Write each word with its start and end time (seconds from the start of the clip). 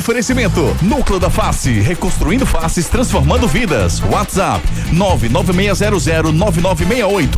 Oferecimento: 0.00 0.74
Núcleo 0.80 1.20
da 1.20 1.28
Face, 1.28 1.78
reconstruindo 1.80 2.46
faces, 2.46 2.88
transformando 2.88 3.46
vidas. 3.46 4.00
WhatsApp: 4.10 4.66
996009968. 4.94 7.28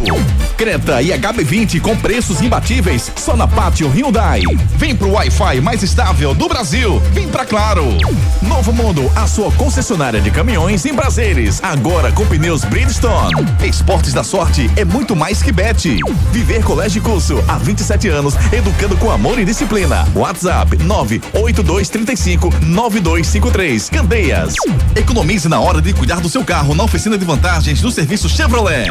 Creta 0.57 1.03
e 1.03 1.09
HB20 1.09 1.81
com 1.81 1.97
preços 1.97 2.41
imbatíveis 2.41 3.11
só 3.17 3.37
na 3.37 3.49
Pátio 3.49 3.89
Hyundai. 3.89 4.43
Vem 4.77 4.95
pro 4.95 5.11
Wi-Fi 5.11 5.61
mais 5.61 5.83
estável 5.83 6.33
do 6.35 6.49
Brasil. 6.49 7.03
Vem 7.13 7.27
pra 7.27 7.45
Claro. 7.45 7.97
Novo 8.41 8.73
Mundo, 8.73 9.11
a 9.17 9.27
sua 9.27 9.51
concessionária 9.53 10.21
de 10.21 10.31
caminhões 10.31 10.87
em 10.87 10.95
prazeres. 10.95 11.59
Agora 11.65 12.13
com 12.13 12.25
pneus 12.27 12.65
Bridgestone. 12.65 13.45
Esportes 13.65 14.13
da 14.13 14.23
sorte 14.23 14.71
é 14.77 14.85
muito 14.85 15.17
mais 15.17 15.43
que 15.43 15.51
bet. 15.51 15.99
Viver 16.31 16.63
Colégio 16.63 17.01
e 17.01 17.03
Curso 17.03 17.43
há 17.49 17.59
27 17.59 18.07
anos, 18.09 18.35
educando 18.53 18.97
com 18.99 19.11
amor 19.11 19.41
e 19.41 19.45
disciplina. 19.45 20.07
WhatsApp 20.15 20.77
98235 20.77 22.52
9253. 22.61 23.89
Candeias. 23.91 24.55
Economize 24.95 25.49
na 25.49 25.61
hora 25.61 25.81
de 25.81 25.93
cuidar 25.93 26.21
do 26.21 26.29
seu 26.29 26.45
carro 26.45 26.75
na 26.75 26.85
oficina 26.85 27.17
de 27.17 27.25
vantagens 27.25 27.81
do 27.81 27.91
serviço 27.91 28.29
Chevrolet. 28.29 28.89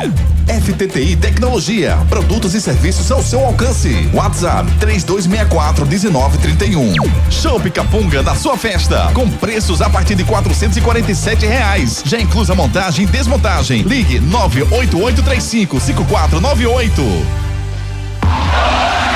FTTI 0.47 1.15
Tecnologia. 1.15 1.97
Produtos 2.09 2.53
e 2.53 2.61
serviços 2.61 3.11
ao 3.11 3.23
seu 3.23 3.39
alcance. 3.45 4.09
WhatsApp 4.13 4.70
3264 4.79 5.85
1931. 5.85 6.93
Show 7.29 7.59
Picapunga 7.59 8.21
da 8.21 8.35
sua 8.35 8.57
festa. 8.57 9.11
Com 9.13 9.29
preços 9.29 9.81
a 9.81 9.89
partir 9.89 10.15
de 10.15 10.23
447 10.23 11.45
reais. 11.45 12.03
Já 12.05 12.20
inclusa 12.20 12.55
montagem 12.55 13.05
e 13.05 13.07
desmontagem. 13.07 13.84
Ligue 13.84 14.20
98835 14.20 15.79
5498. 15.79 17.01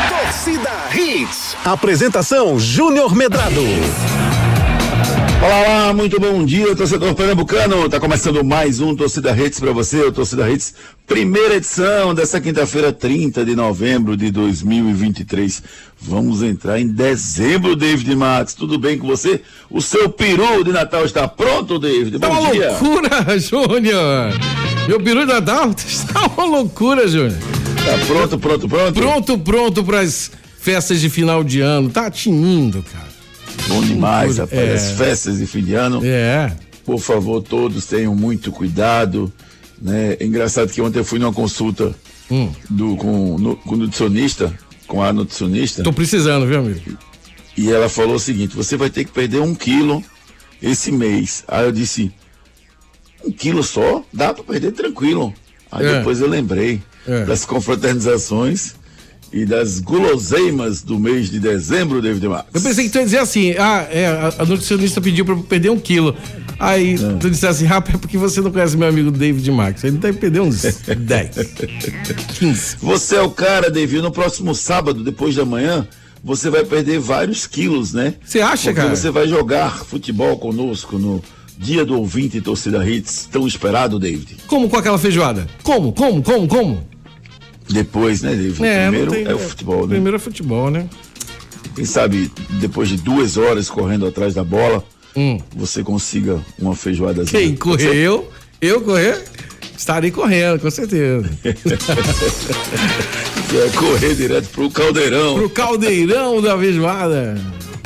Torcida 0.09 0.71
Hits. 0.93 1.55
Apresentação 1.66 2.59
Júnior 2.59 3.16
Medrado. 3.16 3.61
Olá, 5.41 5.59
olá, 5.61 5.94
muito 5.94 6.19
bom 6.19 6.44
dia, 6.44 6.75
torcedor 6.75 7.14
pernambucano. 7.14 7.88
Tá 7.88 8.00
começando 8.00 8.44
mais 8.44 8.80
um 8.80 8.95
Torcida 8.95 9.31
Hits 9.38 9.59
para 9.59 9.72
você, 9.72 9.97
o 10.02 10.11
Torcida 10.11 10.50
Hits, 10.50 10.73
primeira 11.05 11.55
edição 11.55 12.16
dessa 12.16 12.41
quinta-feira, 12.41 12.91
30 12.91 13.45
de 13.45 13.56
novembro 13.56 14.17
de 14.17 14.31
2023. 14.31 15.61
Vamos 16.02 16.41
entrar 16.41 16.80
em 16.80 16.88
dezembro, 16.88 17.75
David 17.75 18.16
Matos. 18.16 18.56
Tudo 18.56 18.80
bem 18.80 18.97
com 18.97 19.06
você? 19.06 19.41
O 19.69 19.81
seu 19.81 20.09
peru 20.09 20.63
de 20.63 20.72
Natal 20.72 21.06
está 21.06 21.28
pronto, 21.28 21.78
David? 21.78 22.17
Tá 22.17 22.28
bom 22.30 22.39
uma 22.41 22.52
dia. 22.52 22.69
loucura, 22.72 23.38
Júnior. 23.39 24.33
Meu 24.88 25.00
peru 25.00 25.19
de 25.28 25.33
Natal 25.33 25.69
está 25.78 26.25
uma 26.38 26.45
loucura, 26.45 27.08
Júnior. 27.08 27.38
Tá 27.86 28.06
pronto, 28.08 28.39
pronto, 28.39 28.67
pronto? 28.67 28.94
Pronto, 28.94 29.38
pronto 29.39 29.83
para 29.83 30.00
as 30.00 30.31
festas 30.59 31.00
de 31.00 31.09
final 31.09 31.44
de 31.44 31.61
ano. 31.61 31.89
Tá 31.91 32.09
tinindo, 32.09 32.83
cara. 32.91 33.06
Bom 33.67 33.81
demais, 33.81 34.38
rapaz. 34.38 34.53
É. 34.61 34.73
As 34.73 34.91
festas 34.91 35.38
de 35.38 35.47
fim 35.47 35.63
de 35.63 35.73
ano. 35.73 36.02
É. 36.03 36.55
Por 36.85 36.99
favor, 36.99 37.41
todos 37.41 37.85
tenham 37.85 38.16
muito 38.16 38.52
cuidado. 38.52 39.31
Né? 39.81 40.16
É 40.19 40.25
engraçado 40.25 40.72
que 40.72 40.81
ontem 40.81 40.99
eu 40.99 41.05
fui 41.05 41.19
numa 41.19 41.33
consulta 41.33 41.94
Hum. 42.31 42.52
do, 42.69 42.95
com, 42.95 43.38
no, 43.38 43.55
com 43.55 43.75
o 43.75 43.77
nutricionista, 43.77 44.52
com 44.88 45.03
a 45.03 45.13
nutricionista. 45.13 45.83
Tô 45.83 45.94
precisando, 45.94 46.47
viu, 46.47 46.57
amigo? 46.59 46.97
E 47.55 47.72
ela 47.72 47.88
falou 47.88 48.16
o 48.16 48.19
seguinte: 48.19 48.55
você 48.55 48.75
vai 48.75 48.89
ter 48.89 49.05
que 49.05 49.11
perder 49.11 49.41
um 49.41 49.53
quilo 49.53 50.03
esse 50.61 50.91
mês. 50.91 51.44
Aí 51.47 51.66
eu 51.66 51.72
disse: 51.72 52.11
um 53.23 53.31
quilo 53.31 53.61
só? 53.63 54.03
Dá 54.11 54.33
para 54.33 54.44
perder 54.44 54.72
tranquilo. 54.72 55.31
Aí 55.72 55.85
É. 55.85 55.97
depois 56.00 56.19
eu 56.19 56.27
lembrei 56.27 56.81
É. 57.07 57.25
das 57.25 57.45
confraternizações 57.45 58.73
e 59.36 59.45
das 59.45 59.81
guloseimas 59.81 60.81
do 60.81 60.97
mês 60.97 61.30
de 61.30 61.41
dezembro, 61.41 62.02
David 62.02 62.25
Marques. 62.30 62.56
Eu 62.56 62.62
pensei 62.62 62.85
que 62.85 62.90
tu 62.90 63.00
ia 63.00 63.03
dizer 63.03 63.18
assim, 63.19 63.51
ah, 63.59 63.85
é, 63.91 64.31
a, 64.40 64.46
nutricionista 64.46 65.01
pediu 65.01 65.25
pra 65.25 65.34
eu 65.35 65.44
perder 65.44 65.69
um 65.72 65.78
quilo. 65.78 66.16
Aí 66.57 66.94
É. 66.94 67.18
tu 67.19 67.29
disse 67.29 67.45
assim, 67.45 67.66
rapaz, 67.66 67.95
é 67.95 67.97
porque 67.97 68.18
você 68.18 68.40
não 68.40 68.50
conhece 68.50 68.78
meu 68.78 68.88
amigo 68.88 69.12
David 69.12 69.51
Max. 69.51 69.84
Ele 69.84 69.97
deve 69.97 70.18
perder 70.19 70.40
uns 70.40 70.62
10, 70.88 71.29
15. 72.40 72.78
Você 72.81 73.18
é 73.18 73.22
o 73.22 73.29
cara, 73.29 73.69
David. 73.69 74.01
No 74.01 74.09
próximo 74.09 74.56
sábado, 74.56 75.03
depois 75.03 75.35
da 75.35 75.44
manhã, 75.44 75.85
você 76.24 76.50
vai 76.50 76.63
perder 76.63 77.00
vários 77.00 77.45
quilos, 77.45 77.91
né? 77.94 78.13
Você 78.25 78.40
acha, 78.40 78.69
Porque 78.69 78.81
cara? 78.88 78.95
você 78.95 79.12
vai 79.12 79.28
jogar 79.28 79.84
futebol 79.85 80.38
conosco 80.38 80.97
no 80.97 81.22
Dia 81.57 81.84
do 81.85 81.97
Ouvinte 81.97 82.38
e 82.38 82.41
Torcida 82.41 82.88
Hits, 82.90 83.28
tão 83.31 83.45
esperado, 83.45 84.00
David. 84.00 84.38
Como 84.47 84.69
com 84.69 84.78
aquela 84.78 84.97
feijoada? 84.97 85.45
Como, 85.62 85.91
como, 85.91 86.24
como, 86.24 86.47
como? 86.47 86.94
Depois, 87.69 88.21
né, 88.21 88.31
David? 88.35 88.63
É, 88.65 88.87
Primeiro 88.89 89.11
tem- 89.11 89.25
é 89.25 89.33
o 89.33 89.39
futebol, 89.39 89.81
né? 89.87 89.93
Primeiro 89.95 90.15
é 90.17 90.19
futebol, 90.19 90.69
né? 90.69 90.87
Quem 91.75 91.85
sabe, 91.85 92.31
depois 92.61 92.87
de 92.89 92.97
duas 92.97 93.37
horas 93.37 93.69
correndo 93.69 94.05
atrás 94.07 94.33
da 94.33 94.43
bola, 94.43 94.83
Hum. 95.15 95.39
você 95.55 95.83
consiga 95.83 96.39
uma 96.59 96.75
feijoada. 96.75 97.25
Quem 97.25 97.55
correr, 97.55 97.95
eu, 98.61 98.81
correr, 98.81 99.21
estarei 99.77 100.11
correndo, 100.11 100.59
com 100.59 100.69
certeza. 100.71 101.29
É 103.55 103.69
correr 103.77 104.15
direto 104.15 104.49
pro 104.49 104.69
caldeirão. 104.69 105.35
Pro 105.35 105.49
caldeirão 105.49 106.41
da 106.41 106.57
feijoada. 106.57 107.37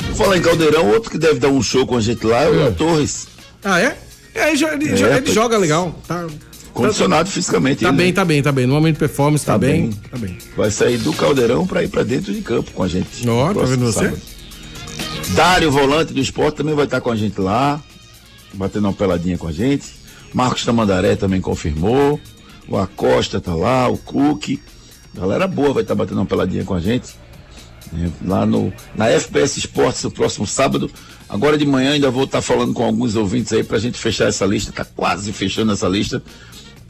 Vou 0.06 0.14
falar 0.16 0.36
em 0.38 0.42
caldeirão, 0.42 0.88
outro 0.90 1.10
que 1.10 1.18
deve 1.18 1.38
dar 1.38 1.48
um 1.48 1.62
show 1.62 1.86
com 1.86 1.96
a 1.96 2.00
gente 2.00 2.26
lá 2.26 2.42
é 2.42 2.48
o 2.48 2.52
Léo 2.54 2.74
Torres. 2.74 3.28
Ah, 3.62 3.78
é? 3.80 3.96
É, 4.34 4.52
ele, 4.52 4.64
ele 4.64 4.88
É, 4.88 5.16
ele 5.16 5.22
tá- 5.22 5.32
joga 5.32 5.56
legal. 5.58 5.94
Tá, 6.08 6.26
Condicionado 6.72 7.28
fisicamente. 7.28 7.82
tá 7.82 7.88
ele, 7.88 7.96
bem, 7.96 8.06
né? 8.08 8.12
tá 8.12 8.24
bem, 8.24 8.42
tá 8.42 8.52
bem. 8.52 8.66
No 8.66 8.74
momento 8.74 8.94
de 8.94 9.00
performance 9.00 9.44
tá, 9.44 9.52
Tá 9.52 9.58
bem. 9.58 9.88
bem. 9.88 9.90
Tá 10.10 10.16
bem. 10.18 10.38
Vai 10.56 10.70
sair 10.70 10.98
do 10.98 11.12
caldeirão 11.12 11.66
pra 11.66 11.82
ir 11.82 11.88
pra 11.88 12.02
dentro 12.02 12.32
de 12.32 12.40
campo 12.42 12.70
com 12.72 12.82
a 12.82 12.88
gente. 12.88 13.28
Ó, 13.28 13.52
tá 13.52 13.62
vendo 13.64 13.84
você? 13.86 13.98
sábado. 14.04 14.20
Dário, 15.34 15.70
volante 15.70 16.12
do 16.12 16.20
esporte, 16.20 16.56
também 16.56 16.74
vai 16.74 16.84
estar 16.86 17.00
com 17.00 17.10
a 17.10 17.16
gente 17.16 17.40
lá, 17.40 17.80
batendo 18.54 18.86
uma 18.86 18.92
peladinha 18.92 19.38
com 19.38 19.46
a 19.46 19.52
gente. 19.52 19.84
Marcos 20.34 20.64
Tamandaré 20.64 21.16
também 21.16 21.40
confirmou. 21.40 22.20
O 22.68 22.76
Acosta 22.76 23.40
tá 23.40 23.54
lá, 23.54 23.88
o 23.88 23.96
Cook. 23.98 24.58
Galera 25.14 25.46
boa 25.46 25.72
vai 25.72 25.82
estar 25.82 25.94
batendo 25.94 26.18
uma 26.18 26.26
peladinha 26.26 26.64
com 26.64 26.74
a 26.74 26.80
gente. 26.80 27.08
né, 27.92 28.10
Lá 28.24 28.46
no, 28.46 28.72
na 28.94 29.08
FPS 29.08 29.58
Esportes 29.58 30.02
no 30.04 30.10
próximo 30.10 30.46
sábado. 30.46 30.90
Agora 31.28 31.56
de 31.58 31.64
manhã 31.66 31.92
ainda 31.92 32.10
vou 32.10 32.24
estar 32.24 32.42
falando 32.42 32.72
com 32.72 32.84
alguns 32.84 33.14
ouvintes 33.16 33.52
aí 33.52 33.62
pra 33.64 33.78
gente 33.78 33.98
fechar 33.98 34.26
essa 34.28 34.44
lista. 34.46 34.72
Tá 34.72 34.84
quase 34.84 35.32
fechando 35.32 35.72
essa 35.72 35.88
lista. 35.88 36.22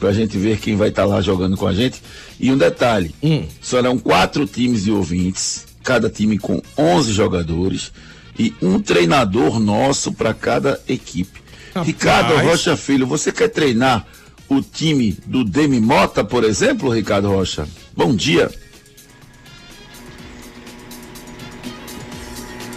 Pra 0.00 0.12
gente 0.12 0.38
ver 0.38 0.58
quem 0.58 0.76
vai 0.76 0.88
estar 0.88 1.04
lá 1.04 1.20
jogando 1.20 1.58
com 1.58 1.66
a 1.66 1.74
gente. 1.74 2.02
E 2.40 2.50
um 2.50 2.56
detalhe: 2.56 3.14
serão 3.60 3.98
quatro 3.98 4.46
times 4.46 4.84
de 4.84 4.90
ouvintes, 4.90 5.66
cada 5.84 6.08
time 6.08 6.38
com 6.38 6.62
11 6.76 7.12
jogadores 7.12 7.92
e 8.38 8.54
um 8.62 8.80
treinador 8.80 9.60
nosso 9.60 10.10
para 10.10 10.32
cada 10.32 10.80
equipe. 10.88 11.40
Rapaz. 11.74 11.86
Ricardo 11.86 12.36
Rocha 12.38 12.76
Filho, 12.76 13.06
você 13.06 13.30
quer 13.30 13.48
treinar 13.48 14.06
o 14.48 14.62
time 14.62 15.16
do 15.26 15.44
Demi 15.44 15.78
Mota, 15.78 16.24
por 16.24 16.42
exemplo, 16.44 16.90
Ricardo 16.90 17.28
Rocha? 17.28 17.68
Bom 17.94 18.14
dia. 18.16 18.50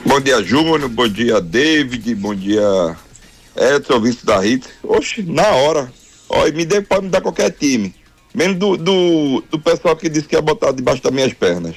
Bom 0.05 0.19
dia, 0.19 0.43
Júnior. 0.43 0.89
Bom 0.89 1.07
dia, 1.07 1.39
David. 1.39 2.13
Bom 2.15 2.35
dia, 2.35 2.97
Edson, 3.55 4.01
vice 4.01 4.25
da 4.25 4.41
Rita. 4.41 4.67
Oxe, 4.83 5.23
na 5.23 5.47
hora. 5.47 5.89
E 6.47 6.51
me 6.51 6.65
dê, 6.65 6.81
pode 6.81 7.05
me 7.05 7.09
dar 7.09 7.21
qualquer 7.21 7.51
time. 7.51 7.93
Menos 8.33 8.57
do, 8.57 8.75
do, 8.77 9.43
do 9.51 9.59
pessoal 9.59 9.95
que 9.95 10.09
disse 10.09 10.27
que 10.27 10.35
ia 10.35 10.41
botar 10.41 10.71
debaixo 10.71 11.01
das 11.03 11.13
minhas 11.13 11.33
pernas. 11.33 11.75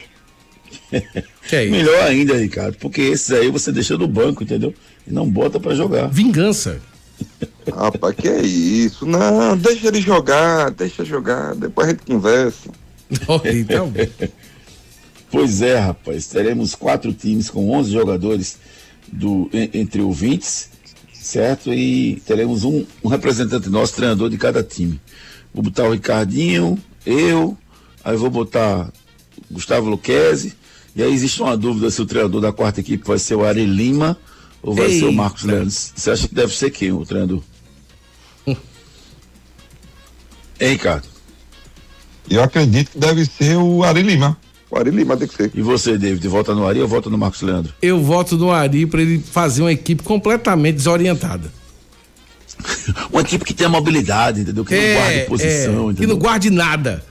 Que 1.49 1.55
é? 1.57 1.67
Melhor 1.67 2.03
ainda, 2.03 2.37
Ricardo, 2.37 2.77
porque 2.79 3.01
esses 3.03 3.31
aí 3.31 3.49
você 3.51 3.71
deixa 3.71 3.97
no 3.97 4.09
banco, 4.09 4.43
entendeu? 4.43 4.75
E 5.07 5.13
não 5.13 5.29
bota 5.31 5.61
para 5.61 5.77
jogar. 5.77 6.09
Vingança. 6.09 6.81
Rapaz, 7.73 8.17
que 8.17 8.27
é 8.29 8.43
isso? 8.43 9.07
Não, 9.07 9.57
deixa 9.57 9.87
ele 9.87 10.01
jogar, 10.01 10.73
deixa 10.73 11.05
jogar. 11.05 11.55
Depois 11.55 11.87
a 11.87 11.91
gente 11.93 12.03
conversa. 12.05 12.71
Ok, 13.29 13.63
bom. 13.65 13.93
Pois 15.31 15.63
é, 15.63 15.79
rapaz, 15.79 16.27
teremos 16.27 16.75
quatro 16.75 17.13
times 17.13 17.49
com 17.51 17.71
11 17.71 17.93
jogadores 17.93 18.59
do, 19.07 19.49
en- 19.53 19.71
entre 19.75 20.01
ouvintes, 20.03 20.71
certo? 21.27 21.75
E 21.75 22.23
teremos 22.25 22.65
um, 22.65 22.85
um 23.03 23.09
representante 23.09 23.69
nosso, 23.69 23.95
treinador 23.95 24.31
de 24.31 24.39
cada 24.39 24.63
time. 24.63 25.01
Vou 25.53 25.63
botar 25.63 25.85
o 25.85 25.93
Ricardinho, 25.93 26.79
eu, 27.05 27.57
aí 28.05 28.17
vou 28.17 28.31
botar 28.31 28.93
Gustavo 29.51 29.89
Luquezzi, 29.89 30.55
e 30.95 31.03
aí 31.03 31.13
existe 31.13 31.43
uma 31.43 31.57
dúvida 31.57 31.91
se 31.91 32.01
o 32.01 32.07
treinador 32.07 32.41
da 32.41 32.53
quarta 32.53 32.81
equipe 32.81 33.07
vai 33.07 33.19
ser 33.19 33.35
o 33.35 33.45
Ari 33.45 33.67
Lima 33.67 34.17
ou 34.63 34.75
vai 34.75 34.91
ser 34.91 35.05
o 35.05 35.13
Marcos. 35.13 35.43
Leandro. 35.43 35.71
Você 35.71 36.11
acha 36.11 36.29
que 36.29 36.35
deve 36.35 36.55
ser 36.55 36.71
quem, 36.71 36.93
o 36.93 37.05
treinador? 37.05 37.43
Hein, 40.59 40.71
Ricardo? 40.71 41.07
Eu 42.31 42.43
acredito 42.43 42.93
que 42.93 42.99
deve 42.99 43.27
ser 43.27 43.57
o 43.57 43.85
Ari 43.85 44.01
Lima. 44.01 44.39
O 44.71 44.77
Ari 44.77 44.91
Lima 44.91 45.17
tem 45.17 45.29
que 45.29 45.35
ser. 45.35 45.51
E 45.55 45.63
você, 45.63 45.97
David, 45.97 46.27
vota 46.27 46.55
no 46.55 46.67
Ari 46.67 46.81
ou 46.81 46.89
vota 46.89 47.09
no 47.09 47.17
Marcos 47.17 47.43
Leandro? 47.43 47.73
Eu 47.81 48.03
voto 48.03 48.37
no 48.37 48.51
Ari 48.51 48.87
pra 48.87 49.01
ele 49.01 49.19
fazer 49.19 49.63
uma 49.63 49.73
equipe 49.73 50.03
completamente 50.03 50.77
desorientada. 50.77 51.53
Uma 53.13 53.21
equipe 53.21 53.45
que 53.45 53.53
tenha 53.53 53.69
mobilidade, 53.69 54.41
entendeu? 54.41 54.65
Que 54.65 54.75
não 54.75 54.95
guarde 54.95 55.21
posição, 55.27 55.73
é, 55.73 55.77
que 55.77 55.91
entendeu? 55.91 56.09
não 56.09 56.19
guarde 56.19 56.51
nada. 56.51 57.05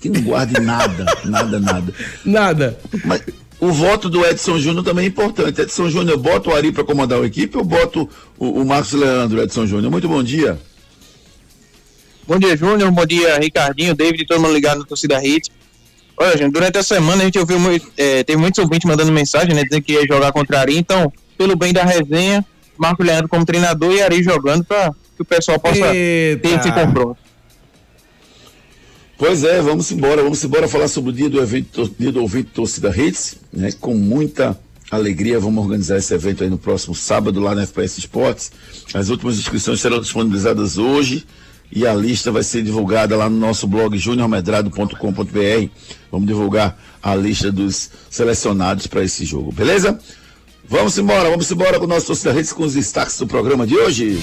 Que 0.00 0.08
não 0.08 0.22
guarde 0.22 0.60
nada, 0.60 1.04
nada, 1.24 1.60
nada. 1.60 1.94
Nada. 2.24 2.78
Mas 3.04 3.22
o 3.60 3.70
voto 3.72 4.08
do 4.08 4.24
Edson 4.24 4.58
Júnior 4.58 4.82
também 4.82 5.04
é 5.04 5.08
importante. 5.08 5.60
Edson 5.60 5.90
Júnior, 5.90 6.18
bota 6.18 6.48
o 6.48 6.54
Ari 6.54 6.72
para 6.72 6.82
comandar 6.82 7.20
a 7.20 7.26
equipe 7.26 7.56
ou 7.58 7.64
boto 7.64 8.08
o, 8.38 8.62
o 8.62 8.64
Marcos 8.64 8.92
Leandro, 8.92 9.42
Edson 9.42 9.66
Júnior? 9.66 9.90
Muito 9.90 10.08
bom 10.08 10.22
dia. 10.22 10.58
Bom 12.26 12.38
dia, 12.38 12.56
Júnior. 12.56 12.90
Bom 12.90 13.06
dia, 13.06 13.38
Ricardinho, 13.38 13.94
David, 13.94 14.26
todo 14.26 14.40
mundo 14.40 14.54
ligado 14.54 14.80
na 14.80 14.84
torcida 14.86 15.22
Hits. 15.24 15.50
Olha, 16.18 16.36
gente, 16.36 16.52
durante 16.52 16.78
a 16.78 16.82
semana 16.82 17.22
a 17.22 17.24
gente 17.26 17.38
ouviu 17.38 17.58
muito, 17.58 17.86
é, 17.96 18.24
teve 18.24 18.38
muitos 18.38 18.58
ouvintes 18.58 18.88
mandando 18.88 19.12
mensagem, 19.12 19.54
né, 19.54 19.62
dizendo 19.62 19.82
que 19.82 19.92
ia 19.92 20.06
jogar 20.06 20.32
contra 20.32 20.58
a 20.58 20.60
Ari. 20.62 20.78
Então, 20.78 21.12
pelo 21.36 21.56
bem 21.56 21.72
da 21.72 21.84
resenha, 21.84 22.44
Marco 22.78 23.02
Leandro 23.02 23.28
como 23.28 23.44
treinador 23.44 23.92
e 23.92 24.02
Ari 24.02 24.22
jogando 24.22 24.64
para 24.64 24.92
que 25.14 25.22
o 25.22 25.24
pessoal 25.24 25.58
possa 25.58 25.94
Eita. 25.94 26.42
ter 26.42 26.58
esse 26.58 26.72
confronto. 26.72 27.18
Pois 29.18 29.44
é, 29.44 29.62
vamos 29.62 29.90
embora, 29.92 30.22
vamos 30.22 30.42
embora 30.44 30.68
falar 30.68 30.88
sobre 30.88 31.10
o 31.10 31.12
dia 31.12 31.28
do 31.28 31.40
evento, 31.40 31.90
dia 31.98 32.12
do 32.12 32.20
ouvinte 32.20 32.50
torcida 32.50 32.94
Hits, 32.94 33.36
né? 33.50 33.72
Com 33.80 33.94
muita 33.94 34.58
alegria 34.90 35.40
vamos 35.40 35.64
organizar 35.64 35.96
esse 35.98 36.14
evento 36.14 36.44
aí 36.44 36.50
no 36.50 36.58
próximo 36.58 36.94
sábado 36.94 37.40
lá 37.40 37.54
na 37.54 37.62
FPS 37.62 37.98
Esportes. 37.98 38.52
As 38.94 39.08
últimas 39.08 39.38
inscrições 39.38 39.80
serão 39.80 40.00
disponibilizadas 40.00 40.78
hoje 40.78 41.26
e 41.70 41.86
a 41.86 41.94
lista 41.94 42.30
vai 42.30 42.42
ser 42.42 42.62
divulgada 42.62 43.16
lá 43.16 43.28
no 43.28 43.36
nosso 43.36 43.66
blog 43.66 43.96
juniormedrado.com.br. 43.98 45.68
Vamos 46.10 46.26
divulgar 46.26 46.78
a 47.02 47.14
lista 47.14 47.52
dos 47.52 47.90
selecionados 48.10 48.86
para 48.86 49.04
esse 49.04 49.24
jogo, 49.24 49.52
beleza? 49.52 49.98
Vamos 50.68 50.98
embora, 50.98 51.30
vamos 51.30 51.50
embora 51.50 51.78
com 51.78 51.84
o 51.84 51.88
nosso 51.88 52.12
Hits 52.12 52.52
com 52.52 52.64
os 52.64 52.74
destaques 52.74 53.18
do 53.18 53.26
programa 53.26 53.66
de 53.66 53.76
hoje. 53.76 54.20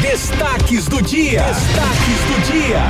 Destaques 0.00 0.86
do 0.86 1.02
dia. 1.02 1.42
Destaques 1.42 2.20
do 2.28 2.52
dia. 2.52 2.82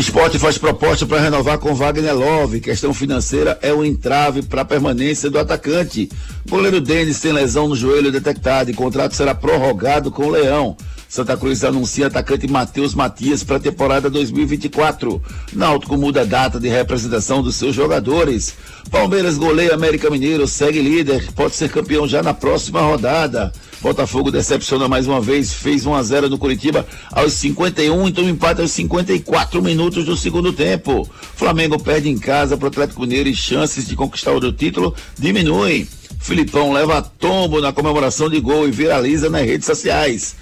Esporte 0.00 0.38
faz 0.38 0.56
proposta 0.56 1.04
para 1.04 1.20
renovar 1.20 1.58
com 1.58 1.74
Wagner 1.74 2.16
Love. 2.16 2.60
Questão 2.60 2.94
financeira 2.94 3.58
é 3.60 3.70
o 3.70 3.84
entrave 3.84 4.40
para 4.40 4.62
a 4.62 4.64
permanência 4.64 5.28
do 5.28 5.38
atacante. 5.38 6.08
Goleiro 6.48 6.80
Denis 6.80 7.20
tem 7.20 7.32
lesão 7.32 7.68
no 7.68 7.76
joelho 7.76 8.10
detectada 8.10 8.70
e 8.70 8.74
contrato 8.74 9.14
será 9.14 9.34
prorrogado 9.34 10.10
com 10.10 10.24
o 10.24 10.30
Leão. 10.30 10.74
Santa 11.10 11.36
Cruz 11.36 11.64
anuncia 11.64 12.06
atacante 12.06 12.46
Matheus 12.46 12.94
Matias 12.94 13.42
para 13.42 13.56
a 13.56 13.60
temporada 13.60 14.08
2024. 14.08 15.20
Náutico 15.52 15.96
muda 15.96 16.20
a 16.20 16.24
data 16.24 16.60
de 16.60 16.68
representação 16.68 17.42
dos 17.42 17.56
seus 17.56 17.74
jogadores. 17.74 18.54
Palmeiras 18.92 19.36
goleia 19.36 19.74
América 19.74 20.08
Mineiro, 20.08 20.46
segue 20.46 20.80
líder, 20.80 21.32
pode 21.32 21.56
ser 21.56 21.68
campeão 21.68 22.06
já 22.06 22.22
na 22.22 22.32
próxima 22.32 22.80
rodada. 22.80 23.52
Botafogo 23.80 24.30
decepciona 24.30 24.86
mais 24.86 25.08
uma 25.08 25.20
vez, 25.20 25.52
fez 25.52 25.84
1 25.84 25.94
a 25.96 26.02
0 26.04 26.28
no 26.28 26.38
Curitiba 26.38 26.86
aos 27.10 27.32
51, 27.32 28.06
então 28.06 28.28
empate 28.28 28.60
aos 28.60 28.70
54 28.70 29.60
minutos 29.60 30.04
do 30.04 30.16
segundo 30.16 30.52
tempo. 30.52 31.10
Flamengo 31.34 31.76
perde 31.76 32.08
em 32.08 32.18
casa 32.18 32.56
para 32.56 32.66
o 32.66 32.68
Atlético 32.68 33.00
Mineiro 33.00 33.28
e 33.28 33.34
chances 33.34 33.84
de 33.84 33.96
conquistar 33.96 34.30
o 34.30 34.52
título 34.52 34.94
diminuem. 35.18 35.88
Filipão 36.20 36.70
leva 36.70 37.00
tombo 37.00 37.62
na 37.62 37.72
comemoração 37.72 38.28
de 38.28 38.38
gol 38.40 38.68
e 38.68 38.70
viraliza 38.70 39.30
nas 39.30 39.44
redes 39.44 39.66
sociais. 39.66 40.36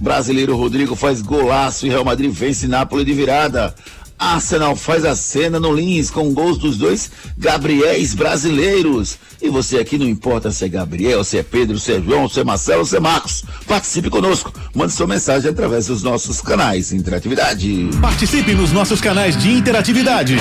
Brasileiro 0.00 0.56
Rodrigo 0.56 0.94
faz 0.94 1.22
golaço 1.22 1.86
e 1.86 1.88
Real 1.88 2.04
Madrid 2.04 2.30
vence 2.32 2.66
Nápoles 2.66 3.06
de 3.06 3.12
virada. 3.12 3.74
Arsenal 4.18 4.74
faz 4.76 5.04
a 5.04 5.14
cena 5.14 5.60
no 5.60 5.74
Lins 5.74 6.10
com 6.10 6.32
gols 6.32 6.58
dos 6.58 6.78
dois 6.78 7.10
Gabriéis 7.36 8.14
brasileiros. 8.14 9.18
E 9.42 9.50
você 9.50 9.78
aqui 9.78 9.98
não 9.98 10.06
importa 10.06 10.50
se 10.50 10.64
é 10.64 10.68
Gabriel, 10.68 11.22
se 11.24 11.36
é 11.36 11.42
Pedro, 11.42 11.78
se 11.78 11.92
é 11.92 12.00
João, 12.00 12.26
se 12.28 12.40
é 12.40 12.44
Marcelo, 12.44 12.86
se 12.86 12.96
é 12.96 13.00
Marcos. 13.00 13.44
Participe 13.66 14.08
conosco. 14.08 14.52
Mande 14.74 14.92
sua 14.92 15.06
mensagem 15.06 15.50
através 15.50 15.88
dos 15.88 16.02
nossos 16.02 16.40
canais 16.40 16.88
de 16.88 16.96
interatividade. 16.96 17.90
Participe 18.00 18.54
nos 18.54 18.72
nossos 18.72 19.00
canais 19.00 19.36
de 19.36 19.52
interatividade. 19.52 20.36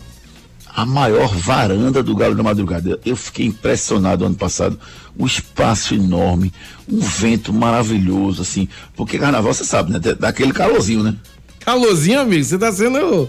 a 0.75 0.85
maior 0.87 1.29
varanda 1.35 2.03
do 2.03 2.15
Galo 2.15 2.35
da 2.35 2.43
Madrugada. 2.43 2.99
Eu 3.05 3.17
fiquei 3.17 3.47
impressionado 3.47 4.25
ano 4.25 4.35
passado. 4.35 4.79
Um 5.19 5.25
espaço 5.27 5.95
enorme, 5.95 6.53
um 6.87 7.01
vento 7.01 7.51
maravilhoso, 7.53 8.43
assim. 8.43 8.69
Porque 8.95 9.19
carnaval, 9.19 9.53
você 9.55 9.65
sabe, 9.65 9.91
né? 9.93 9.99
Dá 9.99 10.29
aquele 10.29 10.53
calorzinho, 10.53 11.03
né? 11.03 11.15
Calorzinho, 11.61 12.21
amigo, 12.21 12.45
você 12.45 12.57
tá 12.59 12.71
sendo 12.73 13.29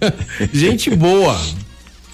gente 0.52 0.90
boa. 0.94 1.38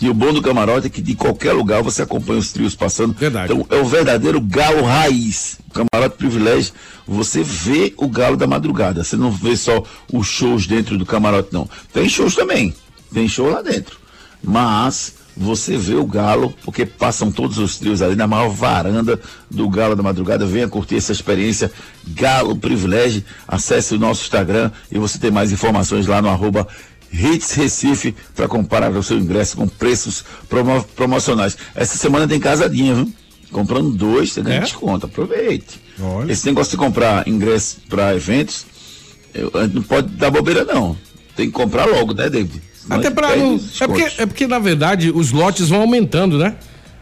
E 0.01 0.11
o 0.11 0.15
bom 0.15 0.33
do 0.33 0.43
camarote 0.43 0.89
é 0.89 0.91
que 0.91 1.01
de 1.01 1.15
qualquer 1.15 1.53
lugar 1.53 1.81
você 1.81 2.03
acompanha 2.03 2.41
os 2.41 2.53
trios 2.53 2.75
passando. 2.75 3.15
Verdade. 3.15 3.53
Então 3.53 3.67
é 3.71 3.81
o 3.81 3.85
verdadeiro 3.85 4.41
galo 4.41 4.83
raiz. 4.83 5.59
O 5.71 5.73
camarote 5.73 6.17
privilégio. 6.17 6.73
Você 7.07 7.43
vê 7.43 7.95
o 7.97 8.09
galo 8.09 8.37
da 8.37 8.47
madrugada. 8.47 9.05
Você 9.05 9.17
não 9.17 9.31
vê 9.31 9.57
só 9.57 9.83
os 10.13 10.27
shows 10.27 10.67
dentro 10.67 10.99
do 10.99 11.07
camarote, 11.07 11.51
não. 11.53 11.69
Tem 11.93 12.09
shows 12.09 12.35
também. 12.35 12.75
Tem 13.15 13.29
show 13.29 13.49
lá 13.49 13.63
dentro. 13.63 13.97
Mas 14.43 15.15
você 15.37 15.77
vê 15.77 15.95
o 15.95 16.05
galo, 16.05 16.53
porque 16.65 16.85
passam 16.85 17.31
todos 17.31 17.57
os 17.59 17.79
trios 17.79 18.03
ali 18.03 18.15
na 18.15 18.27
maior 18.27 18.51
varanda 18.51 19.19
do 19.51 19.69
Galo 19.69 19.97
da 19.97 20.03
Madrugada. 20.03 20.45
Venha 20.45 20.69
curtir 20.69 20.97
essa 20.97 21.13
experiência 21.13 21.71
Galo 22.09 22.57
Privilégio. 22.57 23.25
Acesse 23.49 23.95
o 23.95 23.99
nosso 23.99 24.23
Instagram 24.23 24.71
e 24.91 24.99
você 24.99 25.19
tem 25.19 25.31
mais 25.31 25.53
informações 25.53 26.07
lá 26.07 26.21
no 26.21 26.29
arroba 26.29 26.67
Hits 27.13 27.53
Recife 27.53 28.15
para 28.35 28.49
comparar 28.49 28.91
o 28.91 29.03
seu 29.03 29.19
ingresso 29.19 29.57
com 29.57 29.69
preços 29.69 30.25
promo- 30.49 30.85
promocionais. 30.97 31.57
Essa 31.75 31.97
semana 31.99 32.27
tem 32.27 32.41
casadinha, 32.41 32.95
viu? 32.95 33.13
Comprando 33.51 33.91
dois, 33.91 34.33
você 34.33 34.41
ganha 34.43 34.57
É? 34.59 34.61
desconto. 34.61 35.07
Aproveite. 35.07 35.79
Olha. 36.01 36.33
Esse 36.33 36.47
negócio 36.47 36.71
de 36.71 36.77
comprar 36.79 37.29
ingresso 37.29 37.79
para 37.89 38.15
eventos, 38.15 38.65
eu- 39.35 39.51
não 39.73 39.83
pode 39.83 40.09
dar 40.09 40.31
bobeira, 40.31 40.65
não. 40.65 40.97
Tem 41.37 41.47
que 41.47 41.53
comprar 41.53 41.85
logo, 41.87 42.15
né, 42.15 42.31
David? 42.31 42.63
Senão 42.75 42.97
Até 42.97 43.07
a 43.07 43.11
gente 43.11 43.15
pra 43.19 43.29
perde 43.29 43.43
não. 43.45 43.55
os 43.57 43.81
É 43.81 43.87
porque, 43.87 44.03
é 44.23 44.27
porque, 44.27 44.47
na 44.47 44.59
verdade, 44.59 45.11
os 45.11 45.33
lotes 45.33 45.69
vão 45.69 45.83
aumentando, 45.83 46.39
né? 46.39 46.55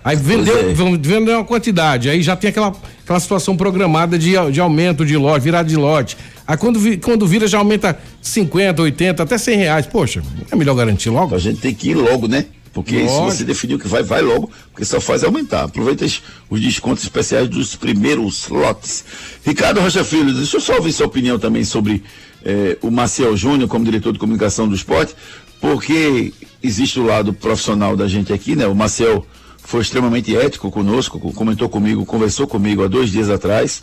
Aí 0.03 0.17
vendeu, 0.17 0.71
é. 0.71 0.73
vão 0.73 0.93
vender 0.99 1.35
uma 1.35 1.45
quantidade, 1.45 2.09
aí 2.09 2.23
já 2.23 2.35
tem 2.35 2.49
aquela, 2.49 2.75
aquela 3.05 3.21
situação 3.21 3.55
programada 3.57 4.19
de, 4.19 4.33
de 4.51 4.59
aumento 4.61 5.05
de 5.05 5.15
lote, 5.17 5.45
virada 5.45 5.69
de 5.69 5.77
lote. 5.77 6.17
Aí 6.51 6.57
quando, 6.57 6.81
vi- 6.81 6.97
quando 6.97 7.27
vira 7.29 7.47
já 7.47 7.59
aumenta 7.59 7.97
50, 8.21 8.83
80, 8.83 9.23
até 9.23 9.39
100 9.39 9.57
reais. 9.57 9.87
Poxa, 9.87 10.21
é 10.51 10.57
melhor 10.57 10.75
garantir 10.75 11.09
logo? 11.09 11.33
A 11.35 11.39
gente 11.39 11.61
tem 11.61 11.73
que 11.73 11.91
ir 11.91 11.95
logo, 11.95 12.27
né? 12.27 12.47
Porque 12.73 13.07
se 13.09 13.21
você 13.21 13.45
definiu 13.45 13.79
que 13.79 13.87
vai, 13.87 14.03
vai 14.03 14.21
logo, 14.21 14.51
porque 14.73 14.85
só 14.85 15.01
faz 15.01 15.23
aumentar. 15.23 15.63
Aproveita 15.65 16.05
os, 16.05 16.21
os 16.51 16.61
descontos 16.61 17.05
especiais 17.05 17.49
dos 17.49 17.77
primeiros 17.77 18.49
lotes. 18.49 19.05
Ricardo 19.47 19.81
Rocha 19.81 20.03
Filho, 20.03 20.35
deixa 20.35 20.57
eu 20.57 20.61
só 20.61 20.75
ouvir 20.77 20.93
sua 20.93 21.07
opinião 21.07 21.39
também 21.39 21.63
sobre 21.65 22.03
eh, 22.45 22.77
o 22.83 22.91
Maciel 22.91 23.37
Júnior 23.37 23.69
como 23.69 23.85
diretor 23.85 24.13
de 24.13 24.19
comunicação 24.19 24.67
do 24.69 24.75
esporte, 24.75 25.15
porque 25.61 26.33
existe 26.63 26.99
o 26.99 27.05
lado 27.05 27.33
profissional 27.33 27.97
da 27.97 28.09
gente 28.09 28.33
aqui, 28.33 28.57
né? 28.57 28.67
O 28.67 28.75
Maciel 28.75 29.25
foi 29.59 29.83
extremamente 29.83 30.35
ético 30.37 30.71
conosco, 30.71 31.21
co- 31.21 31.33
comentou 31.33 31.69
comigo, 31.69 32.05
conversou 32.07 32.47
comigo 32.47 32.83
há 32.83 32.89
dois 32.89 33.11
dias 33.11 33.31
atrás 33.31 33.83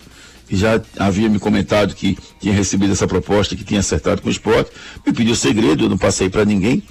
e 0.50 0.56
já 0.56 0.82
havia 0.98 1.30
me 1.30 1.39
comentado 1.39 1.94
que 1.94 2.18
tinha 2.39 2.54
recebido 2.54 2.94
essa 2.94 3.08
proposta, 3.08 3.56
que 3.56 3.63
tinha 3.63 3.80
acertado 3.80 4.22
com 4.22 4.30
o 4.30 4.32
esporte, 4.32 4.72
me 5.06 5.13
pediu 5.13 5.36
segredo, 5.36 5.86
eu 5.86 5.89
não 5.89 5.98
passei 5.98 6.30
para 6.30 6.46
ninguém, 6.46 6.84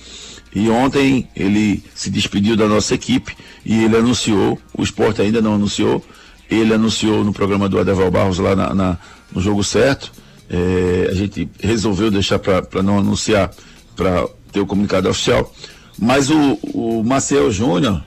E 0.55 0.71
ontem 0.71 1.29
ele 1.37 1.85
se 1.95 2.09
despediu 2.09 2.57
da 2.57 2.67
nossa 2.67 2.95
equipe 2.95 3.37
e 3.63 3.85
ele 3.85 3.95
anunciou, 3.95 4.59
o 4.73 4.83
esporte 4.83 5.21
ainda 5.21 5.43
não 5.43 5.55
anunciou, 5.55 6.03
ele 6.49 6.73
anunciou 6.73 7.23
no 7.25 7.33
programa 7.33 7.69
do 7.69 7.79
Adeval 7.79 8.11
Barros 8.11 8.39
lá 8.39 8.57
na, 8.57 8.75
na 8.75 8.99
no 9.33 9.41
jogo 9.41 9.63
certo. 9.63 10.13
É, 10.49 11.09
a 11.11 11.15
gente 11.15 11.49
resolveu 11.61 12.11
deixar 12.11 12.39
para 12.39 12.83
não 12.83 12.99
anunciar, 12.99 13.51
para 13.95 14.27
ter 14.53 14.61
o 14.61 14.67
comunicado 14.67 15.09
oficial. 15.11 15.53
Mas 15.99 16.31
o, 16.31 16.59
o 16.73 17.03
Marcel 17.05 17.51
Júnior 17.51 18.03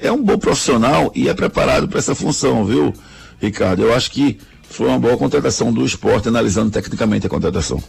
é 0.00 0.10
um 0.12 0.22
bom 0.22 0.38
profissional 0.38 1.10
e 1.14 1.28
é 1.28 1.34
preparado 1.34 1.88
para 1.88 1.98
essa 1.98 2.14
função, 2.14 2.64
viu, 2.64 2.94
Ricardo? 3.40 3.82
Eu 3.82 3.94
acho 3.94 4.10
que 4.10 4.38
foi 4.70 4.88
uma 4.88 4.98
boa 4.98 5.16
contratação 5.16 5.72
do 5.72 5.84
esporte, 5.84 6.28
analisando 6.28 6.70
tecnicamente 6.70 7.26
a 7.26 7.30
contratação. 7.30 7.82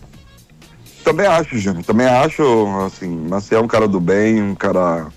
Também 1.03 1.25
acho, 1.25 1.57
Júnior. 1.57 1.85
Também 1.85 2.05
acho, 2.05 2.43
assim, 2.85 3.07
Maciel 3.07 3.61
é 3.61 3.63
um 3.63 3.67
cara 3.67 3.87
do 3.87 3.99
bem, 3.99 4.41
um 4.41 4.55
cara 4.55 5.07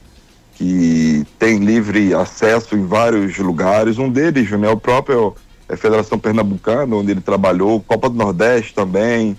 que 0.54 1.26
tem 1.38 1.58
livre 1.58 2.14
acesso 2.14 2.76
em 2.76 2.86
vários 2.86 3.36
lugares. 3.38 3.98
Um 3.98 4.08
deles, 4.08 4.48
Júnior, 4.48 4.70
é 4.70 4.74
o 4.74 4.78
próprio 4.78 5.34
é, 5.68 5.74
Federação 5.74 6.18
Pernambucana, 6.18 6.94
onde 6.94 7.10
ele 7.10 7.20
trabalhou, 7.20 7.80
Copa 7.80 8.08
do 8.08 8.14
Nordeste 8.14 8.74
também, 8.74 9.36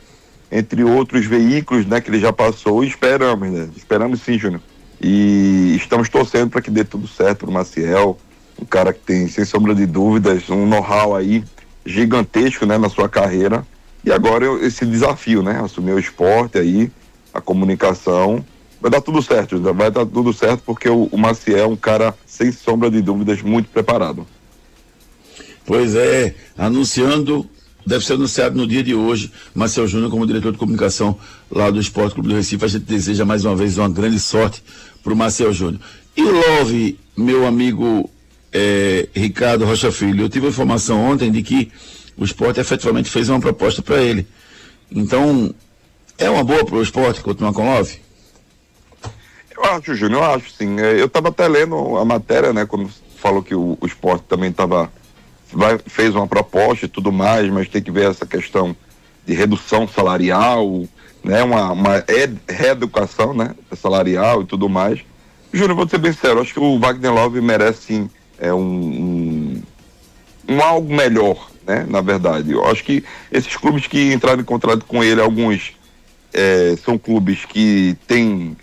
entre 0.51 0.83
outros 0.83 1.25
veículos, 1.25 1.85
né, 1.85 2.01
que 2.01 2.09
ele 2.09 2.19
já 2.19 2.33
passou. 2.33 2.83
Esperamos, 2.83 3.49
né? 3.49 3.69
Esperamos 3.77 4.21
sim, 4.21 4.37
Júnior. 4.37 4.61
E 4.99 5.75
estamos 5.77 6.09
torcendo 6.09 6.49
para 6.49 6.61
que 6.61 6.69
dê 6.69 6.83
tudo 6.83 7.07
certo 7.07 7.39
para 7.39 7.49
o 7.49 7.53
Maciel, 7.53 8.17
um 8.61 8.65
cara 8.65 8.91
que 8.91 8.99
tem, 8.99 9.27
sem 9.27 9.45
sombra 9.45 9.73
de 9.73 9.85
dúvidas, 9.85 10.49
um 10.49 10.65
know-how 10.65 11.15
aí 11.15 11.43
gigantesco, 11.85 12.65
né, 12.65 12.77
na 12.77 12.89
sua 12.89 13.09
carreira 13.09 13.65
e 14.03 14.11
agora 14.11 14.45
eu, 14.45 14.63
esse 14.65 14.85
desafio, 14.85 15.43
né? 15.43 15.59
Assumir 15.63 15.93
o 15.93 15.99
esporte 15.99 16.57
aí, 16.57 16.91
a 17.33 17.39
comunicação. 17.39 18.43
Vai 18.81 18.89
dar 18.89 19.01
tudo 19.01 19.21
certo, 19.21 19.59
vai 19.59 19.91
dar 19.91 20.05
tudo 20.07 20.33
certo 20.33 20.63
porque 20.65 20.89
o, 20.89 21.07
o 21.11 21.17
Maciel 21.17 21.59
é 21.59 21.67
um 21.67 21.75
cara, 21.75 22.15
sem 22.25 22.51
sombra 22.51 22.89
de 22.89 22.99
dúvidas, 22.99 23.41
muito 23.43 23.69
preparado. 23.69 24.25
Pois 25.63 25.93
é, 25.93 26.33
anunciando, 26.57 27.47
deve 27.85 28.03
ser 28.03 28.13
anunciado 28.13 28.57
no 28.57 28.65
dia 28.65 28.81
de 28.81 28.95
hoje, 28.95 29.31
Marcel 29.53 29.87
Júnior 29.87 30.09
como 30.09 30.25
diretor 30.25 30.51
de 30.51 30.57
comunicação 30.57 31.15
lá 31.51 31.69
do 31.69 31.79
Esporte 31.79 32.15
Clube 32.15 32.29
do 32.29 32.35
Recife. 32.35 32.65
A 32.65 32.67
gente 32.67 32.85
deseja 32.85 33.23
mais 33.23 33.45
uma 33.45 33.55
vez 33.55 33.77
uma 33.77 33.87
grande 33.87 34.19
sorte 34.19 34.63
para 35.03 35.13
o 35.13 35.15
Marcel 35.15 35.53
Júnior. 35.53 35.79
E 36.17 36.23
Love, 36.23 36.99
meu 37.15 37.45
amigo 37.45 38.09
é, 38.53 39.07
Ricardo 39.15 39.65
Rocha 39.65 39.91
Filho, 39.91 40.25
eu 40.25 40.29
tive 40.29 40.47
a 40.47 40.49
informação 40.49 40.99
ontem 41.01 41.31
de 41.31 41.41
que 41.41 41.71
o 42.17 42.23
esporte 42.23 42.59
efetivamente 42.59 43.09
fez 43.09 43.29
uma 43.29 43.39
proposta 43.39 43.81
para 43.81 44.01
ele. 44.01 44.27
Então, 44.91 45.53
é 46.17 46.29
uma 46.29 46.43
boa 46.43 46.65
para 46.65 46.75
o 46.75 46.83
esporte 46.83 47.21
continuar 47.21 47.53
com 47.53 47.63
o 47.63 47.73
Love? 47.73 47.99
Eu 49.55 49.65
acho, 49.65 49.95
Júnior, 49.95 50.23
eu 50.23 50.31
acho 50.31 50.51
sim. 50.51 50.79
É, 50.79 50.99
eu 50.99 51.05
estava 51.05 51.29
até 51.29 51.47
lendo 51.47 51.97
a 51.97 52.03
matéria, 52.03 52.51
né, 52.51 52.65
quando 52.65 52.89
falou 53.17 53.41
que 53.41 53.55
o, 53.55 53.77
o 53.79 53.85
esporte 53.85 54.25
também 54.27 54.49
estava. 54.49 54.91
fez 55.85 56.13
uma 56.13 56.27
proposta 56.27 56.85
e 56.85 56.89
tudo 56.89 57.11
mais, 57.11 57.49
mas 57.49 57.69
tem 57.69 57.81
que 57.81 57.91
ver 57.91 58.09
essa 58.09 58.25
questão 58.25 58.75
de 59.25 59.33
redução 59.33 59.87
salarial, 59.87 60.83
né, 61.23 61.43
uma, 61.43 61.71
uma 61.71 62.03
reeducação 62.49 63.33
né, 63.33 63.55
salarial 63.75 64.41
e 64.41 64.45
tudo 64.45 64.67
mais. 64.67 64.99
Júnior, 65.53 65.75
vou 65.75 65.87
ser 65.87 65.99
bem 65.99 66.11
sincero, 66.11 66.41
acho 66.41 66.53
que 66.53 66.59
o 66.59 66.79
Wagner 66.79 67.13
Love 67.13 67.39
merece 67.41 67.81
sim 67.83 68.09
é, 68.41 68.53
um, 68.53 68.59
um, 68.59 69.63
um 70.49 70.61
algo 70.61 70.93
melhor 70.93 71.51
né? 71.65 71.85
Na 71.87 72.01
verdade, 72.01 72.51
eu 72.51 72.65
acho 72.65 72.83
que 72.83 73.03
esses 73.31 73.55
clubes 73.55 73.87
que 73.87 74.11
entraram 74.13 74.41
em 74.41 74.45
contrato 74.45 74.85
com 74.85 75.03
ele, 75.03 75.21
alguns 75.21 75.73
é, 76.33 76.75
são 76.83 76.97
clubes 76.97 77.45
que 77.45 77.95
têm, 78.07 78.57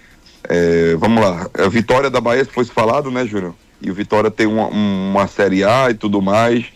é, 0.48 0.94
vamos 0.96 1.22
lá, 1.22 1.48
a 1.54 1.68
Vitória 1.68 2.10
da 2.10 2.20
Bahia, 2.20 2.44
fosse 2.44 2.70
falado, 2.70 3.10
né, 3.10 3.26
Júnior? 3.26 3.54
E 3.80 3.90
o 3.90 3.94
Vitória 3.94 4.30
tem 4.30 4.46
uma, 4.46 4.66
uma 4.66 5.26
Série 5.28 5.62
A 5.62 5.90
e 5.90 5.94
tudo 5.94 6.20
mais. 6.20 6.66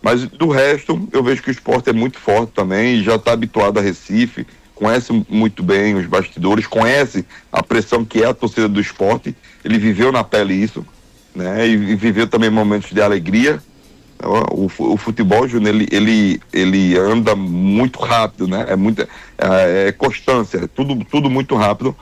Mas 0.00 0.24
do 0.24 0.48
resto, 0.48 1.08
eu 1.12 1.22
vejo 1.22 1.42
que 1.42 1.48
o 1.48 1.52
esporte 1.52 1.90
é 1.90 1.92
muito 1.92 2.18
forte 2.18 2.52
também, 2.52 3.02
já 3.02 3.16
está 3.16 3.32
habituado 3.32 3.78
a 3.78 3.82
Recife, 3.82 4.46
conhece 4.72 5.12
muito 5.28 5.64
bem 5.64 5.96
os 5.96 6.06
bastidores, 6.06 6.66
conhece 6.66 7.24
a 7.50 7.62
pressão 7.62 8.04
que 8.04 8.22
é 8.22 8.26
a 8.26 8.34
torcida 8.34 8.68
do 8.68 8.80
esporte. 8.80 9.34
Ele 9.64 9.78
viveu 9.78 10.12
na 10.12 10.22
pele 10.22 10.54
isso, 10.54 10.86
né? 11.36 11.66
E, 11.68 11.94
viveu 11.94 12.26
também 12.26 12.50
momentos 12.50 12.90
de 12.90 13.00
alegria 13.00 13.60
o, 14.24 14.66
o 14.94 14.96
futebol, 14.96 15.46
Júnior, 15.46 15.74
ele, 15.74 15.88
ele, 15.90 16.40
ele 16.52 16.98
anda 16.98 17.36
muito 17.36 17.98
rápido, 17.98 18.48
né? 18.48 18.64
É 18.68 18.76
muita 18.76 19.08
é, 19.36 19.88
é 19.88 19.92
constância, 19.92 20.58
é 20.58 20.66
tudo, 20.66 21.04
tudo 21.04 21.28
muito 21.28 21.54
rápido. 21.54 21.94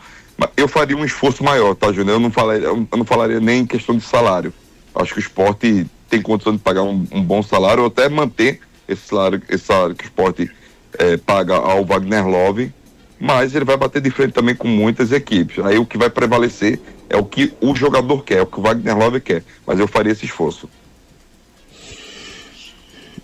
Eu 0.56 0.68
faria 0.68 0.96
um 0.96 1.04
esforço 1.04 1.42
maior, 1.42 1.74
tá, 1.74 1.92
Júnior? 1.92 2.16
Eu 2.16 2.20
não 2.20 2.30
falaria, 2.30 2.66
eu 2.66 2.88
não 2.96 3.04
falaria 3.04 3.40
nem 3.40 3.60
em 3.60 3.66
questão 3.66 3.96
de 3.96 4.04
salário. 4.04 4.52
Acho 4.94 5.12
que 5.12 5.18
o 5.18 5.22
esporte 5.22 5.86
tem 6.08 6.22
condição 6.22 6.52
de 6.52 6.58
pagar 6.58 6.82
um, 6.82 7.06
um 7.10 7.22
bom 7.22 7.42
salário 7.42 7.82
ou 7.82 7.88
até 7.88 8.08
manter 8.08 8.60
esse 8.86 9.08
salário, 9.08 9.42
esse 9.48 9.64
salário 9.64 9.94
que 9.94 10.04
o 10.04 10.06
esporte 10.06 10.50
é, 10.98 11.16
paga 11.16 11.54
ao 11.54 11.84
Wagner 11.84 12.26
Love, 12.26 12.72
mas 13.18 13.54
ele 13.54 13.64
vai 13.64 13.76
bater 13.76 14.00
de 14.00 14.10
frente 14.10 14.32
também 14.32 14.54
com 14.54 14.68
muitas 14.68 15.10
equipes. 15.10 15.64
Aí 15.64 15.78
o 15.78 15.86
que 15.86 15.98
vai 15.98 16.10
prevalecer 16.10 16.80
é 17.08 17.16
o 17.16 17.24
que 17.24 17.52
o 17.60 17.74
jogador 17.74 18.22
quer, 18.24 18.38
é 18.38 18.42
o 18.42 18.46
que 18.46 18.58
o 18.58 18.62
Wagner 18.62 18.96
Love 18.96 19.20
quer. 19.20 19.44
Mas 19.66 19.78
eu 19.78 19.86
faria 19.88 20.12
esse 20.12 20.24
esforço. 20.24 20.68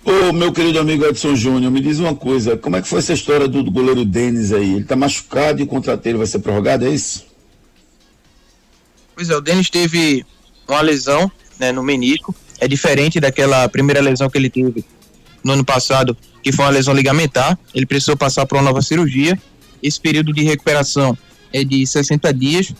Ô, 0.03 0.33
meu 0.33 0.53
querido 0.53 0.79
amigo 0.79 1.05
Edson 1.05 1.35
Júnior, 1.35 1.71
me 1.71 1.81
diz 1.81 1.99
uma 1.99 2.15
coisa, 2.15 2.57
como 2.57 2.77
é 2.77 2.83
que 2.83 2.89
foi 2.89 3.01
essa 3.01 3.13
história 3.13 3.47
do, 3.47 3.63
do 3.63 3.71
goleiro 3.71 4.05
Denis 4.05 4.51
aí? 4.53 4.77
Ele 4.77 4.85
tá 4.85 4.97
machucado 4.97 5.61
e 5.61 5.65
o 5.65 5.67
contrato 5.67 6.03
dele 6.03 6.19
vai 6.19 6.27
ser 6.27 6.39
prorrogado, 6.39 6.87
é 6.87 6.91
isso? 6.91 7.27
Pois 9.15 9.29
é, 9.29 9.37
o 9.37 9.41
Denis 9.41 9.69
teve 9.69 10.25
uma 10.67 10.81
lesão 10.81 11.31
né, 11.59 11.71
no 11.71 11.83
menisco, 11.83 12.35
é 12.59 12.67
diferente 12.67 13.21
daquela 13.21 13.69
primeira 13.69 14.01
lesão 14.01 14.31
que 14.31 14.39
ele 14.39 14.49
teve 14.49 14.85
no 15.45 15.53
ano 15.53 15.65
passado, 15.65 16.17
que 16.43 16.51
foi 16.51 16.65
uma 16.65 16.71
lesão 16.71 16.95
ligamentar, 16.95 17.59
ele 17.75 17.85
precisou 17.85 18.17
passar 18.17 18.47
por 18.47 18.57
uma 18.57 18.65
nova 18.65 18.81
cirurgia, 18.81 19.39
esse 19.83 20.01
período 20.01 20.33
de 20.33 20.43
recuperação 20.43 21.17
é 21.53 21.63
de 21.63 21.87
60 21.87 22.33
dias 22.33 22.75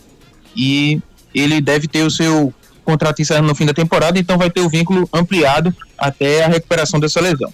e 0.55 1.01
ele 1.33 1.61
deve 1.61 1.87
ter 1.87 2.03
o 2.03 2.11
seu 2.11 2.53
contrato 2.83 3.21
encerrando 3.21 3.47
no 3.47 3.55
fim 3.55 3.65
da 3.65 3.73
temporada, 3.73 4.19
então 4.19 4.37
vai 4.37 4.49
ter 4.49 4.61
o 4.61 4.69
vínculo 4.69 5.07
ampliado 5.13 5.73
até 5.97 6.43
a 6.43 6.47
recuperação 6.47 6.99
dessa 6.99 7.21
lesão. 7.21 7.53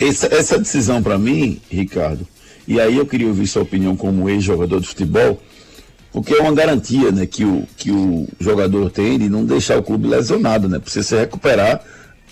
Essa, 0.00 0.32
essa 0.32 0.58
decisão 0.58 1.02
para 1.02 1.18
mim, 1.18 1.60
Ricardo, 1.70 2.26
e 2.66 2.80
aí 2.80 2.96
eu 2.96 3.06
queria 3.06 3.26
ouvir 3.26 3.46
sua 3.46 3.62
opinião 3.62 3.96
como 3.96 4.28
ex-jogador 4.28 4.80
de 4.80 4.86
futebol, 4.86 5.42
porque 6.12 6.34
é 6.34 6.40
uma 6.40 6.54
garantia 6.54 7.10
né, 7.10 7.26
que, 7.26 7.44
o, 7.44 7.66
que 7.76 7.90
o 7.90 8.28
jogador 8.38 8.90
tem 8.90 9.18
de 9.18 9.28
não 9.28 9.44
deixar 9.44 9.78
o 9.78 9.82
clube 9.82 10.06
lesionado, 10.06 10.68
né? 10.68 10.78
Precisa 10.78 11.06
se 11.06 11.16
recuperar 11.16 11.82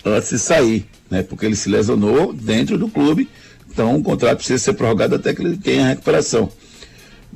antes 0.03 0.29
de 0.29 0.39
sair, 0.39 0.85
né? 1.09 1.23
Porque 1.23 1.45
ele 1.45 1.55
se 1.55 1.69
lesionou 1.69 2.33
dentro 2.33 2.77
do 2.77 2.87
clube, 2.87 3.29
então 3.69 3.95
o 3.95 4.03
contrato 4.03 4.37
precisa 4.37 4.59
ser 4.63 4.73
prorrogado 4.73 5.15
até 5.15 5.33
que 5.33 5.41
ele 5.41 5.57
tenha 5.57 5.85
a 5.85 5.89
recuperação. 5.89 6.49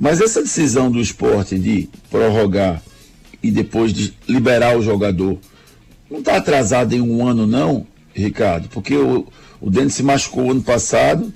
Mas 0.01 0.19
essa 0.19 0.41
decisão 0.41 0.89
do 0.89 0.99
esporte 0.99 1.59
de 1.59 1.87
prorrogar 2.09 2.81
e 3.43 3.51
depois 3.51 3.93
de 3.93 4.11
liberar 4.27 4.75
o 4.75 4.81
jogador, 4.81 5.37
não 6.09 6.17
está 6.17 6.37
atrasado 6.37 6.93
em 6.93 6.99
um 6.99 7.27
ano, 7.27 7.45
não, 7.45 7.85
Ricardo? 8.11 8.67
Porque 8.69 8.95
o, 8.95 9.27
o 9.61 9.69
Dente 9.69 9.93
se 9.93 10.01
machucou 10.01 10.49
ano 10.49 10.63
passado 10.63 11.31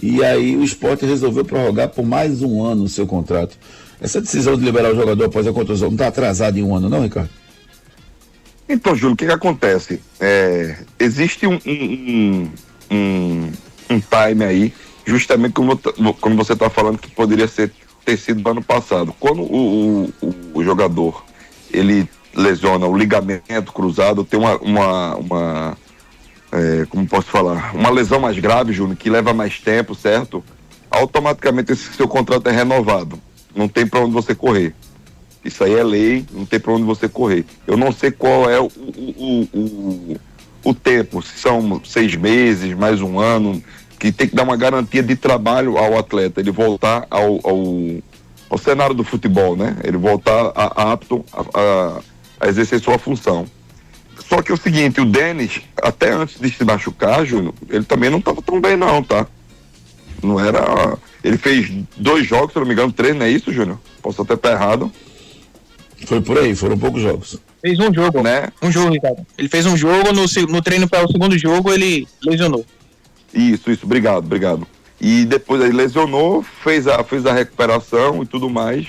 e 0.00 0.22
aí 0.22 0.58
o 0.58 0.62
esporte 0.62 1.06
resolveu 1.06 1.42
prorrogar 1.42 1.88
por 1.88 2.04
mais 2.04 2.42
um 2.42 2.62
ano 2.62 2.84
o 2.84 2.88
seu 2.88 3.06
contrato. 3.06 3.56
Essa 3.98 4.20
decisão 4.20 4.58
de 4.58 4.62
liberar 4.62 4.92
o 4.92 4.96
jogador 4.96 5.24
após 5.24 5.46
a 5.46 5.52
contusão 5.52 5.88
não 5.88 5.94
está 5.94 6.08
atrasada 6.08 6.58
em 6.58 6.62
um 6.62 6.76
ano, 6.76 6.90
não, 6.90 7.02
Ricardo? 7.02 7.30
Então, 8.68 8.94
Júlio, 8.94 9.14
o 9.14 9.16
que, 9.16 9.24
que 9.24 9.32
acontece? 9.32 10.02
É, 10.20 10.76
existe 10.98 11.46
um, 11.46 11.58
um, 11.66 12.50
um, 12.90 13.52
um 13.88 14.00
time 14.00 14.44
aí 14.44 14.74
justamente 15.04 15.52
como, 15.52 15.76
como 15.76 16.36
você 16.36 16.52
está 16.52 16.70
falando 16.70 16.98
que 16.98 17.10
poderia 17.10 17.48
ser, 17.48 17.72
ter 18.04 18.16
sido 18.16 18.42
no 18.42 18.50
ano 18.50 18.62
passado. 18.62 19.14
Quando 19.18 19.42
o, 19.42 20.12
o, 20.22 20.34
o 20.54 20.64
jogador 20.64 21.24
ele 21.72 22.08
lesiona 22.34 22.86
o 22.86 22.96
ligamento 22.96 23.72
cruzado, 23.72 24.24
tem 24.24 24.38
uma, 24.38 24.56
uma, 24.58 25.16
uma 25.16 25.78
é, 26.52 26.86
como 26.88 27.06
posso 27.06 27.28
falar, 27.28 27.74
uma 27.74 27.90
lesão 27.90 28.20
mais 28.20 28.38
grave, 28.38 28.72
Júnior, 28.72 28.96
que 28.96 29.10
leva 29.10 29.32
mais 29.32 29.60
tempo, 29.60 29.94
certo? 29.94 30.42
Automaticamente 30.90 31.72
esse 31.72 31.92
seu 31.92 32.08
contrato 32.08 32.48
é 32.48 32.52
renovado. 32.52 33.20
Não 33.54 33.68
tem 33.68 33.86
para 33.86 34.00
onde 34.00 34.12
você 34.12 34.34
correr. 34.34 34.74
Isso 35.44 35.64
aí 35.64 35.74
é 35.74 35.82
lei, 35.82 36.24
não 36.32 36.44
tem 36.44 36.60
para 36.60 36.72
onde 36.72 36.84
você 36.84 37.08
correr. 37.08 37.44
Eu 37.66 37.76
não 37.76 37.92
sei 37.92 38.10
qual 38.10 38.50
é 38.50 38.60
o, 38.60 38.66
o, 38.66 39.48
o, 39.54 40.16
o, 40.64 40.74
tempo, 40.74 41.22
se 41.22 41.38
são 41.38 41.80
seis 41.84 42.14
meses, 42.14 42.74
mais 42.74 43.00
um 43.00 43.18
ano, 43.18 43.62
que 44.00 44.10
tem 44.10 44.26
que 44.26 44.34
dar 44.34 44.44
uma 44.44 44.56
garantia 44.56 45.02
de 45.02 45.14
trabalho 45.14 45.76
ao 45.76 45.98
atleta, 45.98 46.40
ele 46.40 46.50
voltar 46.50 47.06
ao, 47.10 47.38
ao, 47.44 48.02
ao 48.48 48.58
cenário 48.58 48.94
do 48.94 49.04
futebol, 49.04 49.54
né? 49.54 49.76
Ele 49.84 49.98
voltar 49.98 50.52
a, 50.56 50.82
a 50.82 50.92
apto 50.92 51.22
a, 51.30 51.40
a, 51.40 52.00
a, 52.40 52.48
exercer 52.48 52.80
sua 52.80 52.98
função. 52.98 53.46
Só 54.26 54.40
que 54.40 54.50
é 54.50 54.54
o 54.54 54.58
seguinte, 54.58 55.02
o 55.02 55.04
Denis, 55.04 55.60
até 55.82 56.12
antes 56.12 56.40
de 56.40 56.50
se 56.50 56.64
machucar, 56.64 57.26
Júnior, 57.26 57.52
ele 57.68 57.84
também 57.84 58.08
não 58.08 58.18
estava 58.18 58.40
tão 58.40 58.58
bem 58.58 58.74
não, 58.74 59.02
tá? 59.02 59.26
Não 60.22 60.40
era. 60.40 60.96
Ele 61.22 61.36
fez 61.36 61.70
dois 61.94 62.26
jogos, 62.26 62.54
se 62.54 62.58
não 62.58 62.66
me 62.66 62.72
engano, 62.72 62.92
três, 62.92 63.14
não 63.14 63.26
é 63.26 63.30
isso, 63.30 63.52
Júnior? 63.52 63.78
Posso 64.00 64.22
até 64.22 64.32
estar 64.32 64.52
errado. 64.52 64.90
Foi 66.06 66.22
por 66.22 66.38
aí, 66.38 66.54
foram 66.54 66.78
poucos 66.78 67.02
jogos. 67.02 67.38
Fez 67.60 67.78
um 67.78 67.92
jogo, 67.92 68.22
né? 68.22 68.48
Um 68.62 68.72
jogo, 68.72 68.94
Ricardo. 68.94 69.26
Ele 69.36 69.48
fez 69.48 69.66
um 69.66 69.76
jogo, 69.76 70.10
no, 70.12 70.24
no 70.48 70.62
treino 70.62 70.88
para 70.88 71.04
o 71.04 71.12
segundo 71.12 71.36
jogo 71.36 71.70
ele 71.70 72.08
lesionou. 72.24 72.64
Isso, 73.32 73.70
isso, 73.70 73.84
obrigado, 73.86 74.24
obrigado. 74.24 74.66
E 75.00 75.24
depois 75.24 75.62
aí 75.62 75.72
lesionou, 75.72 76.42
fez 76.42 76.86
a, 76.86 77.02
fez 77.04 77.24
a 77.26 77.32
recuperação 77.32 78.22
e 78.22 78.26
tudo 78.26 78.50
mais. 78.50 78.86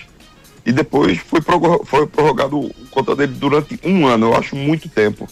E 0.65 0.71
depois 0.71 1.17
foi, 1.19 1.41
prorro- 1.41 1.83
foi 1.86 2.05
prorrogado 2.05 2.60
o 2.60 2.71
contrato 2.91 3.17
dele 3.17 3.33
durante 3.33 3.79
um 3.83 4.05
ano, 4.05 4.27
eu 4.27 4.36
acho 4.36 4.55
muito 4.55 4.88
tempo. 4.89 5.27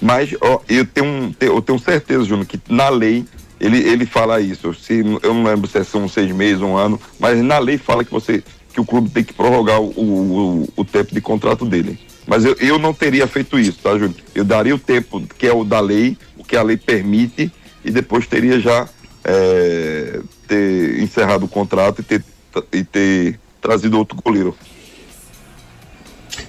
Mas 0.00 0.34
ó, 0.40 0.60
eu, 0.68 0.84
tenho, 0.84 1.34
te- 1.38 1.46
eu 1.46 1.62
tenho 1.62 1.78
certeza, 1.78 2.24
Júnior, 2.24 2.46
que 2.46 2.60
na 2.68 2.88
lei 2.88 3.24
ele, 3.60 3.78
ele 3.78 4.04
fala 4.04 4.40
isso. 4.40 4.74
Se, 4.74 4.98
eu 5.22 5.32
não 5.32 5.44
lembro 5.44 5.68
se 5.70 5.82
são 5.84 6.08
seis 6.08 6.30
meses, 6.32 6.60
um 6.60 6.76
ano, 6.76 7.00
mas 7.18 7.40
na 7.42 7.58
lei 7.58 7.78
fala 7.78 8.04
que 8.04 8.10
você 8.12 8.42
que 8.74 8.80
o 8.80 8.84
clube 8.84 9.08
tem 9.08 9.22
que 9.22 9.32
prorrogar 9.32 9.80
o, 9.80 9.86
o, 9.96 10.68
o 10.76 10.84
tempo 10.84 11.14
de 11.14 11.20
contrato 11.20 11.64
dele. 11.64 11.96
Mas 12.26 12.44
eu, 12.44 12.56
eu 12.58 12.76
não 12.76 12.92
teria 12.92 13.24
feito 13.28 13.56
isso, 13.56 13.78
tá, 13.80 13.92
Júnior? 13.92 14.14
Eu 14.34 14.44
daria 14.44 14.74
o 14.74 14.78
tempo 14.80 15.22
que 15.38 15.46
é 15.46 15.52
o 15.54 15.62
da 15.62 15.78
lei, 15.78 16.18
o 16.36 16.42
que 16.42 16.56
a 16.56 16.62
lei 16.62 16.76
permite, 16.76 17.52
e 17.84 17.90
depois 17.90 18.26
teria 18.26 18.58
já 18.58 18.88
é, 19.24 20.20
ter 20.48 21.00
encerrado 21.00 21.44
o 21.44 21.48
contrato 21.48 22.00
e 22.00 22.04
ter, 22.04 22.24
e 22.72 22.84
ter 22.84 23.38
trazido 23.60 23.98
outro 23.98 24.16
goleiro. 24.22 24.56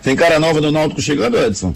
Tem 0.02 0.16
cara 0.16 0.40
nova 0.40 0.62
do 0.62 0.72
Náutico 0.72 1.02
chegando, 1.02 1.38
Edson? 1.38 1.74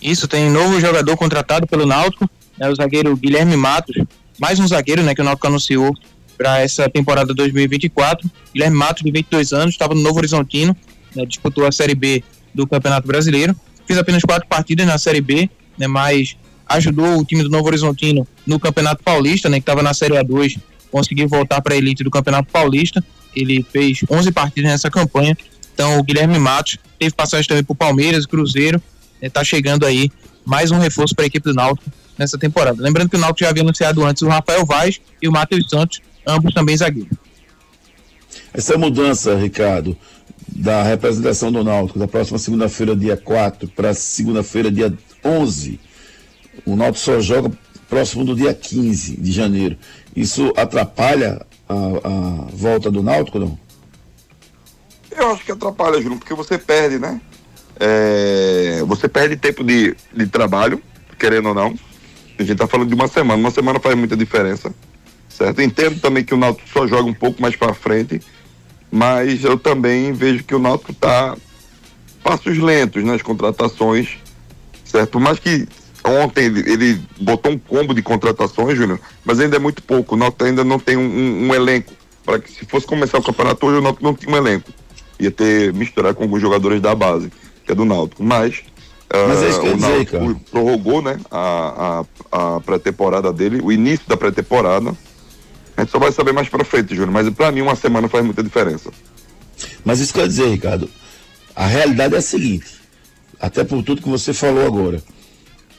Isso, 0.00 0.28
tem 0.28 0.50
novo 0.50 0.80
jogador 0.80 1.16
contratado 1.16 1.66
pelo 1.66 1.84
Náutico, 1.84 2.28
né, 2.56 2.68
o 2.68 2.74
zagueiro 2.74 3.16
Guilherme 3.16 3.56
Matos, 3.56 3.96
mais 4.38 4.60
um 4.60 4.66
zagueiro, 4.66 5.02
né, 5.02 5.14
que 5.14 5.20
o 5.20 5.24
Náutico 5.24 5.46
anunciou 5.46 5.92
para 6.36 6.60
essa 6.60 6.88
temporada 6.88 7.34
2024. 7.34 8.30
Guilherme 8.54 8.76
Matos, 8.76 9.02
de 9.02 9.10
22 9.10 9.52
anos, 9.52 9.74
estava 9.74 9.94
no 9.94 10.00
Novo 10.00 10.18
Horizontino, 10.18 10.76
né, 11.14 11.26
disputou 11.26 11.66
a 11.66 11.72
Série 11.72 11.94
B 11.94 12.22
do 12.54 12.66
Campeonato 12.66 13.08
Brasileiro, 13.08 13.56
fez 13.86 13.98
apenas 13.98 14.22
quatro 14.22 14.46
partidas 14.48 14.86
na 14.86 14.98
Série 14.98 15.20
B, 15.20 15.50
né, 15.76 15.88
mas 15.88 16.36
ajudou 16.68 17.18
o 17.18 17.24
time 17.24 17.42
do 17.42 17.48
Novo 17.48 17.66
Horizontino 17.66 18.26
no 18.46 18.60
Campeonato 18.60 19.02
Paulista, 19.02 19.48
né, 19.48 19.58
que 19.58 19.62
estava 19.62 19.82
na 19.82 19.94
Série 19.94 20.14
A2, 20.14 20.58
conseguiu 20.90 21.28
voltar 21.28 21.60
para 21.60 21.74
a 21.74 21.76
elite 21.76 22.04
do 22.04 22.10
Campeonato 22.10 22.50
Paulista. 22.50 23.02
Ele 23.34 23.64
fez 23.70 24.00
11 24.10 24.32
partidas 24.32 24.70
nessa 24.70 24.90
campanha. 24.90 25.36
Então, 25.74 25.98
o 25.98 26.02
Guilherme 26.02 26.38
Matos 26.38 26.78
teve 26.98 27.14
passagem 27.14 27.46
também 27.46 27.62
para 27.62 27.72
o 27.72 27.76
Palmeiras, 27.76 28.26
Cruzeiro, 28.26 28.82
está 29.20 29.44
chegando 29.44 29.86
aí 29.86 30.10
mais 30.44 30.70
um 30.70 30.78
reforço 30.78 31.14
para 31.14 31.24
a 31.24 31.26
equipe 31.26 31.44
do 31.44 31.54
Náutico 31.54 31.90
nessa 32.16 32.38
temporada. 32.38 32.82
Lembrando 32.82 33.10
que 33.10 33.16
o 33.16 33.18
Náutico 33.18 33.40
já 33.40 33.50
havia 33.50 33.62
anunciado 33.62 34.04
antes 34.04 34.22
o 34.22 34.28
Rafael 34.28 34.64
Vaz 34.64 35.00
e 35.22 35.28
o 35.28 35.32
Matheus 35.32 35.68
Santos, 35.68 36.00
ambos 36.26 36.52
também 36.52 36.76
zagueiros. 36.76 37.16
Essa 38.52 38.76
mudança, 38.76 39.36
Ricardo, 39.36 39.96
da 40.48 40.82
representação 40.82 41.52
do 41.52 41.62
Náutico 41.62 41.98
da 41.98 42.08
próxima 42.08 42.38
segunda-feira, 42.38 42.96
dia 42.96 43.16
4, 43.16 43.68
para 43.68 43.94
segunda-feira, 43.94 44.70
dia 44.70 44.92
11, 45.24 45.78
o 46.72 46.76
Náutico 46.76 47.04
só 47.04 47.20
joga 47.20 47.50
próximo 47.88 48.24
do 48.24 48.34
dia 48.34 48.52
15 48.52 49.16
de 49.16 49.32
janeiro. 49.32 49.76
Isso 50.14 50.52
atrapalha 50.56 51.44
a, 51.68 51.74
a 51.74 52.46
volta 52.52 52.90
do 52.90 53.02
Náutico, 53.02 53.38
não? 53.38 53.58
Eu 55.10 55.32
acho 55.32 55.44
que 55.44 55.52
atrapalha, 55.52 56.00
Júnior, 56.00 56.18
porque 56.18 56.34
você 56.34 56.58
perde, 56.58 56.98
né? 56.98 57.20
É, 57.80 58.82
você 58.86 59.08
perde 59.08 59.36
tempo 59.36 59.64
de, 59.64 59.96
de 60.12 60.26
trabalho, 60.26 60.82
querendo 61.18 61.48
ou 61.48 61.54
não. 61.54 61.74
A 62.38 62.42
gente 62.42 62.56
tá 62.56 62.66
falando 62.66 62.88
de 62.88 62.94
uma 62.94 63.08
semana, 63.08 63.40
uma 63.40 63.50
semana 63.50 63.80
faz 63.80 63.96
muita 63.96 64.16
diferença, 64.16 64.72
certo? 65.28 65.60
Entendo 65.60 66.00
também 66.00 66.24
que 66.24 66.34
o 66.34 66.36
Náutico 66.36 66.68
só 66.68 66.86
joga 66.86 67.08
um 67.08 67.14
pouco 67.14 67.40
mais 67.40 67.56
para 67.56 67.74
frente, 67.74 68.20
mas 68.90 69.42
eu 69.42 69.58
também 69.58 70.12
vejo 70.12 70.44
que 70.44 70.54
o 70.54 70.58
Náutico 70.58 70.92
tá 70.92 71.36
passos 72.22 72.58
lentos 72.58 73.02
nas 73.04 73.22
contratações, 73.22 74.18
certo? 74.84 75.18
Mais 75.18 75.38
que 75.38 75.66
ontem 76.08 76.46
ele, 76.46 76.60
ele 76.72 77.00
botou 77.20 77.52
um 77.52 77.58
combo 77.58 77.94
de 77.94 78.02
contratações, 78.02 78.76
Júnior, 78.76 78.98
mas 79.24 79.38
ainda 79.40 79.56
é 79.56 79.58
muito 79.58 79.82
pouco. 79.82 80.14
O 80.14 80.18
Náutico 80.18 80.44
ainda 80.44 80.64
não 80.64 80.78
tem 80.78 80.96
um, 80.96 81.02
um- 81.02 81.48
um 81.48 81.54
elenco 81.54 81.92
para 82.24 82.38
que 82.38 82.50
se 82.50 82.64
fosse 82.66 82.86
começar 82.86 83.18
o 83.18 83.22
campeonato 83.22 83.64
hoje 83.66 83.78
o 83.78 83.82
Náutico 83.82 84.04
não 84.04 84.14
tinha 84.14 84.32
um 84.32 84.36
elenco. 84.36 84.70
Ia 85.20 85.30
ter 85.30 85.72
misturar 85.72 86.14
com 86.14 86.22
alguns 86.24 86.40
jogadores 86.40 86.80
da 86.80 86.94
base, 86.94 87.30
que 87.64 87.72
é 87.72 87.74
do 87.74 87.84
Náutico. 87.84 88.22
Mas, 88.22 88.62
Mas 89.12 89.42
ah, 89.42 89.44
eu 89.46 89.64
ia 89.66 89.74
o 89.74 89.76
Náutico 89.78 90.40
prorrogou, 90.50 91.02
né, 91.02 91.18
a, 91.30 92.04
a, 92.32 92.56
a 92.56 92.60
pré-temporada 92.60 93.32
dele, 93.32 93.60
o 93.62 93.72
início 93.72 94.06
da 94.08 94.16
pré-temporada. 94.16 94.94
A 95.76 95.82
gente 95.82 95.90
só 95.90 95.98
vai 95.98 96.10
saber 96.12 96.32
mais 96.32 96.48
pra 96.48 96.64
frente, 96.64 96.90
Júnior. 96.94 97.10
Mas 97.12 97.28
pra 97.30 97.50
mim 97.52 97.60
uma 97.62 97.76
semana 97.76 98.08
faz 98.08 98.24
muita 98.24 98.42
diferença. 98.42 98.90
Mas 99.84 100.00
isso 100.00 100.12
que 100.12 100.18
eu 100.18 100.24
ia 100.24 100.28
dizer, 100.28 100.48
Ricardo, 100.48 100.90
a 101.54 101.66
realidade 101.66 102.14
é 102.14 102.18
a 102.18 102.22
seguinte, 102.22 102.66
até 103.40 103.64
por 103.64 103.82
tudo 103.82 104.02
que 104.02 104.08
você 104.08 104.32
falou 104.32 104.66
agora. 104.66 105.02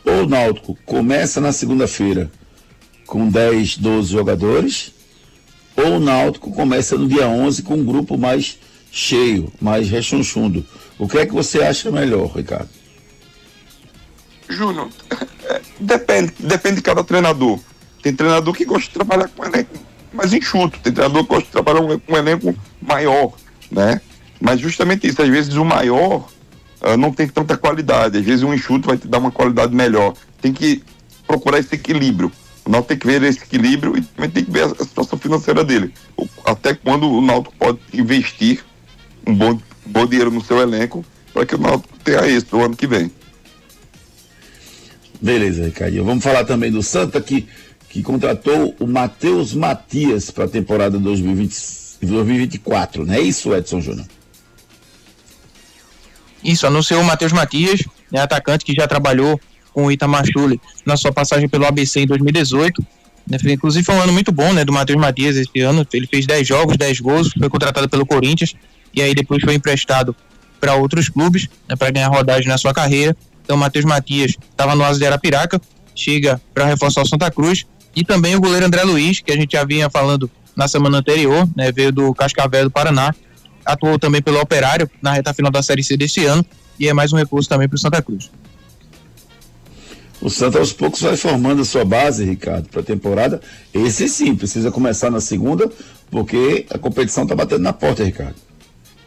O 0.10 0.26
Náutico 0.26 0.76
começa 0.86 1.40
na 1.40 1.52
segunda-feira 1.52 2.32
com 3.06 3.30
10, 3.30 3.78
12 3.78 4.12
jogadores, 4.12 4.92
ou 5.76 5.98
o 5.98 6.00
Náutico 6.00 6.52
começa 6.52 6.98
no 6.98 7.08
dia 7.08 7.28
11 7.28 7.62
com 7.62 7.76
um 7.76 7.86
grupo 7.86 8.18
mais 8.18 8.58
cheio, 8.92 9.54
mais 9.62 9.88
rechonchundo. 9.88 10.66
O 10.98 11.08
que 11.08 11.20
é 11.20 11.26
que 11.26 11.34
você 11.34 11.62
acha 11.62 11.92
melhor, 11.92 12.36
Ricardo? 12.36 12.70
Júnior, 14.50 14.90
é, 15.46 15.62
depende, 15.80 16.34
depende 16.40 16.78
de 16.78 16.82
cada 16.82 17.04
treinador. 17.04 17.60
Tem 18.02 18.14
treinador 18.14 18.54
que 18.54 18.66
gosta 18.66 18.88
de 18.88 18.94
trabalhar 18.94 19.28
com 19.30 19.46
elenco 19.46 19.78
mais 20.12 20.34
enxuto, 20.34 20.80
tem 20.80 20.92
treinador 20.92 21.24
que 21.24 21.30
gosta 21.30 21.46
de 21.46 21.52
trabalhar 21.52 21.82
com 21.82 22.14
um 22.14 22.18
elenco 22.18 22.56
maior, 22.82 23.32
né? 23.72 24.02
Mas 24.42 24.60
justamente 24.60 25.08
isso, 25.08 25.22
às 25.22 25.30
vezes 25.30 25.54
o 25.54 25.64
maior 25.64 26.28
não 26.98 27.12
tem 27.12 27.28
tanta 27.28 27.58
qualidade, 27.58 28.18
às 28.18 28.26
vezes 28.26 28.44
um 28.44 28.54
enxuto 28.54 28.88
vai 28.88 28.98
te 28.98 29.08
dar 29.08 29.18
uma 29.18 29.32
qualidade 29.32 29.76
melhor. 29.76 30.14
Tem 30.42 30.54
que 30.54 30.82
procurar 31.28 31.60
esse 31.60 31.76
equilíbrio. 31.76 32.32
O 32.66 32.70
Náutico 32.70 32.90
tem 32.90 32.98
que 32.98 33.08
ver 33.08 33.24
esse 33.24 33.40
equilíbrio 33.40 33.98
e 33.98 34.02
também 34.02 34.30
tem 34.30 34.46
que 34.46 34.52
ver 34.52 34.64
a, 34.64 34.70
situação 34.84 35.18
financeira 35.18 35.64
dele. 35.64 35.94
Até 36.46 36.74
quando 36.74 37.10
o 37.10 37.22
Náutico 37.22 37.56
pode 37.58 37.80
investir 37.94 38.64
um 39.28 39.36
bom, 39.36 39.60
bom 39.86 40.06
dinheiro 40.06 40.32
no 40.32 40.44
seu 40.44 40.60
elenco 40.60 41.06
para 41.34 41.46
que 41.46 41.56
o 41.56 41.58
Náutico 41.58 41.98
tenha 42.04 42.28
isso 42.28 42.48
no 42.52 42.64
ano 42.64 42.76
que 42.76 42.88
vem. 42.88 43.12
Beleza, 45.22 45.66
Ricardinho. 45.66 46.06
Vamos 46.06 46.24
falar 46.24 46.46
também 46.46 46.72
do 46.72 46.82
Santa 46.82 47.20
que, 47.20 47.48
que 47.90 48.02
contratou 48.02 48.76
o 48.80 48.88
Matheus 48.88 49.54
Matias 49.54 50.32
para 50.32 50.46
a 50.46 50.50
temporada 50.50 50.98
2020, 50.98 51.58
2024, 52.02 53.06
não 53.06 53.14
é 53.14 53.20
isso, 53.20 53.54
Edson 53.54 53.82
Júnior? 53.82 54.06
Isso, 56.44 56.66
anunciou 56.66 57.02
o 57.02 57.06
Matheus 57.06 57.32
Matias, 57.32 57.84
né, 58.12 58.22
atacante 58.22 58.66
que 58.66 58.74
já 58.74 58.88
trabalhou 58.88 59.40
com 59.74 59.86
o 59.86 59.92
Itamar 59.92 60.24
na 60.86 60.98
sua 60.98 61.12
passagem 61.12 61.48
pelo 61.48 61.66
ABC 61.66 62.02
em 62.02 62.08
2018. 62.08 62.86
Né, 63.28 63.38
inclusive 63.46 63.86
foi 63.86 63.96
um 63.96 64.02
ano 64.02 64.14
muito 64.14 64.32
bom 64.32 64.52
né, 64.54 64.66
do 64.66 64.74
Matheus 64.74 65.00
Matias 65.00 65.36
esse 65.36 65.60
ano. 65.62 65.86
Ele 65.94 66.08
fez 66.08 66.26
10 66.26 66.48
jogos, 66.48 66.78
10 66.78 67.00
gols, 67.00 67.32
foi 67.38 67.50
contratado 67.50 67.88
pelo 67.88 68.06
Corinthians 68.06 68.56
e 68.94 69.02
aí 69.02 69.14
depois 69.14 69.44
foi 69.44 69.54
emprestado 69.54 70.16
para 70.60 70.76
outros 70.76 71.10
clubes 71.10 71.48
né, 71.68 71.76
para 71.76 71.92
ganhar 71.92 72.08
rodagem 72.08 72.48
na 72.48 72.58
sua 72.58 72.74
carreira. 72.74 73.16
Então 73.44 73.56
o 73.56 73.60
Matheus 73.60 73.86
Matias 73.86 74.36
estava 74.52 74.76
no 74.76 74.84
Asa 74.84 75.00
de 75.00 75.06
Arapiraca, 75.06 75.62
chega 75.96 76.42
para 76.54 76.66
reforçar 76.66 77.02
o 77.02 77.08
Santa 77.08 77.30
Cruz. 77.32 77.66
E 77.96 78.04
também 78.04 78.36
o 78.36 78.40
goleiro 78.40 78.66
André 78.66 78.84
Luiz, 78.84 79.20
que 79.20 79.32
a 79.32 79.36
gente 79.36 79.54
já 79.54 79.66
vinha 79.66 79.90
falando 79.90 80.30
na 80.56 80.68
semana 80.68 81.00
anterior, 81.00 81.48
né, 81.56 81.72
veio 81.72 81.92
do 81.92 82.14
Cascavel 82.14 82.66
do 82.66 82.72
Paraná, 82.72 83.14
atuou 83.66 83.98
também 84.00 84.22
pelo 84.22 84.40
Operário 84.40 84.90
na 85.02 85.14
reta 85.14 85.34
final 85.34 85.52
da 85.52 85.62
Série 85.64 85.84
C 85.84 85.96
deste 85.98 86.26
ano 86.26 86.46
e 86.80 86.88
é 86.88 86.94
mais 86.94 87.12
um 87.14 87.18
recurso 87.18 87.48
também 87.50 87.68
para 87.68 87.76
o 87.76 87.80
Santa 87.80 88.02
Cruz. 88.02 88.32
O 90.22 90.30
Santa 90.30 90.60
aos 90.60 90.74
poucos 90.74 91.02
vai 91.02 91.16
formando 91.16 91.62
a 91.62 91.66
sua 91.66 91.86
base, 91.86 92.26
Ricardo, 92.26 92.68
para 92.70 92.82
a 92.82 92.84
temporada. 92.84 93.40
Esse 93.74 94.10
sim, 94.10 94.36
precisa 94.36 94.70
começar 94.70 95.10
na 95.10 95.22
segunda, 95.22 95.70
porque 96.12 96.66
a 96.70 96.78
competição 96.78 97.24
está 97.24 97.34
batendo 97.36 97.62
na 97.64 97.72
porta, 97.72 98.04
Ricardo. 98.04 98.36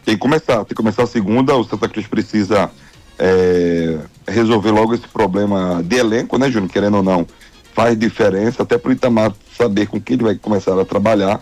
Tem 0.03 0.15
que 0.15 0.19
começar, 0.21 0.57
tem 0.57 0.65
que 0.69 0.75
começar 0.75 1.03
a 1.03 1.07
segunda. 1.07 1.55
O 1.55 1.63
Santa 1.63 1.87
Cruz 1.87 2.07
precisa 2.07 2.71
é, 3.19 3.99
resolver 4.27 4.71
logo 4.71 4.95
esse 4.95 5.07
problema 5.07 5.83
de 5.85 5.97
elenco, 5.97 6.37
né, 6.39 6.49
Júnior? 6.49 6.71
Querendo 6.71 6.97
ou 6.97 7.03
não, 7.03 7.27
faz 7.75 7.97
diferença, 7.97 8.63
até 8.63 8.77
para 8.77 8.89
o 8.89 8.93
Itamar 8.93 9.33
saber 9.55 9.85
com 9.87 10.01
quem 10.01 10.15
ele 10.15 10.23
vai 10.23 10.35
começar 10.35 10.79
a 10.79 10.83
trabalhar. 10.83 11.39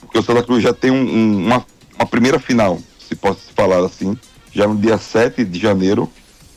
Porque 0.00 0.18
o 0.18 0.22
Santa 0.22 0.42
Cruz 0.42 0.62
já 0.62 0.72
tem 0.72 0.90
um- 0.90 0.96
um- 1.04 1.46
uma, 1.46 1.66
uma 1.96 2.06
primeira 2.06 2.38
final, 2.38 2.78
se 2.98 3.14
posso 3.14 3.52
falar 3.54 3.84
assim, 3.84 4.16
já 4.52 4.66
no 4.66 4.76
dia 4.76 4.98
7 4.98 5.44
de 5.44 5.58
janeiro. 5.58 6.10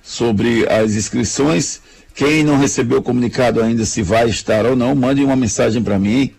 sobre 0.06 0.66
as 0.68 0.94
inscrições. 0.94 1.80
Quem 2.14 2.44
não 2.44 2.56
recebeu 2.56 2.98
o 2.98 3.02
comunicado 3.02 3.60
ainda 3.60 3.84
se 3.84 4.02
vai 4.02 4.30
estar 4.30 4.64
ou 4.64 4.76
não, 4.76 4.94
mande 4.94 5.20
uma 5.22 5.34
mensagem 5.34 5.82
para 5.82 5.98
mim, 5.98 6.30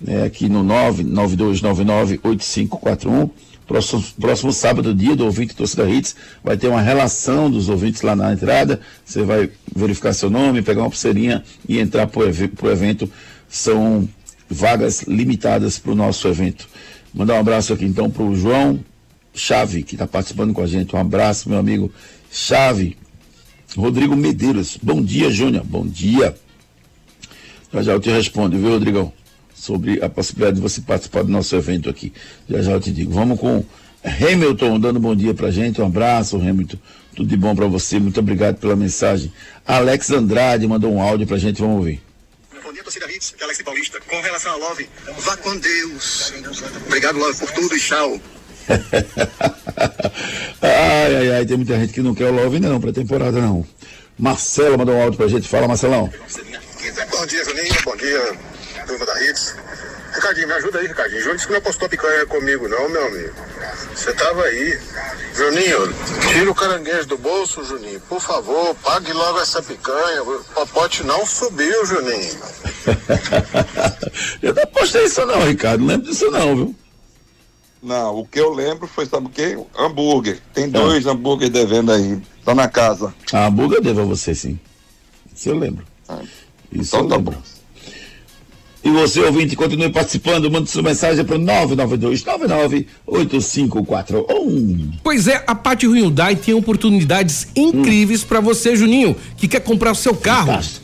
né, 0.00 0.24
aqui 0.24 0.46
no 0.48 0.62
992998541. 0.62 3.30
Próximo, 3.66 4.04
próximo 4.20 4.52
sábado, 4.52 4.94
dia 4.94 5.16
do 5.16 5.24
ouvinte 5.24 5.56
Torcida 5.56 5.88
Hits, 5.88 6.14
vai 6.44 6.54
ter 6.54 6.68
uma 6.68 6.82
relação 6.82 7.50
dos 7.50 7.70
ouvintes 7.70 8.02
lá 8.02 8.14
na 8.14 8.30
entrada. 8.30 8.78
Você 9.02 9.22
vai 9.22 9.48
verificar 9.74 10.12
seu 10.12 10.28
nome, 10.28 10.60
pegar 10.60 10.82
uma 10.82 10.90
pulseirinha 10.90 11.42
e 11.66 11.80
entrar 11.80 12.06
para 12.06 12.20
o 12.20 12.70
evento. 12.70 13.10
São 13.48 14.06
vagas 14.50 15.04
limitadas 15.04 15.78
para 15.78 15.92
o 15.92 15.94
nosso 15.94 16.28
evento. 16.28 16.68
Mandar 17.14 17.36
um 17.36 17.40
abraço 17.40 17.72
aqui 17.72 17.86
então 17.86 18.10
para 18.10 18.22
o 18.22 18.36
João 18.36 18.84
Chave, 19.32 19.82
que 19.82 19.94
está 19.94 20.06
participando 20.06 20.52
com 20.52 20.60
a 20.60 20.66
gente. 20.66 20.94
Um 20.94 20.98
abraço, 20.98 21.48
meu 21.48 21.58
amigo 21.58 21.90
Chave. 22.30 22.98
Rodrigo 23.76 24.16
Medeiros. 24.16 24.78
Bom 24.82 25.02
dia, 25.02 25.30
Júnior. 25.30 25.64
Bom 25.64 25.86
dia. 25.86 26.34
Já 27.72 27.82
já 27.82 27.92
eu 27.92 28.00
te 28.00 28.10
respondo, 28.10 28.56
viu, 28.56 28.70
Rodrigão? 28.70 29.12
Sobre 29.54 30.02
a 30.02 30.08
possibilidade 30.08 30.56
de 30.56 30.62
você 30.62 30.80
participar 30.80 31.22
do 31.22 31.30
nosso 31.30 31.54
evento 31.56 31.90
aqui. 31.90 32.12
Já 32.48 32.62
já 32.62 32.72
eu 32.72 32.80
te 32.80 32.92
digo. 32.92 33.12
Vamos 33.12 33.38
com 33.38 33.64
Hamilton 34.04 34.78
dando 34.78 35.00
bom 35.00 35.14
dia 35.14 35.34
pra 35.34 35.50
gente. 35.50 35.80
Um 35.80 35.86
abraço, 35.86 36.36
Hamilton. 36.36 36.78
Tudo 37.16 37.28
de 37.28 37.36
bom 37.36 37.54
para 37.54 37.66
você. 37.66 37.98
Muito 37.98 38.20
obrigado 38.20 38.56
pela 38.56 38.76
mensagem. 38.76 39.32
Alex 39.66 40.10
Andrade 40.10 40.66
mandou 40.66 40.92
um 40.92 41.00
áudio 41.00 41.26
pra 41.26 41.38
gente. 41.38 41.60
Vamos 41.60 41.78
ouvir. 41.78 42.00
Bom 42.62 42.72
dia, 42.72 42.82
torcida 42.82 43.10
Hits, 43.10 43.34
Alex 43.40 43.62
Paulista. 43.62 44.00
Com 44.00 44.20
relação 44.20 44.52
a 44.52 44.56
Love, 44.56 44.88
vá 45.18 45.36
com 45.38 45.56
Deus. 45.56 46.32
Obrigado, 46.86 47.18
Love, 47.18 47.38
por 47.38 47.50
tudo 47.52 47.76
e 47.76 47.80
tchau. 47.80 48.20
ai, 50.64 51.16
ai, 51.16 51.30
ai, 51.32 51.46
tem 51.46 51.56
muita 51.56 51.78
gente 51.78 51.92
que 51.92 52.00
não 52.00 52.14
quer 52.14 52.26
o 52.26 52.32
Love 52.32 52.60
não, 52.60 52.80
pra 52.80 52.92
temporada 52.92 53.40
não. 53.40 53.66
Marcelo 54.18 54.78
mandou 54.78 54.94
um 54.94 55.02
áudio 55.02 55.18
pra 55.18 55.28
gente. 55.28 55.48
Fala, 55.48 55.68
Marcelão. 55.68 56.10
Bom 57.10 57.26
dia, 57.26 57.44
Juninho. 57.44 57.74
Bom 57.84 57.96
dia, 57.96 58.36
turma 58.86 59.06
da 59.06 59.24
Hits. 59.24 59.56
Ricardinho, 60.14 60.46
me 60.46 60.54
ajuda 60.54 60.78
aí, 60.78 60.86
Ricardinho. 60.86 61.20
Júnior 61.20 61.36
disse 61.36 61.46
que 61.46 61.52
não 61.52 61.58
apostou 61.58 61.88
picanha 61.88 62.24
comigo, 62.26 62.68
não, 62.68 62.88
meu 62.88 63.06
amigo. 63.06 63.34
Você 63.94 64.12
tava 64.12 64.42
aí. 64.44 64.78
Juninho, 65.34 65.92
tira 66.32 66.50
o 66.50 66.54
caranguejo 66.54 67.06
do 67.08 67.18
bolso, 67.18 67.64
Juninho. 67.64 68.00
Por 68.08 68.20
favor, 68.20 68.76
pague 68.76 69.12
logo 69.12 69.40
essa 69.40 69.60
picanha. 69.60 70.22
O 70.22 70.44
popote 70.54 71.04
não 71.04 71.26
subiu, 71.26 71.84
Juninho. 71.86 72.38
Eu 74.40 74.54
não 74.54 74.62
apostei 74.62 75.04
isso 75.04 75.26
não, 75.26 75.40
Ricardo. 75.40 75.80
Não 75.80 75.88
lembro 75.88 76.10
disso 76.10 76.30
não, 76.30 76.54
viu? 76.54 76.74
Não, 77.84 78.20
o 78.20 78.26
que 78.26 78.40
eu 78.40 78.50
lembro 78.50 78.86
foi, 78.86 79.04
sabe 79.04 79.26
o 79.26 79.30
quê? 79.30 79.58
Hambúrguer. 79.78 80.40
Tem 80.54 80.70
dois 80.70 81.06
hambúrguer 81.06 81.50
devendo 81.50 81.92
aí. 81.92 82.18
Tá 82.42 82.54
na 82.54 82.66
casa. 82.66 83.14
Ah, 83.30 83.46
hambúrguer 83.46 83.78
eu 83.78 83.82
devo 83.82 84.00
a 84.00 84.04
você, 84.04 84.34
sim. 84.34 84.58
Isso 85.36 85.50
eu 85.50 85.58
lembro. 85.58 85.84
Isso 86.72 86.96
Então 86.96 87.00
eu 87.00 87.08
tá 87.08 87.16
lembro. 87.16 87.36
E 88.82 88.90
você, 88.90 89.20
ouvinte, 89.20 89.54
continue 89.56 89.90
participando. 89.90 90.50
Mande 90.50 90.70
sua 90.70 90.82
mensagem 90.82 91.24
para 91.24 91.36
o 91.36 91.38
992-99-8541. 93.06 95.00
Pois 95.02 95.26
é, 95.26 95.42
a 95.46 95.54
Pátio 95.54 95.90
Hyundai 95.92 96.36
tem 96.36 96.52
oportunidades 96.54 97.48
incríveis 97.56 98.24
pra 98.24 98.40
você, 98.40 98.76
Juninho, 98.76 99.16
que 99.36 99.48
quer 99.48 99.60
comprar 99.60 99.92
o 99.92 99.94
seu 99.94 100.14
carro. 100.14 100.48
Fantástico. 100.48 100.83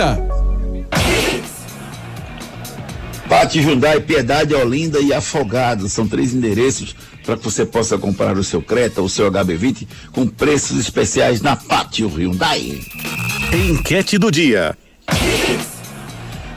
Pátio 3.27 3.63
Hyundai, 3.63 3.99
Piedade, 3.99 4.53
Olinda 4.53 4.99
e 4.99 5.13
Afogado. 5.13 5.87
São 5.87 6.07
três 6.07 6.33
endereços 6.33 6.95
para 7.25 7.37
que 7.37 7.43
você 7.43 7.65
possa 7.65 7.97
comprar 7.97 8.37
o 8.37 8.43
seu 8.43 8.61
Creta, 8.61 9.01
o 9.01 9.09
seu 9.09 9.31
HB20 9.31 9.87
com 10.11 10.27
preços 10.27 10.79
especiais 10.79 11.41
na 11.41 11.55
Pátio 11.55 12.07
Hyundai. 12.09 12.81
Enquete 13.53 14.17
do 14.17 14.29
dia. 14.29 14.77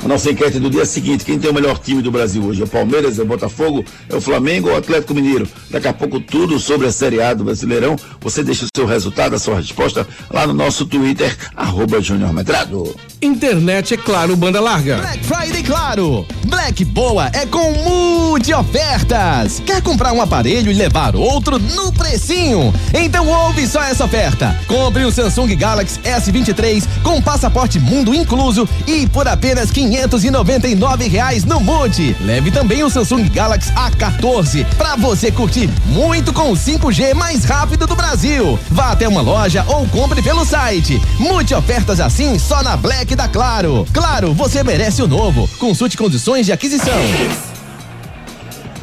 A 0.05 0.09
nossa 0.09 0.31
enquete 0.31 0.61
do 0.61 0.69
dia 0.69 0.81
é 0.81 0.83
a 0.83 0.87
seguinte: 0.87 1.25
quem 1.25 1.39
tem 1.39 1.51
o 1.51 1.55
melhor 1.55 1.79
time 1.79 2.03
do 2.03 2.11
Brasil 2.11 2.45
hoje? 2.45 2.61
É 2.61 2.65
o 2.65 2.69
Palmeiras, 2.69 3.19
é 3.19 3.23
o 3.23 3.25
Botafogo, 3.25 3.83
é 4.07 4.15
o 4.15 4.21
Flamengo 4.21 4.69
ou 4.69 4.75
o 4.75 4.77
Atlético 4.77 5.15
Mineiro? 5.15 5.49
Daqui 5.71 5.89
a 5.89 5.95
pouco 5.95 6.21
tudo 6.21 6.61
sobre 6.61 6.87
a 6.87 6.93
Série 6.93 7.23
A 7.23 7.33
do 7.33 7.45
Brasileirão. 7.45 7.97
Você 8.21 8.45
deixa 8.45 8.67
o 8.67 8.69
seu 8.77 8.85
resultado, 8.85 9.35
a 9.35 9.39
sua 9.39 9.57
resposta 9.57 10.07
lá 10.31 10.47
no 10.47 10.53
nosso 10.53 10.85
Twitter, 10.85 11.35
arroba 11.57 12.03
Júnior 12.03 12.35
Medrado. 12.35 12.95
Internet 13.23 13.95
é 13.95 13.97
claro, 13.97 14.37
banda 14.37 14.61
larga. 14.61 14.99
Black 14.99 15.25
Friday 15.25 15.63
Claro. 15.63 16.27
Black 16.45 16.85
Boa 16.85 17.31
é 17.33 17.47
com 17.47 17.73
multi 17.73 18.53
ofertas. 18.53 19.63
Quer 19.65 19.81
comprar 19.81 20.13
um 20.13 20.21
aparelho 20.21 20.71
e 20.71 20.75
levar 20.75 21.17
outro 21.17 21.59
no 21.59 21.91
precinho? 21.91 22.73
Então 22.93 23.27
ouve 23.27 23.67
só 23.67 23.83
essa 23.83 24.05
oferta. 24.05 24.55
Compre 24.67 25.05
o 25.05 25.11
Samsung 25.11 25.57
Galaxy 25.57 25.99
S23 26.01 26.85
com 27.03 27.23
passaporte 27.23 27.81
mundo 27.81 28.15
incluso 28.15 28.69
e 28.87 29.07
por 29.07 29.27
apenas 29.27 29.71
599 29.95 31.07
reais 31.07 31.45
no 31.45 31.61
Multi. 31.61 32.17
Leve 32.21 32.51
também 32.51 32.83
o 32.83 32.91
Samsung 32.91 33.29
Galaxy 33.29 33.73
A14 33.75 34.67
para 34.77 34.97
você 34.97 35.31
curtir 35.31 35.71
muito 35.87 36.33
com 36.33 36.51
o 36.51 36.57
5G 36.57 37.15
mais 37.15 37.45
rápido 37.45 37.87
do 37.87 37.95
Brasil. 37.95 38.59
Vá 38.71 38.91
até 38.91 39.07
uma 39.07 39.21
loja 39.21 39.65
ou 39.69 39.87
compre 39.87 40.21
pelo 40.21 40.45
site. 40.45 41.01
Multi 41.19 41.55
ofertas 41.55 42.01
assim 42.01 42.39
só 42.41 42.61
na 42.63 42.77
Black 42.77 43.15
da 43.15 43.29
Claro. 43.29 43.87
Claro, 43.93 44.35
você 44.35 44.65
merece 44.65 45.01
o 45.01 45.07
novo. 45.07 45.49
Consulte 45.59 45.97
condições 45.97 46.47
de 46.47 46.53
aquisição. 46.53 47.54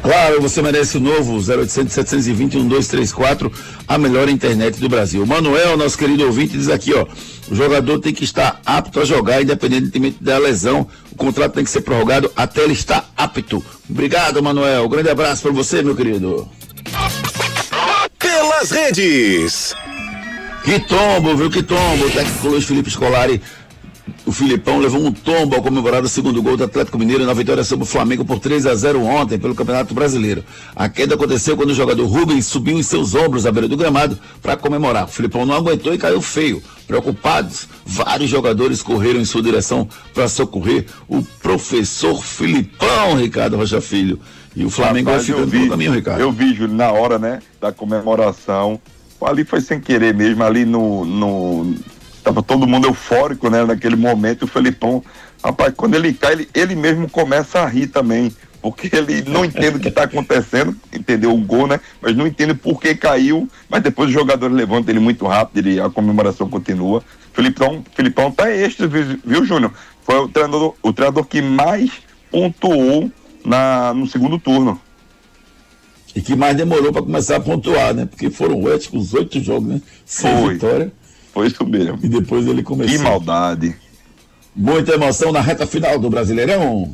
Claro, 0.02 0.42
você 0.42 0.62
merece 0.62 0.98
o 0.98 1.00
novo 1.00 1.36
0800 1.38 1.94
720 1.94 2.58
1234, 2.58 3.52
a 3.88 3.98
melhor 3.98 4.28
internet 4.30 4.80
do 4.80 4.90
Brasil. 4.90 5.26
Manuel, 5.26 5.78
nosso 5.78 5.98
querido 5.98 6.26
ouvinte, 6.26 6.58
diz 6.58 6.70
aqui, 6.70 6.94
ó, 6.94 7.06
o 7.50 7.56
jogador 7.56 8.00
tem 8.00 8.14
que 8.14 8.24
estar 8.24 8.60
apto 8.66 9.00
a 9.00 9.06
jogar, 9.06 9.42
independentemente 9.42 10.18
da 10.20 10.40
lesão. 10.40 10.88
O 11.12 11.16
contrato 11.16 11.54
tem 11.54 11.64
que 11.64 11.70
ser 11.70 11.82
prorrogado 11.82 12.32
até 12.36 12.64
ele 12.64 12.74
estar 12.74 13.12
apto. 13.16 13.64
Obrigado, 13.88 14.42
Manuel. 14.42 14.86
Um 14.86 14.90
grande 14.90 15.10
abraço 15.10 15.44
para 15.44 15.52
você, 15.52 15.84
meu 15.84 15.96
querido. 15.96 16.50
Pelas 18.18 18.72
redes. 18.72 19.76
Que 20.64 20.80
tombo, 20.80 21.36
viu? 21.36 21.50
Que 21.50 21.62
tombo. 21.62 22.06
O 22.06 22.12
técnico 22.12 22.48
Luiz 22.48 22.66
Felipe 22.66 22.90
Scolari 22.90 23.42
O 24.26 24.32
Filipão 24.32 24.80
levou 24.80 25.04
um 25.04 25.12
tombo 25.12 25.56
ao 25.56 25.62
comemorar 25.62 26.04
o 26.04 26.08
segundo 26.08 26.42
gol 26.42 26.56
do 26.56 26.64
Atlético 26.64 26.98
Mineiro 26.98 27.26
na 27.26 27.34
vitória 27.34 27.64
sobre 27.64 27.84
o 27.84 27.88
Flamengo 27.88 28.24
por 28.24 28.40
3 28.40 28.66
a 28.66 28.76
0 28.76 29.04
ontem 29.04 29.38
pelo 29.38 29.56
Campeonato 29.56 29.94
Brasileiro. 29.94 30.44
A 30.76 30.88
queda 30.88 31.16
aconteceu 31.16 31.58
quando 31.58 31.72
o 31.72 31.74
jogador 31.74 32.06
Rubens 32.06 32.46
subiu 32.46 32.78
em 32.78 32.84
seus 32.84 33.16
ombros 33.16 33.46
à 33.46 33.52
beira 33.52 33.68
do 33.68 33.78
gramado 33.78 34.18
para 34.42 34.56
comemorar. 34.56 35.06
O 35.06 35.08
Filipão 35.08 35.46
não 35.46 35.56
aguentou 35.56 35.94
e 35.94 35.98
caiu 35.98 36.22
feio. 36.22 36.62
Preocupados, 36.88 37.68
vários 37.86 38.30
jogadores 38.30 38.84
correram 38.84 39.20
em 39.20 39.26
sua 39.26 39.42
direção 39.42 39.88
para 40.14 40.28
socorrer 40.28 40.86
o 41.08 41.24
professor 41.42 42.22
Filipão, 42.24 43.16
Ricardo 43.16 43.58
Rocha 43.58 43.82
Filho. 43.82 44.20
E 44.56 44.66
o 44.66 44.70
Flamengo 44.70 45.10
Rapaz, 45.10 45.28
vai 45.28 45.36
ficando 45.36 45.52
vi, 45.52 45.58
pelo 45.60 45.72
caminho, 45.72 45.94
Ricardo. 45.94 46.22
Eu 46.22 46.32
vi, 46.32 46.54
Júlio, 46.54 46.76
na 46.76 46.92
hora, 46.92 47.18
né, 47.18 47.40
da 47.60 47.72
comemoração. 47.72 48.80
Ali 49.22 49.46
foi 49.46 49.62
sem 49.62 49.80
querer 49.80 50.14
mesmo, 50.14 50.44
ali 50.44 50.66
no. 50.66 51.06
no 51.06 51.76
tava 52.24 52.42
todo 52.42 52.68
mundo 52.68 52.88
eufórico, 52.88 53.50
né, 53.50 53.64
naquele 53.64 53.96
momento. 53.96 54.44
O 54.44 54.48
Felipão, 54.48 55.04
rapaz, 55.44 55.74
quando 55.76 55.96
ele 55.96 56.14
cai, 56.14 56.34
ele, 56.34 56.50
ele 56.54 56.76
mesmo 56.76 57.10
começa 57.10 57.60
a 57.60 57.66
rir 57.66 57.88
também. 57.88 58.32
Porque 58.62 58.96
ele 58.96 59.24
não 59.24 59.44
entende 59.44 59.78
o 59.78 59.80
que 59.80 59.88
está 59.88 60.04
acontecendo, 60.04 60.76
entendeu 60.94 61.34
o 61.34 61.38
gol, 61.38 61.66
né? 61.66 61.80
Mas 62.00 62.16
não 62.16 62.28
entende 62.28 62.54
por 62.54 62.80
que 62.80 62.94
caiu. 62.94 63.50
Mas 63.68 63.82
depois 63.82 64.10
o 64.10 64.14
jogador 64.14 64.52
levanta 64.52 64.92
ele 64.92 65.00
muito 65.00 65.26
rápido, 65.26 65.66
ele, 65.66 65.82
a 65.82 65.90
comemoração 65.90 66.48
continua. 66.48 67.04
Felipão, 67.34 67.84
Felipão 67.96 68.32
tá 68.32 68.52
extra, 68.52 68.88
viu, 68.88 69.20
viu 69.26 69.46
Júnior? 69.46 69.74
Foi 70.04 70.16
o 70.16 70.28
treinador, 70.28 70.76
o 70.84 70.94
treinador 70.94 71.26
que 71.26 71.42
mais 71.42 71.90
pontuou 72.30 73.12
na, 73.44 73.94
no 73.96 74.06
segundo 74.06 74.38
turno. 74.38 74.80
E 76.16 76.22
que 76.22 76.36
mais 76.36 76.56
demorou 76.56 76.92
para 76.92 77.02
começar 77.02 77.38
a 77.38 77.40
pontuar, 77.40 77.94
né? 77.94 78.06
Porque 78.06 78.30
foram 78.30 78.68
acho 78.68 78.90
que 78.90 78.98
os 78.98 79.14
oito 79.14 79.42
jogos, 79.42 79.68
né? 79.68 79.82
Sem 80.06 80.38
Foi. 80.38 80.54
vitória. 80.54 80.92
Foi 81.34 81.48
mesmo. 81.66 82.00
E 82.04 82.10
depois 82.10 82.46
ele 82.48 82.64
começou. 82.64 82.98
Que 82.98 83.04
maldade. 83.04 83.76
Muita 84.56 84.94
emoção 84.94 85.32
na 85.32 85.40
reta 85.42 85.66
final 85.66 85.98
do 85.98 86.10
Brasileirão. 86.10 86.94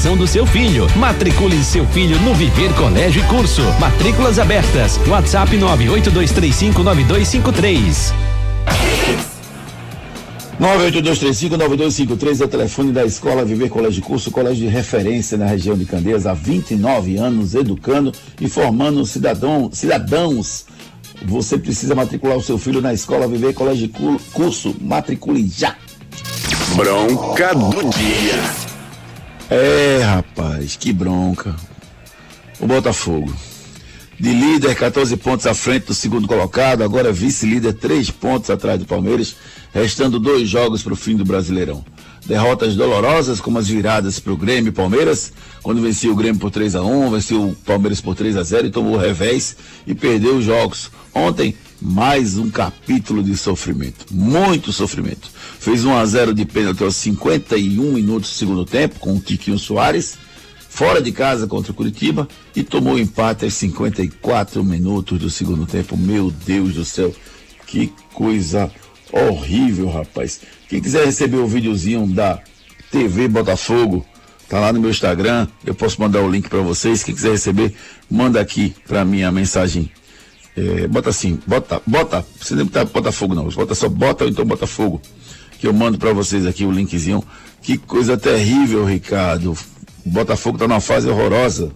do 0.00 0.26
seu 0.26 0.46
filho. 0.46 0.86
Matricule 0.96 1.62
seu 1.62 1.86
filho 1.88 2.18
no 2.20 2.32
Viver 2.34 2.72
Colégio 2.74 3.22
e 3.22 3.26
Curso. 3.26 3.60
Matrículas 3.78 4.38
abertas. 4.38 4.98
WhatsApp 5.06 5.54
982359253. 5.58 8.14
982359253 10.58 12.40
é 12.40 12.44
o 12.44 12.48
telefone 12.48 12.92
da 12.92 13.04
Escola 13.04 13.44
Viver 13.44 13.68
Colégio 13.68 14.00
e 14.00 14.02
Curso, 14.02 14.30
colégio 14.30 14.66
de 14.66 14.74
referência 14.74 15.36
na 15.36 15.44
região 15.46 15.76
de 15.76 15.84
Candeias, 15.84 16.26
há 16.26 16.32
29 16.32 17.18
anos, 17.18 17.54
educando 17.54 18.10
e 18.40 18.48
formando 18.48 19.04
cidadão, 19.04 19.68
cidadãos. 19.72 20.64
Você 21.26 21.58
precisa 21.58 21.94
matricular 21.94 22.38
o 22.38 22.42
seu 22.42 22.56
filho 22.56 22.80
na 22.80 22.94
Escola 22.94 23.28
Viver 23.28 23.52
Colégio 23.52 23.84
e 23.84 23.88
Cu- 23.88 24.18
Curso. 24.32 24.74
Matricule 24.80 25.46
já. 25.54 25.74
Bronca 26.74 27.54
do 27.54 27.90
dia. 27.90 28.69
É, 29.50 30.00
rapaz, 30.04 30.76
que 30.76 30.92
bronca. 30.92 31.56
O 32.60 32.68
Botafogo. 32.68 33.34
De 34.16 34.32
líder, 34.32 34.76
14 34.76 35.16
pontos 35.16 35.44
à 35.44 35.54
frente 35.54 35.86
do 35.86 35.94
segundo 35.94 36.28
colocado, 36.28 36.84
agora 36.84 37.12
vice-líder, 37.12 37.72
3 37.72 38.10
pontos 38.12 38.48
atrás 38.48 38.78
do 38.78 38.86
Palmeiras, 38.86 39.34
restando 39.72 40.20
dois 40.20 40.48
jogos 40.48 40.82
para 40.82 40.92
o 40.92 40.96
fim 40.96 41.16
do 41.16 41.24
Brasileirão. 41.24 41.84
Derrotas 42.24 42.76
dolorosas, 42.76 43.40
como 43.40 43.58
as 43.58 43.66
viradas 43.66 44.20
para 44.20 44.32
o 44.32 44.36
Grêmio 44.36 44.68
e 44.68 44.72
Palmeiras, 44.72 45.32
quando 45.62 45.82
vencia 45.82 46.12
o 46.12 46.14
Grêmio 46.14 46.40
por 46.40 46.50
3 46.50 46.76
a 46.76 46.82
1 46.82 47.10
venceu 47.10 47.48
o 47.48 47.56
Palmeiras 47.56 48.00
por 48.00 48.14
3 48.14 48.36
a 48.36 48.42
0 48.44 48.68
e 48.68 48.70
tomou 48.70 48.94
o 48.94 48.98
revés 48.98 49.56
e 49.84 49.96
perdeu 49.96 50.36
os 50.36 50.44
jogos. 50.44 50.90
Ontem, 51.12 51.56
mais 51.80 52.36
um 52.36 52.50
capítulo 52.50 53.22
de 53.22 53.36
sofrimento, 53.36 54.06
muito 54.10 54.72
sofrimento. 54.72 55.30
Fez 55.58 55.84
1 55.84 55.96
a 55.96 56.04
0 56.04 56.34
de 56.34 56.44
pênalti 56.44 56.84
aos 56.84 56.96
51 56.96 57.92
minutos 57.92 58.30
do 58.30 58.36
segundo 58.36 58.64
tempo, 58.64 58.98
com 59.00 59.16
o 59.16 59.20
Tiquinho 59.20 59.58
Soares, 59.58 60.18
fora 60.68 61.00
de 61.00 61.10
casa 61.10 61.46
contra 61.46 61.72
o 61.72 61.74
Curitiba 61.74 62.28
e 62.54 62.62
tomou 62.62 62.98
empate 62.98 63.44
aos 63.44 63.54
54 63.54 64.62
minutos 64.62 65.18
do 65.18 65.30
segundo 65.30 65.64
tempo. 65.64 65.96
Meu 65.96 66.30
Deus 66.30 66.74
do 66.74 66.84
céu, 66.84 67.14
que 67.66 67.92
coisa 68.12 68.70
horrível, 69.10 69.88
rapaz. 69.88 70.40
Quem 70.68 70.80
quiser 70.80 71.06
receber 71.06 71.38
o 71.38 71.46
videozinho 71.46 72.06
da 72.06 72.40
TV 72.90 73.26
Botafogo, 73.26 74.04
tá 74.48 74.60
lá 74.60 74.72
no 74.72 74.80
meu 74.80 74.90
Instagram, 74.90 75.48
eu 75.64 75.74
posso 75.74 76.00
mandar 76.00 76.20
o 76.20 76.30
link 76.30 76.48
para 76.48 76.60
vocês. 76.60 77.02
Quem 77.02 77.14
quiser 77.14 77.32
receber, 77.32 77.74
manda 78.10 78.38
aqui 78.38 78.74
para 78.86 79.04
mim 79.04 79.22
a 79.22 79.32
mensagem. 79.32 79.90
É, 80.56 80.88
bota 80.88 81.10
assim, 81.10 81.38
bota, 81.46 81.80
bota, 81.86 82.26
você 82.40 82.54
nem 82.54 82.64
botar 82.64 82.84
Botafogo 82.84 83.34
não, 83.34 83.48
bota 83.48 83.74
só 83.74 83.88
bota 83.88 84.24
ou 84.24 84.30
então 84.30 84.44
Botafogo, 84.44 85.00
que 85.58 85.66
eu 85.66 85.72
mando 85.72 85.96
para 85.96 86.12
vocês 86.12 86.46
aqui 86.46 86.64
o 86.64 86.72
linkzinho. 86.72 87.24
Que 87.62 87.76
coisa 87.76 88.16
terrível, 88.16 88.84
Ricardo. 88.84 89.52
O 90.04 90.10
Botafogo 90.10 90.58
tá 90.58 90.66
numa 90.66 90.80
fase 90.80 91.08
horrorosa. 91.08 91.70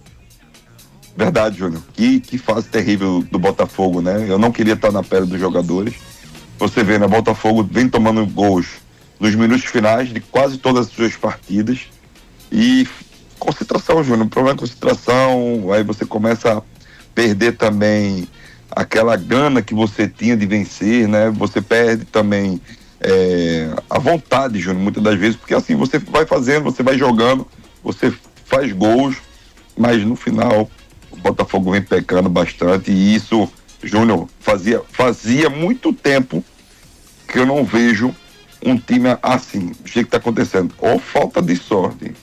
Verdade, 1.15 1.59
Júnior. 1.59 1.81
Que, 1.93 2.19
que 2.19 2.37
fase 2.37 2.67
terrível 2.67 3.23
do 3.31 3.39
Botafogo, 3.39 4.01
né? 4.01 4.25
Eu 4.27 4.37
não 4.37 4.51
queria 4.51 4.73
estar 4.73 4.91
na 4.91 5.03
pele 5.03 5.25
dos 5.25 5.39
jogadores. 5.39 5.93
Você 6.57 6.83
vê, 6.83 6.97
né? 6.97 7.07
Botafogo 7.07 7.63
vem 7.63 7.87
tomando 7.87 8.25
gols 8.25 8.67
nos 9.19 9.33
minutos 9.35 9.65
finais 9.65 10.09
de 10.09 10.19
quase 10.19 10.57
todas 10.57 10.87
as 10.87 10.93
suas 10.93 11.15
partidas. 11.15 11.81
E 12.51 12.87
concentração, 13.39 14.03
Júnior. 14.03 14.25
O 14.25 14.29
problema 14.29 14.57
é 14.57 14.59
concentração. 14.59 15.71
Aí 15.71 15.83
você 15.83 16.05
começa 16.05 16.57
a 16.57 16.61
perder 17.13 17.55
também 17.55 18.27
aquela 18.75 19.15
gana 19.15 19.61
que 19.61 19.73
você 19.73 20.07
tinha 20.07 20.35
de 20.35 20.45
vencer, 20.45 21.07
né? 21.07 21.29
Você 21.29 21.61
perde 21.61 22.05
também 22.05 22.59
é, 22.99 23.69
a 23.89 23.97
vontade, 23.97 24.59
Júnior, 24.59 24.83
muitas 24.83 25.01
das 25.01 25.17
vezes, 25.17 25.35
porque 25.35 25.53
assim 25.53 25.75
você 25.75 25.97
vai 25.97 26.25
fazendo, 26.25 26.65
você 26.65 26.83
vai 26.83 26.97
jogando, 26.97 27.47
você 27.83 28.13
faz 28.45 28.71
gols, 28.73 29.15
mas 29.77 30.03
no 30.03 30.15
final 30.15 30.69
o 31.09 31.15
Botafogo 31.15 31.71
vem 31.71 31.81
pecando 31.81 32.29
bastante 32.29 32.91
e 32.91 33.15
isso, 33.15 33.49
Júnior, 33.81 34.27
fazia, 34.39 34.81
fazia 34.91 35.49
muito 35.49 35.93
tempo 35.93 36.43
que 37.27 37.39
eu 37.39 37.45
não 37.45 37.63
vejo 37.63 38.13
um 38.63 38.77
time 38.77 39.09
assim, 39.21 39.71
jeito 39.85 40.09
que 40.09 40.15
está 40.15 40.17
acontecendo. 40.17 40.73
Ou 40.79 40.99
falta 40.99 41.41
de 41.41 41.55
sorte. 41.55 42.13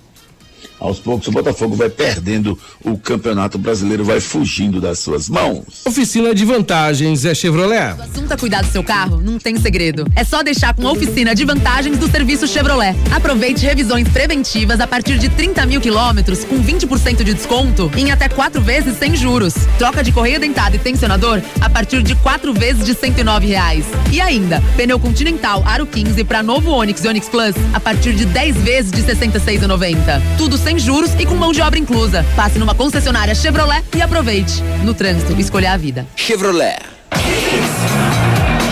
Aos 0.83 0.99
poucos 0.99 1.29
o 1.29 1.31
Botafogo 1.31 1.77
vai 1.77 1.89
perdendo 1.89 2.59
o 2.85 2.99
campeonato 2.99 3.57
brasileiro, 3.57 4.05
vai 4.05 4.21
fugindo 4.21 4.81
das 4.81 4.99
suas 4.99 5.29
mãos. 5.29 5.87
Oficina 5.87 6.35
de 6.35 6.45
vantagens 6.45 7.25
é 7.25 7.33
Chevrolet. 7.33 7.95
O 7.97 8.03
assunto 8.03 8.33
é 8.33 8.37
cuidar 8.37 8.63
do 8.63 8.69
seu 8.69 8.83
carro? 8.83 9.21
Não 9.23 9.39
tem 9.39 9.57
segredo. 9.61 10.05
É 10.17 10.25
só 10.25 10.43
deixar 10.43 10.75
com 10.75 10.87
a 10.89 10.91
oficina 10.91 11.37
de 11.37 11.45
vantagens 11.45 11.97
do 11.99 12.11
serviço 12.11 12.49
Chevrolet. 12.49 12.97
Aproveite 13.15 13.65
revisões 13.65 14.09
preventivas 14.09 14.81
a 14.81 14.87
partir 14.89 15.19
de 15.19 15.29
30 15.29 15.65
mil 15.67 15.81
quilômetros 15.81 16.45
com 16.45 16.61
20% 16.61 17.23
de 17.23 17.33
desconto 17.33 17.89
em 17.97 18.11
até 18.11 18.29
quatro 18.29 18.61
vezes 18.61 18.99
sem 18.99 19.15
juros. 19.15 19.55
Troca 19.79 20.03
de 20.03 20.11
correia 20.11 20.41
dentada 20.41 20.75
e 20.75 20.81
tensionador 20.81 21.41
a 21.61 21.71
partir 21.71 22.03
de 22.03 22.17
quatro 22.17 22.53
vezes 22.53 22.85
de 22.85 22.95
109 22.95 23.47
reais. 23.47 23.85
E 24.11 24.21
ainda, 24.21 24.61
pneu 24.77 24.99
Continental 24.99 25.63
Aro 25.65 25.87
15 25.87 26.25
para 26.25 26.43
novo 26.43 26.73
Onix 26.73 27.05
e 27.05 27.09
Onix 27.09 27.29
Plus 27.29 27.55
a 27.73 27.79
partir 27.79 28.15
de 28.15 28.25
10 28.25 28.57
vezes 28.57 28.91
de 28.91 29.03
66,90. 29.03 30.21
Tudo 30.37 30.59
sem 30.59 30.72
juros 30.79 31.11
e 31.19 31.27
com 31.27 31.35
mão 31.35 31.53
de 31.53 31.61
obra 31.61 31.79
inclusa. 31.79 32.25
Passe 32.37 32.59
numa 32.59 32.75
concessionária 32.75 33.35
Chevrolet 33.35 33.83
e 33.97 34.03
aproveite. 34.03 34.63
No 34.85 34.95
trânsito, 34.95 35.33
escolha 35.41 35.73
a 35.73 35.77
vida. 35.77 36.07
Chevrolet. 36.17 36.79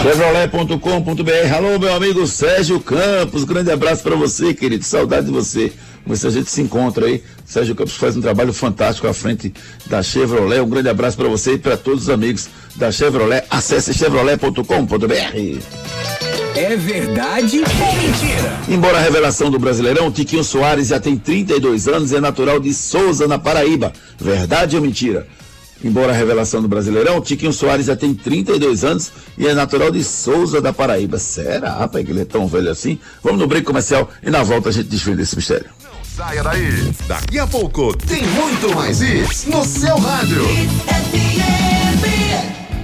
Chevrolet.com.br. 0.03 1.55
Alô, 1.55 1.79
meu 1.79 1.95
amigo 1.95 2.27
Sérgio 2.27 2.81
Campos. 2.81 3.45
Grande 3.45 3.71
abraço 3.71 4.03
para 4.03 4.17
você, 4.17 4.55
querido. 4.55 4.83
Saudade 4.83 5.27
de 5.27 5.33
você. 5.33 5.73
Vamos 6.07 6.07
ver 6.07 6.17
se 6.17 6.27
a 6.27 6.31
gente 6.31 6.51
se 6.51 6.63
encontra 6.63 7.05
aí. 7.05 7.23
Sérgio 7.45 7.75
Campos 7.75 7.97
faz 7.97 8.17
um 8.17 8.23
trabalho 8.23 8.53
fantástico 8.53 9.07
à 9.07 9.13
frente 9.13 9.53
da 9.87 10.03
Chevrolet. 10.03 10.61
Um 10.61 10.71
grande 10.71 10.89
abraço 10.89 11.19
para 11.19 11.29
você 11.29 11.53
e 11.53 11.59
para 11.59 11.77
todos 11.77 12.05
os 12.05 12.09
amigos 12.09 12.49
da 12.77 12.91
Chevrolet. 12.91 13.45
Acesse 13.51 13.93
chevrolet.com.br. 13.93 16.30
É 16.55 16.77
verdade 16.77 17.59
ou 17.59 17.95
mentira? 18.03 18.61
Embora 18.69 18.99
a 18.99 19.01
revelação 19.01 19.51
do 19.51 19.59
Brasileirão, 19.59 20.11
Tiquinho 20.11 20.45
Soares 20.45 20.89
já 20.89 21.01
tem 21.01 21.17
32 21.17 21.89
anos 21.89 22.13
e 22.13 22.17
é 22.17 22.21
natural 22.21 22.61
de 22.61 22.75
Souza, 22.75 23.27
na 23.27 23.39
Paraíba. 23.39 23.93
Verdade 24.19 24.77
ou 24.77 24.83
mentira? 24.83 25.27
embora 25.83 26.13
a 26.13 26.15
revelação 26.15 26.61
do 26.61 26.69
Brasileirão, 26.69 27.21
Tiquinho 27.21 27.53
Soares 27.53 27.87
já 27.87 27.97
tem 27.97 28.15
32 28.15 28.85
anos 28.85 29.11
e 29.37 29.47
é 29.47 29.55
natural 29.55 29.91
de 29.91 30.05
Souza 30.05 30.61
da 30.61 30.73
Paraíba. 30.73 31.19
Será, 31.19 31.73
rapaz, 31.75 32.05
que 32.05 32.13
ele 32.13 32.21
é 32.21 32.25
tão 32.25 32.47
velho 32.47 32.71
assim? 32.71 32.99
Vamos 33.23 33.41
no 33.41 33.47
break 33.47 33.65
comercial 33.65 34.09
e 34.23 34.31
na 34.31 34.43
volta 34.43 34.69
a 34.69 34.73
gente 34.73 34.89
desvenda 34.89 35.23
esse 35.23 35.37
mistério. 35.37 35.71
Saia 36.17 36.43
daí. 36.43 36.93
Daqui 37.07 37.39
a 37.39 37.47
pouco 37.47 37.97
tem 37.97 38.23
muito 38.27 38.75
mais 38.75 39.01
isso 39.01 39.49
no 39.49 39.65
seu 39.65 39.97
rádio. 39.97 40.43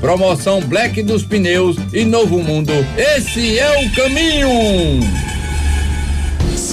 Promoção 0.00 0.60
Black 0.60 1.02
dos 1.02 1.22
Pneus 1.22 1.76
e 1.92 2.04
Novo 2.04 2.42
Mundo. 2.42 2.72
Esse 2.96 3.58
é 3.58 3.84
o 3.84 3.90
caminho! 3.94 5.33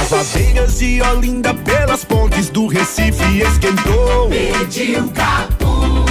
As 0.00 0.12
abelhas 0.12 0.78
de 0.78 1.02
Olinda 1.02 1.52
pelas 1.54 2.04
pontes 2.04 2.48
do 2.50 2.66
Recife 2.66 3.42
esquentou. 3.42 4.28
Pediu 4.28 5.08
capunga. 5.10 6.08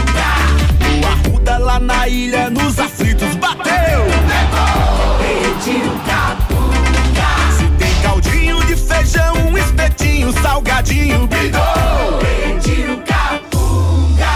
O 1.02 1.06
Arruda 1.08 1.58
lá 1.58 1.80
na 1.80 2.08
ilha 2.08 2.50
nos 2.50 2.80
aflitos 2.80 3.36
bateu. 3.36 4.04
Levou. 4.06 5.18
Pediu 5.20 5.92
capunga. 6.06 7.30
Se 7.58 7.66
tem 7.78 8.02
caldinho 8.02 8.64
de 8.66 8.76
feijão, 8.76 9.34
um 9.50 9.58
espetinho, 9.58 10.32
salgadinho, 10.42 11.28
brigou. 11.28 12.20
Pediu 12.20 12.98
capunga. 13.06 14.28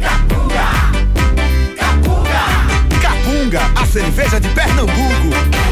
Capunga. 0.00 0.66
Capunga. 1.76 2.44
Capunga, 3.00 3.60
a 3.80 3.86
cerveja 3.86 4.40
de 4.40 4.48
Pernambuco. 4.48 5.71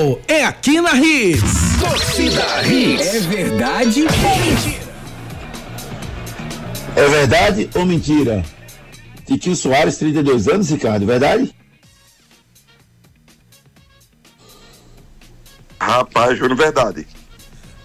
Futebol 0.00 0.20
é 0.26 0.44
aqui 0.44 0.80
na 0.80 0.94
Hits. 0.94 1.78
Torcida 1.78 2.62
Hits. 2.66 3.14
É 3.14 3.20
verdade 3.20 4.04
ou 4.06 4.36
mentira? 4.36 4.90
É 6.96 7.08
verdade 7.08 7.70
ou 7.74 7.86
mentira? 7.86 8.44
Tiquinho 9.26 9.54
Soares, 9.56 9.96
32 9.96 10.48
anos, 10.48 10.70
Ricardo, 10.70 11.06
verdade? 11.06 11.54
Rapaz, 15.80 16.38
Júnior, 16.38 16.56
verdade. 16.56 17.06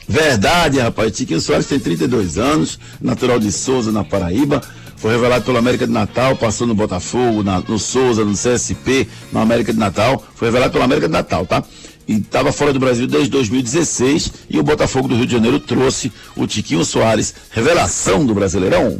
Verdade, 0.07 0.79
rapaz. 0.79 1.11
Tiquinho 1.15 1.39
Soares 1.39 1.67
tem 1.67 1.79
32 1.79 2.37
anos, 2.37 2.79
natural 2.99 3.39
de 3.39 3.51
Souza, 3.51 3.91
na 3.91 4.03
Paraíba. 4.03 4.61
Foi 4.97 5.11
revelado 5.11 5.45
pelo 5.45 5.57
América 5.57 5.85
de 5.85 5.93
Natal, 5.93 6.35
passou 6.35 6.65
no 6.65 6.73
Botafogo, 6.73 7.43
na- 7.43 7.59
no 7.59 7.77
Souza, 7.77 8.23
no 8.25 8.33
CSP, 8.35 9.07
no 9.31 9.39
América 9.39 9.71
de 9.71 9.77
Natal. 9.79 10.23
Foi 10.35 10.47
revelado 10.47 10.71
pelo 10.71 10.83
América 10.83 11.07
de 11.07 11.13
Natal, 11.13 11.45
tá? 11.45 11.63
E 12.07 12.17
estava 12.17 12.51
fora 12.51 12.71
do 12.71 12.79
Brasil 12.79 13.07
desde 13.07 13.29
2016 13.29 14.31
e 14.49 14.59
o 14.59 14.63
Botafogo 14.63 15.07
do 15.07 15.15
Rio 15.15 15.25
de 15.25 15.33
Janeiro 15.33 15.59
trouxe 15.59 16.11
o 16.35 16.45
Tiquinho 16.45 16.85
Soares, 16.85 17.33
revelação 17.51 18.25
do 18.25 18.33
Brasileirão. 18.33 18.99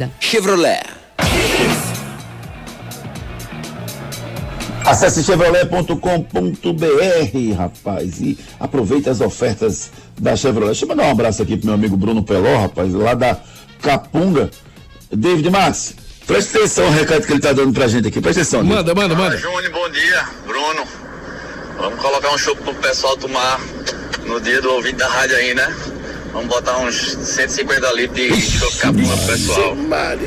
Chevrolet. 0.19 0.81
Acesse 4.85 5.23
chevrolet.com.br, 5.23 7.55
rapaz, 7.55 8.19
e 8.19 8.37
aproveite 8.59 9.09
as 9.09 9.21
ofertas 9.21 9.91
da 10.19 10.35
Chevrolet. 10.35 10.71
Deixa 10.71 10.85
eu 10.85 10.89
mandar 10.89 11.03
um 11.03 11.11
abraço 11.11 11.43
aqui 11.43 11.55
pro 11.55 11.67
meu 11.67 11.75
amigo 11.75 11.95
Bruno 11.95 12.23
Peló, 12.23 12.61
rapaz, 12.61 12.93
lá 12.93 13.13
da 13.13 13.37
Capunga. 13.81 14.49
David 15.11 15.49
Max, 15.49 15.93
presta 16.25 16.57
atenção 16.57 16.89
no 16.89 16.97
recado 16.97 17.25
que 17.25 17.31
ele 17.31 17.41
tá 17.41 17.53
dando 17.53 17.73
pra 17.73 17.87
gente 17.87 18.07
aqui. 18.07 18.19
Presta 18.19 18.41
atenção. 18.41 18.61
David. 18.61 18.77
Manda, 18.77 18.95
manda, 18.95 19.15
manda. 19.15 19.37
Júnior, 19.37 19.71
bom 19.71 19.89
dia. 19.89 20.25
Bruno, 20.45 20.83
vamos 21.77 21.99
colocar 21.99 22.33
um 22.33 22.37
show 22.37 22.55
pro 22.55 22.73
pessoal 22.75 23.15
tomar 23.17 23.59
no 24.25 24.41
dia 24.41 24.61
do 24.61 24.73
ouvinte 24.73 24.95
da 24.95 25.07
rádio 25.07 25.35
aí, 25.35 25.53
né? 25.53 25.75
Vamos 26.31 26.47
botar 26.47 26.77
uns 26.79 26.95
150 26.95 27.93
litros 27.93 28.15
de 28.15 28.41
chopp 28.41 28.77
capunga 28.79 29.17
pro 29.17 29.27
pessoal. 29.27 29.77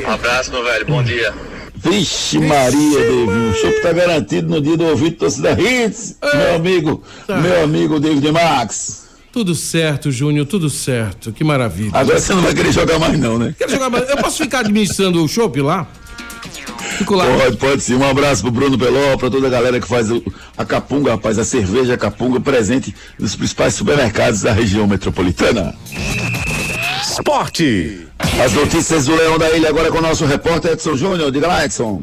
Abraço, 0.07 0.51
meu 0.51 0.65
velho. 0.65 0.87
Bom 0.87 1.03
dia. 1.03 1.33
Vixe 1.77 2.39
Maria, 2.39 2.99
David, 2.99 3.51
o 3.51 3.55
show 3.55 3.83
tá 3.83 3.93
garantido 3.93 4.49
no 4.49 4.61
dia 4.61 4.77
do 4.77 4.85
ouvido 4.87 5.17
torcida 5.17 5.53
Hits, 5.53 6.17
meu 6.23 6.55
amigo, 6.55 7.03
meu 7.29 7.63
amigo 7.63 8.01
David 8.01 8.33
Max. 8.33 9.05
Tudo 9.31 9.55
certo, 9.55 10.11
Júnior, 10.11 10.47
tudo 10.47 10.71
certo. 10.71 11.33
Que 11.33 11.45
maravilha. 11.45 11.91
Agora 11.93 12.19
você 12.19 12.33
não 12.33 12.43
vai 12.43 12.55
querer 12.55 12.73
jogar 12.73 12.99
mais 12.99 13.19
não, 13.19 13.39
né? 13.39 13.55
Quero 13.59 13.71
jogar 13.71 13.91
mais. 13.91 14.09
Eu 14.09 14.17
posso 14.17 14.43
ficar 14.43 14.61
administrando 14.61 15.23
o 15.23 15.29
chopp 15.29 15.61
lá? 15.61 15.87
Fico 16.99 17.15
lá. 17.15 17.27
Pode, 17.27 17.57
pode 17.57 17.83
sim. 17.83 17.95
Um 17.95 18.09
abraço 18.09 18.43
pro 18.43 18.51
Bruno 18.51 18.79
Peló, 18.79 19.17
pra 19.17 19.31
toda 19.31 19.47
a 19.47 19.51
galera 19.51 19.81
que 19.81 19.87
faz 19.87 20.09
a 20.57 20.65
Capunga, 20.65 21.13
rapaz, 21.13 21.39
a 21.39 21.45
cerveja 21.45 21.97
Capunga 21.97 22.41
presente 22.41 22.95
nos 23.19 23.35
principais 23.35 23.75
supermercados 23.75 24.43
da 24.43 24.53
região 24.53 24.87
metropolitana. 24.87 25.75
Esporte. 27.03 28.07
As 28.43 28.53
notícias 28.53 29.07
do 29.07 29.15
Leão 29.15 29.39
da 29.39 29.51
Ilha 29.51 29.69
agora 29.69 29.91
com 29.91 29.99
o 29.99 30.03
nosso 30.03 30.25
repórter 30.25 30.73
Edson 30.73 30.97
Júnior. 30.97 31.31
Diga 31.31 31.47
lá, 31.47 31.65
Edson. 31.65 32.03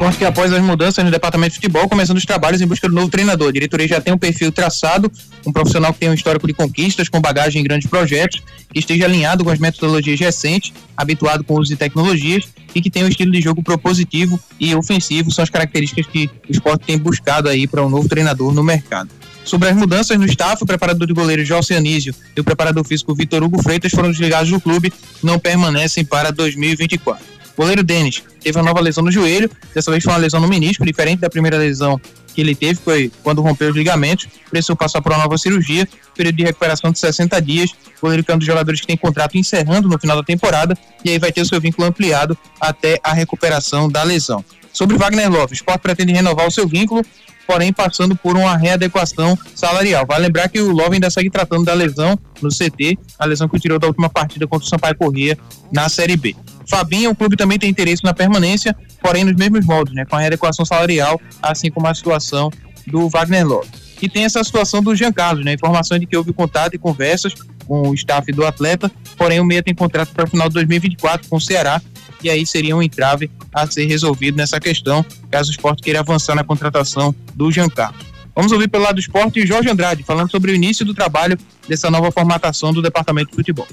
Esporte 0.00 0.16
que 0.16 0.24
após 0.24 0.50
as 0.50 0.62
mudanças 0.62 1.04
no 1.04 1.10
departamento 1.10 1.50
de 1.50 1.56
futebol, 1.56 1.86
começando 1.86 2.16
os 2.16 2.24
trabalhos 2.24 2.62
em 2.62 2.66
busca 2.66 2.88
do 2.88 2.94
novo 2.94 3.10
treinador. 3.10 3.50
A 3.50 3.52
diretoria 3.52 3.86
já 3.86 4.00
tem 4.00 4.14
um 4.14 4.16
perfil 4.16 4.50
traçado, 4.50 5.12
um 5.46 5.52
profissional 5.52 5.92
que 5.92 6.00
tem 6.00 6.08
um 6.08 6.14
histórico 6.14 6.46
de 6.46 6.54
conquistas, 6.54 7.06
com 7.06 7.20
bagagem 7.20 7.60
em 7.60 7.62
grandes 7.62 7.86
projetos, 7.86 8.42
que 8.72 8.78
esteja 8.78 9.04
alinhado 9.04 9.44
com 9.44 9.50
as 9.50 9.58
metodologias 9.58 10.18
recentes, 10.18 10.72
habituado 10.96 11.44
com 11.44 11.52
o 11.52 11.60
uso 11.60 11.68
de 11.68 11.76
tecnologias 11.76 12.48
e 12.74 12.80
que 12.80 12.88
tenha 12.88 13.04
um 13.04 13.10
estilo 13.10 13.30
de 13.30 13.42
jogo 13.42 13.62
propositivo 13.62 14.40
e 14.58 14.74
ofensivo, 14.74 15.30
são 15.30 15.42
as 15.42 15.50
características 15.50 16.06
que 16.06 16.30
o 16.48 16.50
esporte 16.50 16.86
tem 16.86 16.96
buscado 16.96 17.50
aí 17.50 17.66
para 17.66 17.84
um 17.84 17.90
novo 17.90 18.08
treinador 18.08 18.54
no 18.54 18.64
mercado. 18.64 19.10
Sobre 19.44 19.68
as 19.68 19.76
mudanças 19.76 20.18
no 20.18 20.24
staff, 20.24 20.64
o 20.64 20.66
preparador 20.66 21.06
de 21.06 21.12
goleiro 21.12 21.44
José 21.44 21.76
Anísio 21.76 22.14
e 22.34 22.40
o 22.40 22.44
preparador 22.44 22.84
físico 22.86 23.14
Vitor 23.14 23.42
Hugo 23.42 23.62
Freitas 23.62 23.92
foram 23.92 24.10
desligados 24.10 24.48
do 24.48 24.58
clube, 24.62 24.90
não 25.22 25.38
permanecem 25.38 26.06
para 26.06 26.30
2024. 26.30 27.39
Goleiro 27.60 27.84
Denis 27.84 28.22
teve 28.42 28.56
uma 28.56 28.64
nova 28.64 28.80
lesão 28.80 29.04
no 29.04 29.12
joelho, 29.12 29.50
dessa 29.74 29.90
vez 29.90 30.02
foi 30.02 30.10
uma 30.10 30.18
lesão 30.18 30.40
no 30.40 30.48
menisco, 30.48 30.82
diferente 30.82 31.20
da 31.20 31.28
primeira 31.28 31.58
lesão 31.58 32.00
que 32.34 32.40
ele 32.40 32.54
teve, 32.54 32.80
foi 32.80 33.12
quando 33.22 33.42
rompeu 33.42 33.68
os 33.68 33.76
ligamentos, 33.76 34.28
precisou 34.48 34.74
passar 34.74 35.02
por 35.02 35.12
uma 35.12 35.24
nova 35.24 35.36
cirurgia, 35.36 35.86
período 36.16 36.36
de 36.36 36.44
recuperação 36.44 36.90
de 36.90 36.98
60 36.98 37.38
dias, 37.42 37.72
o 37.98 38.00
goleiro 38.00 38.24
que 38.24 38.30
é 38.30 38.34
um 38.34 38.38
dos 38.38 38.46
jogadores 38.46 38.80
que 38.80 38.86
tem 38.86 38.96
contrato 38.96 39.36
encerrando 39.36 39.90
no 39.90 39.98
final 39.98 40.16
da 40.16 40.22
temporada, 40.22 40.74
e 41.04 41.10
aí 41.10 41.18
vai 41.18 41.30
ter 41.32 41.42
o 41.42 41.44
seu 41.44 41.60
vínculo 41.60 41.86
ampliado 41.86 42.34
até 42.58 42.98
a 43.04 43.12
recuperação 43.12 43.90
da 43.90 44.02
lesão. 44.04 44.42
Sobre 44.72 44.96
Wagner 44.96 45.30
Love, 45.30 45.52
o 45.52 45.54
Sport 45.54 45.82
pretende 45.82 46.14
renovar 46.14 46.46
o 46.46 46.50
seu 46.50 46.66
vínculo, 46.66 47.04
porém 47.46 47.74
passando 47.74 48.16
por 48.16 48.38
uma 48.38 48.56
readequação 48.56 49.38
salarial. 49.54 50.06
Vale 50.06 50.24
lembrar 50.24 50.48
que 50.48 50.62
o 50.62 50.72
Love 50.72 50.94
ainda 50.94 51.10
segue 51.10 51.28
tratando 51.28 51.66
da 51.66 51.74
lesão 51.74 52.18
no 52.40 52.48
CT, 52.48 52.96
a 53.18 53.26
lesão 53.26 53.46
que 53.46 53.60
tirou 53.60 53.78
da 53.78 53.86
última 53.86 54.08
partida 54.08 54.46
contra 54.46 54.64
o 54.64 54.68
Sampaio 54.70 54.96
Corrêa 54.96 55.36
na 55.70 55.90
Série 55.90 56.16
B. 56.16 56.34
Fabinho, 56.70 57.10
o 57.10 57.14
clube 57.16 57.36
também 57.36 57.58
tem 57.58 57.68
interesse 57.68 58.04
na 58.04 58.14
permanência, 58.14 58.76
porém 59.02 59.24
nos 59.24 59.34
mesmos 59.34 59.66
moldes, 59.66 59.92
né, 59.92 60.04
com 60.04 60.14
a 60.14 60.20
readequação 60.20 60.64
salarial, 60.64 61.20
assim 61.42 61.68
como 61.68 61.88
a 61.88 61.94
situação 61.94 62.48
do 62.86 63.08
Wagner 63.08 63.46
Love. 63.46 63.68
E 64.00 64.08
tem 64.08 64.24
essa 64.24 64.42
situação 64.44 64.80
do 64.80 64.94
Jean 64.94 65.12
Carlos, 65.12 65.44
né, 65.44 65.52
informação 65.52 65.98
de 65.98 66.06
que 66.06 66.16
houve 66.16 66.32
contato 66.32 66.74
e 66.74 66.78
conversas 66.78 67.34
com 67.66 67.88
o 67.88 67.94
staff 67.94 68.30
do 68.32 68.46
atleta, 68.46 68.90
porém 69.16 69.40
o 69.40 69.44
meia 69.44 69.62
tem 69.62 69.74
contrato 69.74 70.12
para 70.14 70.24
o 70.24 70.28
final 70.28 70.48
de 70.48 70.54
2024 70.54 71.28
com 71.28 71.36
o 71.36 71.40
Ceará, 71.40 71.82
e 72.22 72.30
aí 72.30 72.46
seria 72.46 72.76
um 72.76 72.82
entrave 72.82 73.28
a 73.52 73.66
ser 73.66 73.86
resolvido 73.86 74.36
nessa 74.36 74.60
questão, 74.60 75.04
caso 75.28 75.50
o 75.50 75.52
esporte 75.52 75.82
queira 75.82 76.00
avançar 76.00 76.36
na 76.36 76.44
contratação 76.44 77.12
do 77.34 77.50
Jean 77.50 77.68
Carlos. 77.68 78.06
Vamos 78.34 78.52
ouvir 78.52 78.68
pelo 78.68 78.84
lado 78.84 78.94
do 78.94 79.00
esporte 79.00 79.40
o 79.40 79.46
Jorge 79.46 79.68
Andrade, 79.68 80.04
falando 80.04 80.30
sobre 80.30 80.52
o 80.52 80.54
início 80.54 80.84
do 80.86 80.94
trabalho 80.94 81.36
dessa 81.68 81.90
nova 81.90 82.12
formatação 82.12 82.72
do 82.72 82.80
departamento 82.80 83.30
de 83.30 83.36
futebol. 83.36 83.66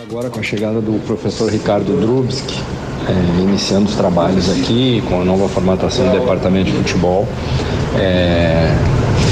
Agora 0.00 0.30
com 0.30 0.40
a 0.40 0.42
chegada 0.42 0.80
do 0.80 0.98
professor 1.06 1.50
Ricardo 1.50 2.00
Drubski, 2.00 2.58
é, 3.06 3.12
iniciando 3.42 3.90
os 3.90 3.94
trabalhos 3.94 4.50
aqui 4.50 5.04
com 5.06 5.20
a 5.20 5.24
nova 5.24 5.46
formatação 5.50 6.08
do 6.08 6.18
departamento 6.18 6.70
de 6.70 6.78
futebol, 6.78 7.28
é, 7.98 8.74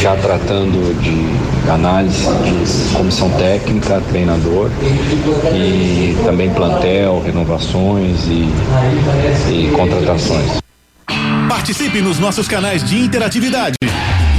já 0.00 0.14
tratando 0.16 0.94
de 1.00 1.70
análise 1.70 2.26
de 2.26 2.92
comissão 2.94 3.30
técnica, 3.30 4.02
treinador 4.10 4.70
e 5.54 6.14
também 6.24 6.50
plantel, 6.50 7.22
renovações 7.24 8.26
e, 8.26 8.46
e 9.50 9.70
contratações. 9.74 10.60
Participe 11.48 12.02
nos 12.02 12.18
nossos 12.18 12.46
canais 12.46 12.84
de 12.84 13.00
interatividade. 13.00 13.76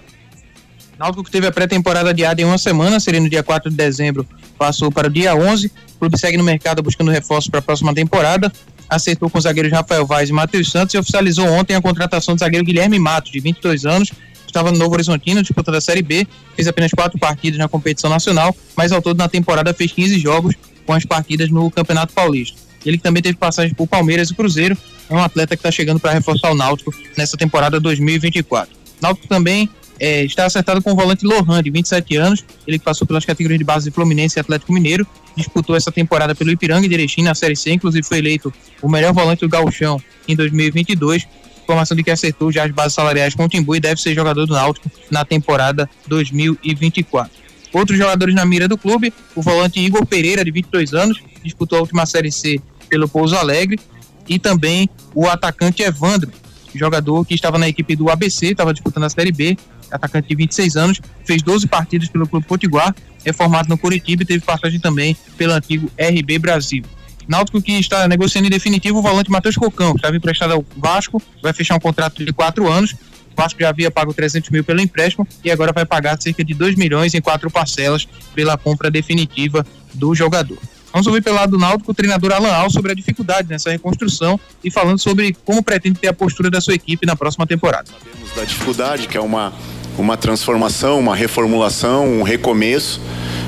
Náutico 0.97 1.23
que 1.23 1.31
teve 1.31 1.47
a 1.47 1.51
pré-temporada 1.51 2.11
adiada 2.11 2.41
em 2.41 2.45
uma 2.45 2.57
semana, 2.57 2.99
seria 2.99 3.19
no 3.19 3.29
dia 3.29 3.41
4 3.41 3.71
de 3.71 3.75
dezembro, 3.75 4.27
passou 4.57 4.91
para 4.91 5.07
o 5.07 5.09
dia 5.09 5.35
11. 5.35 5.67
O 5.95 5.99
clube 5.99 6.17
segue 6.17 6.37
no 6.37 6.43
mercado 6.43 6.83
buscando 6.83 7.09
reforços 7.09 7.49
para 7.49 7.59
a 7.59 7.63
próxima 7.63 7.93
temporada. 7.93 8.51
Acertou 8.89 9.29
com 9.29 9.37
os 9.37 9.45
zagueiros 9.45 9.71
Rafael 9.71 10.05
Vaz 10.05 10.29
e 10.29 10.33
Matheus 10.33 10.69
Santos 10.69 10.93
e 10.93 10.97
oficializou 10.97 11.47
ontem 11.47 11.75
a 11.75 11.81
contratação 11.81 12.35
do 12.35 12.39
zagueiro 12.39 12.65
Guilherme 12.65 12.99
Matos, 12.99 13.31
de 13.31 13.39
22 13.39 13.85
anos, 13.85 14.11
estava 14.51 14.71
no 14.71 14.77
Novo 14.77 14.93
Horizontino, 14.93 15.41
disputando 15.41 15.75
a 15.75 15.81
Série 15.81 16.01
B, 16.01 16.27
fez 16.55 16.67
apenas 16.67 16.91
quatro 16.91 17.17
partidas 17.17 17.57
na 17.57 17.67
competição 17.67 18.09
nacional, 18.09 18.55
mas 18.75 18.91
ao 18.91 19.01
todo 19.01 19.17
na 19.17 19.27
temporada 19.27 19.73
fez 19.73 19.91
15 19.91 20.19
jogos 20.19 20.55
com 20.85 20.93
as 20.93 21.05
partidas 21.05 21.49
no 21.49 21.69
Campeonato 21.71 22.13
Paulista. 22.13 22.57
Ele 22.85 22.97
também 22.97 23.21
teve 23.21 23.37
passagem 23.37 23.73
por 23.73 23.87
Palmeiras 23.87 24.29
e 24.29 24.35
Cruzeiro, 24.35 24.77
é 25.09 25.13
um 25.13 25.19
atleta 25.19 25.55
que 25.55 25.59
está 25.59 25.71
chegando 25.71 25.99
para 25.99 26.13
reforçar 26.13 26.51
o 26.51 26.55
Náutico 26.55 26.93
nessa 27.17 27.37
temporada 27.37 27.79
2024. 27.79 28.73
Náutico 29.01 29.27
também 29.27 29.69
é, 29.99 30.23
está 30.23 30.45
acertado 30.45 30.81
com 30.81 30.93
o 30.93 30.95
volante 30.95 31.25
Lohan, 31.25 31.61
de 31.61 31.69
27 31.69 32.15
anos, 32.15 32.43
ele 32.65 32.79
passou 32.79 33.05
pelas 33.05 33.23
categorias 33.23 33.59
de 33.59 33.63
base 33.63 33.89
de 33.89 33.93
Fluminense 33.93 34.37
e 34.37 34.39
Atlético 34.39 34.73
Mineiro, 34.73 35.05
disputou 35.35 35.75
essa 35.75 35.91
temporada 35.91 36.33
pelo 36.33 36.49
Ipiranga 36.49 36.87
e 36.87 36.93
Erechim 36.93 37.21
na 37.21 37.35
Série 37.35 37.55
C, 37.55 37.71
inclusive 37.71 38.05
foi 38.07 38.17
eleito 38.17 38.51
o 38.81 38.89
melhor 38.89 39.13
volante 39.13 39.41
do 39.41 39.49
Gauchão 39.49 40.01
em 40.27 40.35
2022, 40.35 41.27
informação 41.71 41.95
de 41.95 42.03
que 42.03 42.11
acertou 42.11 42.51
já 42.51 42.65
as 42.65 42.71
bases 42.71 42.93
salariais 42.93 43.33
com 43.33 43.45
o 43.45 43.49
Timbu 43.49 43.75
e 43.75 43.79
deve 43.79 44.01
ser 44.01 44.13
jogador 44.13 44.45
do 44.45 44.53
Náutico 44.53 44.91
na 45.09 45.23
temporada 45.23 45.89
2024. 46.07 47.31
Outros 47.73 47.97
jogadores 47.97 48.35
na 48.35 48.45
mira 48.45 48.67
do 48.67 48.77
clube, 48.77 49.13
o 49.33 49.41
volante 49.41 49.79
Igor 49.79 50.05
Pereira, 50.05 50.43
de 50.43 50.51
22 50.51 50.93
anos, 50.93 51.21
disputou 51.41 51.77
a 51.77 51.81
última 51.81 52.05
Série 52.05 52.31
C 52.31 52.59
pelo 52.89 53.07
Pouso 53.07 53.35
Alegre, 53.35 53.79
e 54.27 54.37
também 54.37 54.89
o 55.15 55.27
atacante 55.27 55.81
Evandro, 55.81 56.31
jogador 56.75 57.25
que 57.25 57.33
estava 57.33 57.57
na 57.57 57.67
equipe 57.67 57.95
do 57.95 58.09
ABC, 58.09 58.47
estava 58.47 58.73
disputando 58.73 59.05
a 59.05 59.09
Série 59.09 59.31
B, 59.31 59.57
atacante 59.89 60.27
de 60.27 60.35
26 60.35 60.75
anos, 60.75 61.01
fez 61.25 61.41
12 61.41 61.67
partidas 61.67 62.09
pelo 62.09 62.27
Clube 62.27 62.45
Potiguar, 62.45 62.95
é 63.25 63.33
formado 63.33 63.67
no 63.67 63.77
Curitiba 63.77 64.23
e 64.23 64.25
teve 64.25 64.43
passagem 64.43 64.79
também 64.79 65.15
pelo 65.37 65.53
antigo 65.53 65.91
RB 65.97 66.39
Brasil. 66.39 66.83
Náutico 67.27 67.61
que 67.61 67.71
está 67.73 68.07
negociando 68.07 68.47
em 68.47 68.49
definitivo 68.49 68.99
o 68.99 69.01
volante 69.01 69.29
Matheus 69.29 69.55
Cocão, 69.55 69.93
que 69.93 69.99
estava 69.99 70.15
emprestado 70.15 70.53
ao 70.53 70.65
Vasco, 70.75 71.21
vai 71.41 71.53
fechar 71.53 71.75
um 71.75 71.79
contrato 71.79 72.23
de 72.23 72.33
quatro 72.33 72.69
anos. 72.69 72.93
O 72.93 73.35
Vasco 73.35 73.59
já 73.59 73.69
havia 73.69 73.89
pago 73.89 74.13
300 74.13 74.49
mil 74.49 74.63
pelo 74.63 74.81
empréstimo 74.81 75.27
e 75.43 75.49
agora 75.49 75.71
vai 75.71 75.85
pagar 75.85 76.21
cerca 76.21 76.43
de 76.43 76.53
2 76.53 76.75
milhões 76.75 77.13
em 77.13 77.21
quatro 77.21 77.49
parcelas 77.49 78.07
pela 78.35 78.57
compra 78.57 78.91
definitiva 78.91 79.65
do 79.93 80.13
jogador. 80.13 80.57
Vamos 80.91 81.07
ouvir 81.07 81.21
pelo 81.23 81.37
lado 81.37 81.51
do 81.51 81.57
Náutico 81.57 81.91
o 81.91 81.93
treinador 81.93 82.33
Alan 82.33 82.51
Al 82.51 82.69
sobre 82.69 82.91
a 82.91 82.95
dificuldade 82.95 83.47
nessa 83.47 83.71
reconstrução 83.71 84.39
e 84.61 84.69
falando 84.69 84.99
sobre 84.99 85.35
como 85.45 85.63
pretende 85.63 85.99
ter 85.99 86.09
a 86.09 86.13
postura 86.13 86.49
da 86.49 86.59
sua 86.59 86.73
equipe 86.73 87.05
na 87.05 87.15
próxima 87.15 87.47
temporada. 87.47 87.87
Sabemos 87.87 88.35
da 88.35 88.43
dificuldade, 88.43 89.07
que 89.07 89.15
é 89.15 89.21
uma, 89.21 89.53
uma 89.97 90.17
transformação, 90.17 90.99
uma 90.99 91.15
reformulação, 91.15 92.05
um 92.05 92.23
recomeço 92.23 92.99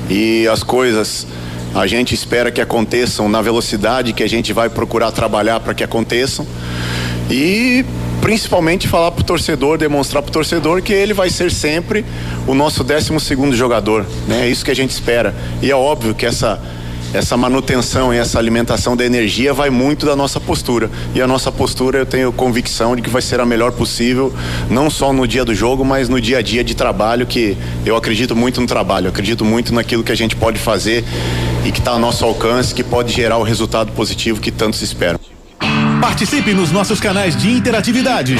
e 0.08 0.48
as 0.48 0.62
coisas 0.62 1.26
a 1.74 1.86
gente 1.86 2.14
espera 2.14 2.50
que 2.52 2.60
aconteçam 2.60 3.28
na 3.28 3.42
velocidade 3.42 4.12
que 4.12 4.22
a 4.22 4.28
gente 4.28 4.52
vai 4.52 4.68
procurar 4.68 5.10
trabalhar 5.10 5.58
para 5.60 5.74
que 5.74 5.82
aconteçam. 5.82 6.46
E 7.28 7.84
principalmente 8.20 8.86
falar 8.86 9.10
para 9.10 9.22
o 9.22 9.24
torcedor, 9.24 9.76
demonstrar 9.76 10.22
para 10.22 10.30
o 10.30 10.32
torcedor 10.32 10.80
que 10.82 10.92
ele 10.92 11.12
vai 11.12 11.28
ser 11.28 11.50
sempre 11.50 12.04
o 12.46 12.54
nosso 12.54 12.84
12 12.84 13.18
segundo 13.20 13.56
jogador. 13.56 14.06
Né? 14.28 14.46
É 14.46 14.48
isso 14.48 14.64
que 14.64 14.70
a 14.70 14.76
gente 14.76 14.90
espera. 14.90 15.34
E 15.60 15.70
é 15.70 15.74
óbvio 15.74 16.14
que 16.14 16.24
essa 16.24 16.62
essa 17.14 17.36
manutenção 17.36 18.12
e 18.12 18.18
essa 18.18 18.40
alimentação 18.40 18.96
da 18.96 19.06
energia 19.06 19.54
vai 19.54 19.70
muito 19.70 20.04
da 20.04 20.16
nossa 20.16 20.40
postura. 20.40 20.90
E 21.14 21.22
a 21.22 21.28
nossa 21.28 21.52
postura 21.52 21.98
eu 21.98 22.06
tenho 22.06 22.32
convicção 22.32 22.96
de 22.96 23.02
que 23.02 23.08
vai 23.08 23.22
ser 23.22 23.38
a 23.38 23.46
melhor 23.46 23.70
possível, 23.70 24.34
não 24.68 24.90
só 24.90 25.12
no 25.12 25.24
dia 25.26 25.44
do 25.44 25.54
jogo, 25.54 25.84
mas 25.84 26.08
no 26.08 26.20
dia 26.20 26.38
a 26.38 26.42
dia 26.42 26.64
de 26.64 26.74
trabalho, 26.74 27.24
que 27.24 27.56
eu 27.86 27.96
acredito 27.96 28.34
muito 28.34 28.60
no 28.60 28.66
trabalho, 28.66 29.08
acredito 29.08 29.44
muito 29.44 29.72
naquilo 29.72 30.02
que 30.02 30.10
a 30.10 30.16
gente 30.16 30.34
pode 30.34 30.58
fazer 30.58 31.04
e 31.64 31.70
que 31.70 31.78
está 31.78 31.92
ao 31.92 32.00
nosso 32.00 32.24
alcance, 32.24 32.74
que 32.74 32.82
pode 32.82 33.12
gerar 33.12 33.38
o 33.38 33.44
resultado 33.44 33.92
positivo 33.92 34.40
que 34.40 34.50
tantos 34.50 34.82
esperam. 34.82 35.20
Participe 36.00 36.52
nos 36.52 36.72
nossos 36.72 36.98
canais 37.00 37.36
de 37.36 37.48
interatividade. 37.50 38.36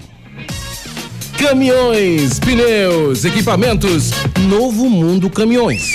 Caminhões, 1.38 2.38
pneus, 2.38 3.24
equipamentos, 3.24 4.11
Novo 4.49 4.91
Mundo 4.91 5.30
Caminhões. 5.30 5.95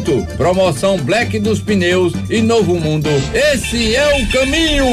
Promoção 0.35 0.97
Black 0.97 1.39
dos 1.39 1.59
Pneus 1.59 2.13
e 2.29 2.41
Novo 2.41 2.79
Mundo. 2.79 3.07
Esse 3.33 3.95
é 3.95 4.19
o 4.19 4.27
caminho. 4.31 4.85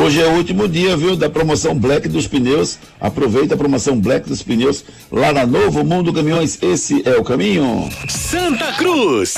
Hoje 0.00 0.20
é 0.20 0.26
o 0.26 0.34
último 0.36 0.68
dia, 0.68 0.96
viu, 0.96 1.16
da 1.16 1.28
promoção 1.28 1.76
Black 1.76 2.08
dos 2.08 2.28
Pneus. 2.28 2.78
Aproveita 3.00 3.54
a 3.54 3.56
promoção 3.56 3.98
Black 4.00 4.28
dos 4.28 4.42
Pneus 4.42 4.84
lá 5.10 5.32
na 5.32 5.44
Novo 5.44 5.84
Mundo 5.84 6.12
Caminhões. 6.12 6.58
Esse 6.62 7.02
é 7.08 7.16
o 7.16 7.24
caminho. 7.24 7.88
Santa 8.08 8.72
Cruz. 8.72 9.34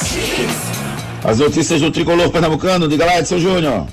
As 1.25 1.39
notícias 1.39 1.81
do 1.81 1.91
tricolor 1.91 2.31
pernambucano. 2.31 2.87
Diga 2.87 3.07
lá, 3.07 3.19
Edson 3.19 3.39
Júnior. 3.39 3.87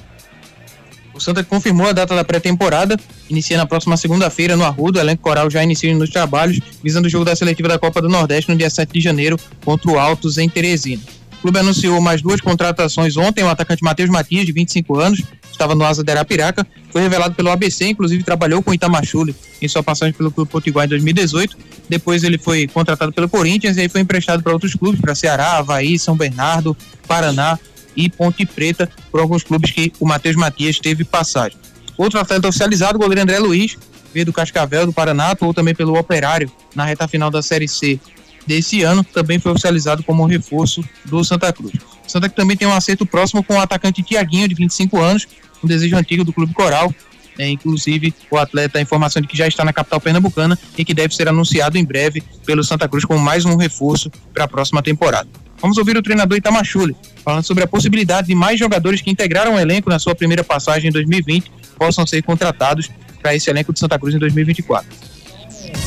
O 1.14 1.20
Santa 1.20 1.44
confirmou 1.44 1.88
a 1.88 1.92
data 1.92 2.16
da 2.16 2.24
pré-temporada, 2.24 2.98
inicia 3.30 3.56
na 3.56 3.66
próxima 3.66 3.96
segunda-feira 3.96 4.58
no 4.58 4.64
Arrudo. 4.64 4.98
O 4.98 5.02
elenco 5.02 5.22
coral 5.22 5.50
já 5.50 5.64
inicia 5.64 5.96
nos 5.96 6.10
trabalhos, 6.10 6.60
visando 6.84 7.08
o 7.08 7.10
jogo 7.10 7.24
da 7.24 7.36
seletiva 7.36 7.70
da 7.70 7.78
Copa 7.78 8.02
do 8.02 8.10
Nordeste 8.10 8.50
no 8.50 8.58
dia 8.58 8.70
7 8.70 8.92
de 8.92 9.00
janeiro 9.00 9.38
contra 9.64 9.92
o 9.92 10.00
Altos 10.00 10.38
em 10.38 10.50
Teresina. 10.50 11.02
O 11.38 11.42
clube 11.44 11.60
anunciou 11.60 12.00
mais 12.02 12.22
duas 12.22 12.42
contratações 12.42 13.16
ontem. 13.18 13.44
O 13.44 13.50
atacante 13.50 13.84
Matheus 13.84 14.10
Matias, 14.10 14.46
de 14.46 14.52
25 14.52 14.98
anos, 14.98 15.22
estava 15.52 15.76
no 15.76 15.86
Asa 15.86 16.04
de 16.04 16.12
Arapiraca, 16.12 16.66
foi 16.90 17.02
revelado 17.02 17.36
pelo 17.36 17.50
ABC, 17.50 17.88
inclusive 17.88 18.24
trabalhou 18.24 18.62
com 18.64 18.72
o 18.72 18.74
Itamachule 18.74 19.36
em 19.62 19.68
sua 19.68 19.84
passagem 19.84 20.14
pelo 20.14 20.32
Clube 20.32 20.50
Potiguar 20.50 20.86
em 20.86 20.90
2018. 20.90 21.58
Depois 21.88 22.24
ele 22.24 22.38
foi 22.38 22.68
contratado 22.68 23.12
pelo 23.12 23.30
Corinthians 23.30 23.78
e 23.78 23.82
aí 23.82 23.90
foi 23.90 24.02
emprestado 24.02 24.42
para 24.42 24.54
outros 24.54 24.74
clubes, 24.74 25.00
para 25.00 25.14
Ceará, 25.14 25.58
Havaí, 25.58 26.00
São 26.00 26.16
Bernardo, 26.16 26.76
Paraná 27.08 27.60
e 27.96 28.10
Ponte 28.10 28.46
Preta, 28.46 28.90
por 29.12 29.20
alguns 29.20 29.44
clubes 29.44 29.72
que 29.72 29.92
o 30.00 30.06
Matheus 30.06 30.36
Matias 30.36 30.80
teve 30.80 31.04
passagem. 31.04 31.58
Outro 31.98 32.20
atleta 32.20 32.48
oficializado, 32.48 32.98
o 32.98 33.02
goleiro 33.02 33.22
André 33.22 33.40
Luiz, 33.40 33.78
veio 34.14 34.26
do 34.26 34.34
Cascavel, 34.34 34.86
do 34.86 34.94
Paraná, 34.94 35.32
atuou 35.32 35.54
também 35.54 35.74
pelo 35.74 35.98
Operário 35.98 36.52
na 36.76 36.86
reta 36.86 37.08
final 37.08 37.30
da 37.30 37.42
Série 37.42 37.68
C 37.68 38.00
desse 38.46 38.84
ano, 38.84 39.04
também 39.04 39.40
foi 39.40 39.52
oficializado 39.52 40.04
como 40.04 40.26
reforço 40.26 40.84
do 41.06 41.24
Santa 41.24 41.52
Cruz. 41.54 41.74
Santa 42.08 42.28
que 42.28 42.36
também 42.36 42.58
tem 42.58 42.68
um 42.68 42.74
acerto 42.74 43.06
próximo 43.06 43.44
com 43.44 43.56
o 43.56 43.60
atacante 43.60 44.04
Tiaguinho, 44.04 44.48
de 44.48 44.56
25 44.56 45.00
anos, 45.00 45.28
um 45.64 45.68
desejo 45.68 45.96
antigo 45.96 46.24
do 46.24 46.34
Clube 46.34 46.54
Coral, 46.54 46.94
É, 47.36 47.50
inclusive, 47.50 48.14
o 48.30 48.38
atleta, 48.38 48.78
a 48.78 48.82
informação 48.82 49.20
de 49.20 49.28
que 49.28 49.36
já 49.36 49.48
está 49.48 49.66
na 49.66 49.74
capital 49.74 50.00
pernambucana 50.00 50.56
e 50.78 50.86
que 50.86 50.94
deve 50.94 51.16
ser 51.16 51.28
anunciado 51.28 51.80
em 51.80 51.84
breve 51.84 52.22
pelo 52.46 52.64
Santa 52.64 52.88
Cruz 52.88 53.06
como 53.06 53.20
mais 53.20 53.44
um 53.44 53.56
reforço 53.56 54.12
para 54.32 54.44
a 54.44 54.48
próxima 54.48 54.84
temporada. 54.84 55.28
Vamos 55.64 55.78
ouvir 55.78 55.96
o 55.96 56.04
treinador 56.04 56.38
Itamachule, 56.38 56.94
falando 57.24 57.46
sobre 57.46 57.64
a 57.64 57.68
possibilidade 57.68 58.28
de 58.28 58.36
mais 58.36 58.60
jogadores 58.60 59.00
que 59.00 59.10
integraram 59.10 59.56
o 59.56 59.58
elenco 59.58 59.90
na 59.90 59.98
sua 59.98 60.14
primeira 60.14 60.44
passagem 60.44 60.90
em 60.90 60.92
2020 60.92 61.50
possam 61.80 62.06
ser 62.06 62.22
contratados 62.22 62.92
para 63.22 63.34
esse 63.34 63.50
elenco 63.50 63.72
de 63.72 63.80
Santa 63.80 63.98
Cruz 63.98 64.14
em 64.14 64.20
2024. 64.20 64.86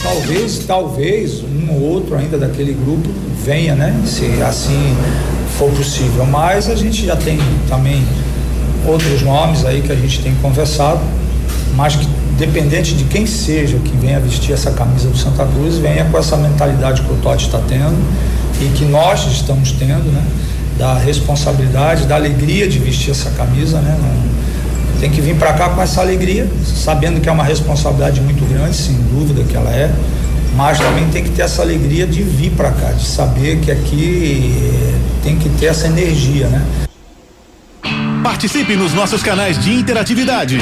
Talvez, 0.03 0.65
talvez 0.67 1.43
um 1.43 1.71
ou 1.73 1.81
outro 1.83 2.17
ainda 2.17 2.39
daquele 2.39 2.73
grupo 2.73 3.07
venha, 3.45 3.75
né? 3.75 3.95
Se 4.07 4.25
assim 4.43 4.97
for 5.59 5.71
possível. 5.73 6.25
Mas 6.25 6.71
a 6.71 6.75
gente 6.75 7.05
já 7.05 7.15
tem 7.15 7.39
também 7.69 8.03
outros 8.87 9.21
nomes 9.21 9.63
aí 9.67 9.83
que 9.83 9.93
a 9.93 9.97
gente 9.97 10.23
tem 10.23 10.35
conversado, 10.37 11.03
mas 11.75 11.97
que 11.97 12.07
dependente 12.39 12.95
de 12.95 13.05
quem 13.05 13.27
seja 13.27 13.77
que 13.79 13.95
venha 13.99 14.19
vestir 14.21 14.55
essa 14.55 14.71
camisa 14.71 15.11
do 15.11 15.19
Santa 15.19 15.45
Cruz, 15.47 15.77
venha 15.77 16.07
com 16.07 16.17
essa 16.17 16.37
mentalidade 16.39 17.03
que 17.03 17.13
o 17.13 17.17
Totti 17.17 17.45
está 17.45 17.59
tendo 17.69 17.97
e 18.61 18.69
que 18.77 18.85
nós 18.85 19.27
estamos 19.27 19.73
tendo, 19.73 20.11
né? 20.13 20.23
Da 20.79 20.95
responsabilidade, 20.95 22.07
da 22.07 22.17
alegria 22.17 22.69
de 22.69 22.79
vestir 22.79 23.11
essa 23.11 23.31
camisa, 23.31 23.81
né? 23.81 23.97
Tem 25.01 25.11
que 25.11 25.21
vir 25.21 25.37
para 25.37 25.53
cá 25.53 25.71
com 25.71 25.83
essa 25.83 26.01
alegria, 26.01 26.49
sabendo 26.65 27.21
que 27.21 27.29
é 27.29 27.33
uma 27.33 27.45
responsabilidade 27.45 28.21
muito 28.21 28.45
grande, 28.47 28.75
sem 28.75 28.95
dúvida 28.95 29.43
que 29.45 29.57
ela 29.57 29.71
é, 29.71 29.91
mas 30.55 30.79
também 30.79 31.07
tem 31.09 31.23
que 31.23 31.31
ter 31.31 31.43
essa 31.43 31.61
alegria 31.61 32.07
de 32.07 32.23
vir 32.23 32.51
para 32.53 32.71
cá, 32.71 32.93
de 32.93 33.05
saber 33.05 33.59
que 33.61 33.71
aqui 33.71 34.91
tem 35.23 35.37
que 35.37 35.51
ter 35.51 35.67
essa 35.67 35.87
energia, 35.87 36.49
né? 36.49 36.65
Participe 38.23 38.75
nos 38.75 38.95
nossos 38.95 39.23
canais 39.23 39.59
de 39.59 39.73
interatividade. 39.73 40.59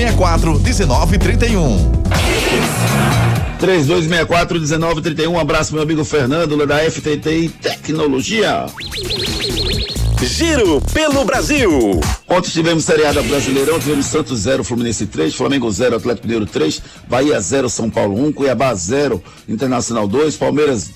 3264 0.00 0.58
1931. 0.58 1.92
3264-1931. 3.60 5.28
Um 5.28 5.38
abraço, 5.38 5.74
meu 5.74 5.82
amigo 5.82 6.02
Fernando, 6.04 6.66
da 6.66 6.78
FTT 6.78 7.50
Tecnologia. 7.60 8.64
Giro 10.22 10.80
pelo 10.94 11.22
Brasil. 11.26 12.00
Ontem 12.26 12.50
tivemos 12.50 12.84
seriada 12.84 13.22
Brasileirão, 13.22 13.78
tivemos 13.78 14.06
Santos 14.06 14.40
0, 14.40 14.64
Fluminense 14.64 15.06
3, 15.06 15.34
Flamengo 15.34 15.70
0, 15.70 15.96
Atlético 15.96 16.26
Mineiro 16.26 16.46
3, 16.46 16.82
Bahia 17.06 17.38
0, 17.38 17.68
São 17.68 17.90
Paulo 17.90 18.24
1, 18.26 18.32
Cuiabá 18.32 18.74
0, 18.74 19.22
Internacional 19.48 20.08
2, 20.08 20.36
Palmeiras 20.36 20.90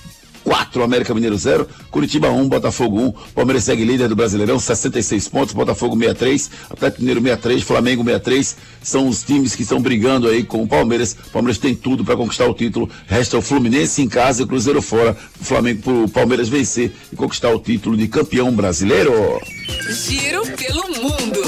4, 0.44 0.82
América 0.82 1.14
Mineiro 1.14 1.36
0, 1.36 1.66
Curitiba 1.90 2.30
1, 2.30 2.48
Botafogo 2.48 3.00
1, 3.00 3.12
Palmeiras 3.34 3.64
segue 3.64 3.84
líder 3.84 4.08
do 4.08 4.14
Brasileirão, 4.14 4.58
66 4.58 5.28
pontos, 5.28 5.54
Botafogo 5.54 5.96
63, 5.96 6.50
Atlético 6.70 7.00
Mineiro 7.00 7.20
63, 7.20 7.62
Flamengo 7.62 8.04
63, 8.04 8.56
são 8.82 9.08
os 9.08 9.22
times 9.22 9.56
que 9.56 9.62
estão 9.62 9.80
brigando 9.80 10.28
aí 10.28 10.44
com 10.44 10.62
o 10.62 10.68
Palmeiras. 10.68 11.16
O 11.28 11.30
Palmeiras 11.30 11.58
tem 11.58 11.74
tudo 11.74 12.04
para 12.04 12.16
conquistar 12.16 12.46
o 12.46 12.54
título. 12.54 12.88
Resta 13.06 13.38
o 13.38 13.42
Fluminense 13.42 14.02
em 14.02 14.08
casa 14.08 14.42
e 14.42 14.44
o 14.44 14.46
Cruzeiro 14.46 14.82
fora. 14.82 15.16
O 15.40 15.44
Flamengo 15.44 15.82
pro 15.82 16.08
Palmeiras 16.08 16.48
vencer 16.48 16.92
e 17.10 17.16
conquistar 17.16 17.50
o 17.50 17.58
título 17.58 17.96
de 17.96 18.06
campeão 18.06 18.52
brasileiro. 18.52 19.12
Giro 19.88 20.42
pelo 20.56 20.82
mundo. 21.02 21.40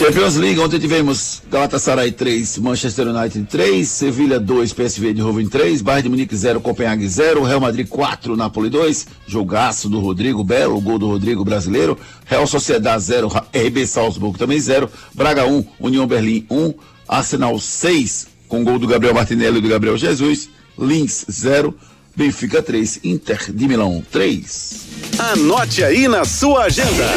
Champions 0.00 0.36
League, 0.36 0.58
ontem 0.58 0.78
tivemos 0.78 1.42
Galatasaray 1.50 2.10
3, 2.10 2.56
Manchester 2.56 3.08
United 3.08 3.46
3, 3.50 3.86
Sevilha 3.86 4.40
2, 4.40 4.72
PSV 4.72 5.12
de 5.12 5.20
Rovin 5.20 5.46
3, 5.46 5.82
Bayern 5.82 6.04
de 6.04 6.08
Munique 6.08 6.34
0, 6.34 6.58
Copenhague 6.58 7.06
0, 7.06 7.42
Real 7.42 7.60
Madrid 7.60 7.86
4, 7.86 8.34
Napoli 8.34 8.70
2, 8.70 9.06
jogaço 9.26 9.90
do 9.90 10.00
Rodrigo, 10.00 10.42
belo 10.42 10.80
gol 10.80 10.98
do 10.98 11.06
Rodrigo 11.06 11.44
brasileiro, 11.44 11.98
Real 12.24 12.46
Sociedade 12.46 13.02
0, 13.02 13.28
RB 13.54 13.86
Salzburgo 13.86 14.38
também 14.38 14.58
0, 14.58 14.88
Braga 15.14 15.44
1, 15.44 15.66
União 15.78 16.06
Berlim 16.06 16.46
1, 16.50 16.72
Arsenal 17.06 17.58
6, 17.58 18.28
com 18.48 18.64
gol 18.64 18.78
do 18.78 18.86
Gabriel 18.86 19.12
Martinelli 19.12 19.58
e 19.58 19.60
do 19.60 19.68
Gabriel 19.68 19.98
Jesus, 19.98 20.48
Linz 20.78 21.26
0, 21.30 21.74
Benfica 22.20 22.62
3, 22.62 23.00
Inter 23.02 23.50
de 23.50 23.66
Milão 23.66 24.04
3. 24.12 24.88
Anote 25.32 25.82
aí 25.82 26.06
na 26.06 26.22
sua 26.26 26.64
agenda. 26.64 27.08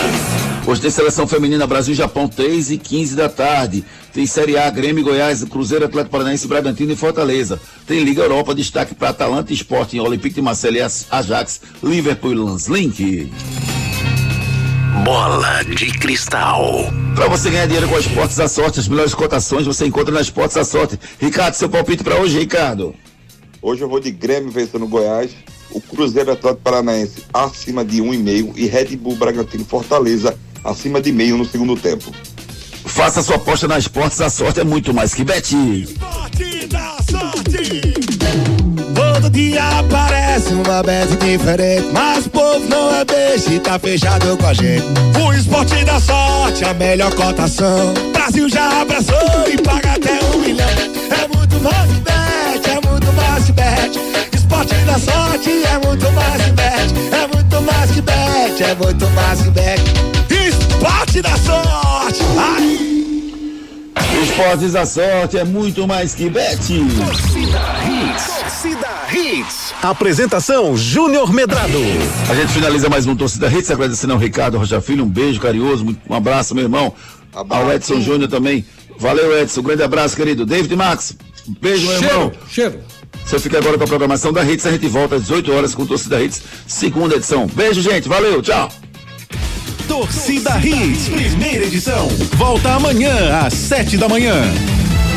Hoje 0.66 0.80
tem 0.80 0.90
seleção 0.90 1.28
feminina 1.28 1.68
Brasil 1.68 1.94
e 1.94 1.98
Japão, 1.98 2.26
3 2.26 2.72
e 2.72 2.78
15 2.78 3.14
da 3.14 3.28
tarde. 3.28 3.84
Tem 4.14 4.26
Série 4.26 4.58
A, 4.58 4.70
Grêmio, 4.70 5.04
Goiás, 5.04 5.44
Cruzeiro, 5.44 5.84
Atlético 5.84 6.10
Paranaense, 6.10 6.48
Bragantino 6.48 6.94
e 6.94 6.96
Fortaleza. 6.96 7.60
Tem 7.86 8.02
Liga 8.02 8.22
Europa, 8.22 8.56
destaque 8.56 8.96
para 8.96 9.10
Atalanta 9.10 9.52
e 9.52 9.56
Sporting, 9.56 10.00
Olympique 10.00 10.36
de 10.36 10.42
Marseille, 10.42 10.80
Ajax, 11.12 11.60
Liverpool 11.84 12.32
e 12.32 12.36
Lanslink. 12.36 13.34
Bola 15.04 15.64
de 15.64 15.92
cristal. 16.00 16.64
Para 17.14 17.28
você 17.28 17.50
ganhar 17.50 17.66
dinheiro 17.66 17.90
com 17.90 17.98
as 17.98 18.06
Esportes 18.06 18.40
à 18.40 18.48
Sorte, 18.48 18.80
as 18.80 18.88
melhores 18.88 19.14
cotações 19.14 19.66
você 19.66 19.86
encontra 19.86 20.14
nas 20.14 20.28
Esportes 20.28 20.56
à 20.56 20.64
Sorte. 20.64 20.98
Ricardo, 21.20 21.56
seu 21.56 21.68
palpite 21.68 22.06
para 22.06 22.16
hoje, 22.16 22.40
Ricardo? 22.40 22.96
Hoje 23.64 23.82
eu 23.82 23.88
vou 23.88 24.02
de 24.02 24.12
Grêmio 24.12 24.52
vencendo 24.52 24.86
Goiás, 24.86 25.32
o 25.72 25.80
Cruzeiro 25.80 26.34
Atlético 26.34 26.62
Paranaense 26.62 27.24
acima 27.34 27.86
de 27.86 28.02
1,5 28.02 28.52
e 28.58 28.68
Red 28.68 28.98
Bull 28.98 29.16
Bragantino 29.16 29.64
Fortaleza 29.64 30.38
acima 30.66 31.00
de 31.00 31.14
meio 31.14 31.38
no 31.38 31.46
segundo 31.46 31.78
tempo. 31.78 32.12
Faça 32.86 33.24
sua 33.24 33.38
aposta 33.38 33.66
nas 33.66 33.86
Esportes 33.86 34.20
à 34.20 34.30
Sorte, 34.30 34.60
é 34.60 34.66
muito 34.66 34.94
mais 34.94 35.14
que 35.14 35.24
bete. 35.24 35.56
Esporte 35.84 36.68
da 36.68 36.98
sorte. 37.10 37.94
Todo 38.94 39.30
dia 39.30 39.80
aparece 39.80 40.54
uma 40.54 40.84
bet 40.84 41.16
diferente, 41.16 41.88
mas 41.94 42.26
o 42.26 42.30
povo 42.32 42.68
não 42.68 42.94
é 42.94 43.06
beijo 43.06 43.50
e 43.50 43.60
tá 43.62 43.80
fechado 43.80 44.36
com 44.36 44.46
a 44.46 44.54
gente. 44.54 44.84
O 45.26 45.32
esporte 45.32 45.86
da 45.86 46.02
sorte, 46.02 46.66
a 46.66 46.74
melhor 46.74 47.16
cotação. 47.16 47.94
Brasil 48.12 48.50
já 48.50 48.82
abraçou 48.82 49.48
e 49.50 49.56
paga 49.62 49.94
até 49.94 50.20
um 50.26 50.40
milhão. 50.40 50.68
É 50.68 51.28
muito 51.34 51.62
mais 51.62 51.90
que 51.90 52.02
bet, 52.02 52.23
mais 53.44 53.46
que 53.46 53.52
bet. 53.52 54.00
Esporte 54.34 54.76
da 54.86 55.00
sorte 55.00 55.50
é 55.50 55.86
muito 55.86 56.12
mais 56.12 56.44
que 56.44 56.52
bet, 56.52 56.94
é 57.12 57.28
muito 57.36 57.62
mais 57.62 57.92
que 57.92 58.02
bet, 58.02 58.64
é 58.64 58.76
muito 58.76 59.10
mais 59.10 59.42
que 59.42 59.50
bet. 59.52 59.82
Esporte 60.48 61.22
da 61.22 61.38
sorte. 61.38 62.22
Ai. 62.38 62.94
Esportes 64.24 64.72
da 64.74 64.86
Sorte 64.86 65.38
é 65.38 65.44
muito 65.44 65.88
mais 65.88 66.14
que 66.14 66.30
bete. 66.30 66.80
Torcida 66.96 67.60
Hits. 67.84 68.26
Torcida 68.40 68.88
Hits. 69.12 69.74
Apresentação 69.82 70.78
Júnior 70.78 71.34
Medrado. 71.34 71.78
A 72.30 72.36
gente 72.36 72.54
finaliza 72.54 72.90
mais 72.90 73.06
um 73.06 73.16
Torcida 73.16 73.48
Hits, 73.48 73.70
agradecendo 73.72 74.14
ao 74.14 74.20
Ricardo 74.20 74.58
Rocha 74.58 74.80
Filho, 74.82 75.04
um 75.04 75.10
beijo 75.10 75.42
carinhoso, 75.42 75.86
um 76.10 76.14
abraço, 76.16 76.56
meu 76.56 76.64
irmão. 76.64 76.94
Ao 77.34 77.72
Edson 77.72 78.00
Júnior 78.02 78.30
também. 78.30 78.64
Valeu, 78.98 79.38
Edson, 79.40 79.60
um 79.62 79.64
grande 79.64 79.84
abraço, 79.84 80.16
querido. 80.16 80.46
David 80.46 80.76
Max, 80.76 81.18
beijo, 81.60 81.88
meu 81.88 81.98
Cheiro, 82.00 82.14
irmão. 82.16 82.32
cheiro. 82.50 82.80
Você 83.26 83.40
fica 83.40 83.58
agora 83.58 83.78
com 83.78 83.84
a 83.84 83.88
programação 83.88 84.32
da 84.32 84.44
Hits, 84.44 84.66
a 84.66 84.72
gente 84.72 84.88
volta 84.88 85.16
às 85.16 85.24
18 85.24 85.52
horas 85.52 85.76
com 85.76 85.86
Torcida 85.86 86.22
Hits, 86.22 86.42
segunda 86.68 87.16
edição. 87.16 87.48
Beijo, 87.48 87.82
gente, 87.82 88.08
valeu, 88.08 88.42
tchau. 88.42 88.70
Torcida 89.88 90.58
Hits, 90.60 91.10
primeira 91.10 91.66
edição. 91.66 92.08
Volta 92.36 92.74
amanhã 92.74 93.40
às 93.46 93.54
sete 93.54 93.98
da 93.98 94.08
manhã. 94.08 94.44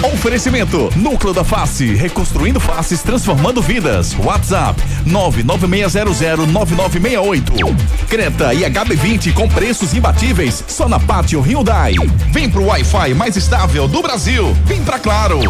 Oferecimento 0.03 0.91
Núcleo 0.97 1.33
da 1.33 1.43
Face, 1.43 1.95
reconstruindo 1.95 2.61
faces, 2.61 3.01
transformando 3.03 3.63
vidas. 3.63 4.15
WhatsApp 4.19 4.79
996009968. 5.07 7.75
Creta 8.09 8.53
e 8.53 8.61
HB20 8.63 9.33
com 9.33 9.49
preços 9.49 9.95
imbatíveis 9.95 10.63
só 10.69 10.87
na 10.89 11.01
Pátio 11.01 11.41
Hyundai. 11.41 11.95
Vem 12.31 12.51
pro 12.51 12.67
Wi-Fi 12.67 13.15
mais 13.15 13.37
estável 13.37 13.89
do 13.89 14.03
Brasil. 14.03 14.55
Vem 14.65 14.85
pra 14.85 14.99
Claro. 14.99 15.41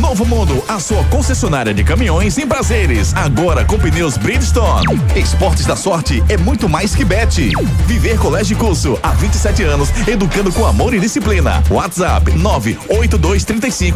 Novo 0.00 0.24
Mundo, 0.24 0.62
a 0.68 0.78
sua 0.78 1.02
concessionária 1.04 1.72
de 1.74 1.82
caminhões 1.82 2.38
em 2.38 2.46
prazeres. 2.46 3.12
Agora 3.14 3.64
com 3.64 3.76
pneus 3.78 4.16
Bridgestone. 4.16 5.00
Esportes 5.16 5.66
da 5.66 5.74
Sorte 5.74 6.22
é 6.28 6.36
muito 6.36 6.68
mais 6.68 6.94
que 6.94 7.04
bet. 7.04 7.50
Viver 7.86 8.18
Colégio 8.18 8.54
e 8.54 8.58
Curso 8.58 8.98
há 9.02 9.10
27 9.12 9.62
anos, 9.62 9.88
educando 10.06 10.52
com 10.52 10.66
amor 10.66 10.92
e 10.94 11.00
disciplina. 11.00 11.62
WhatsApp 11.70 12.30
98235 12.32 13.95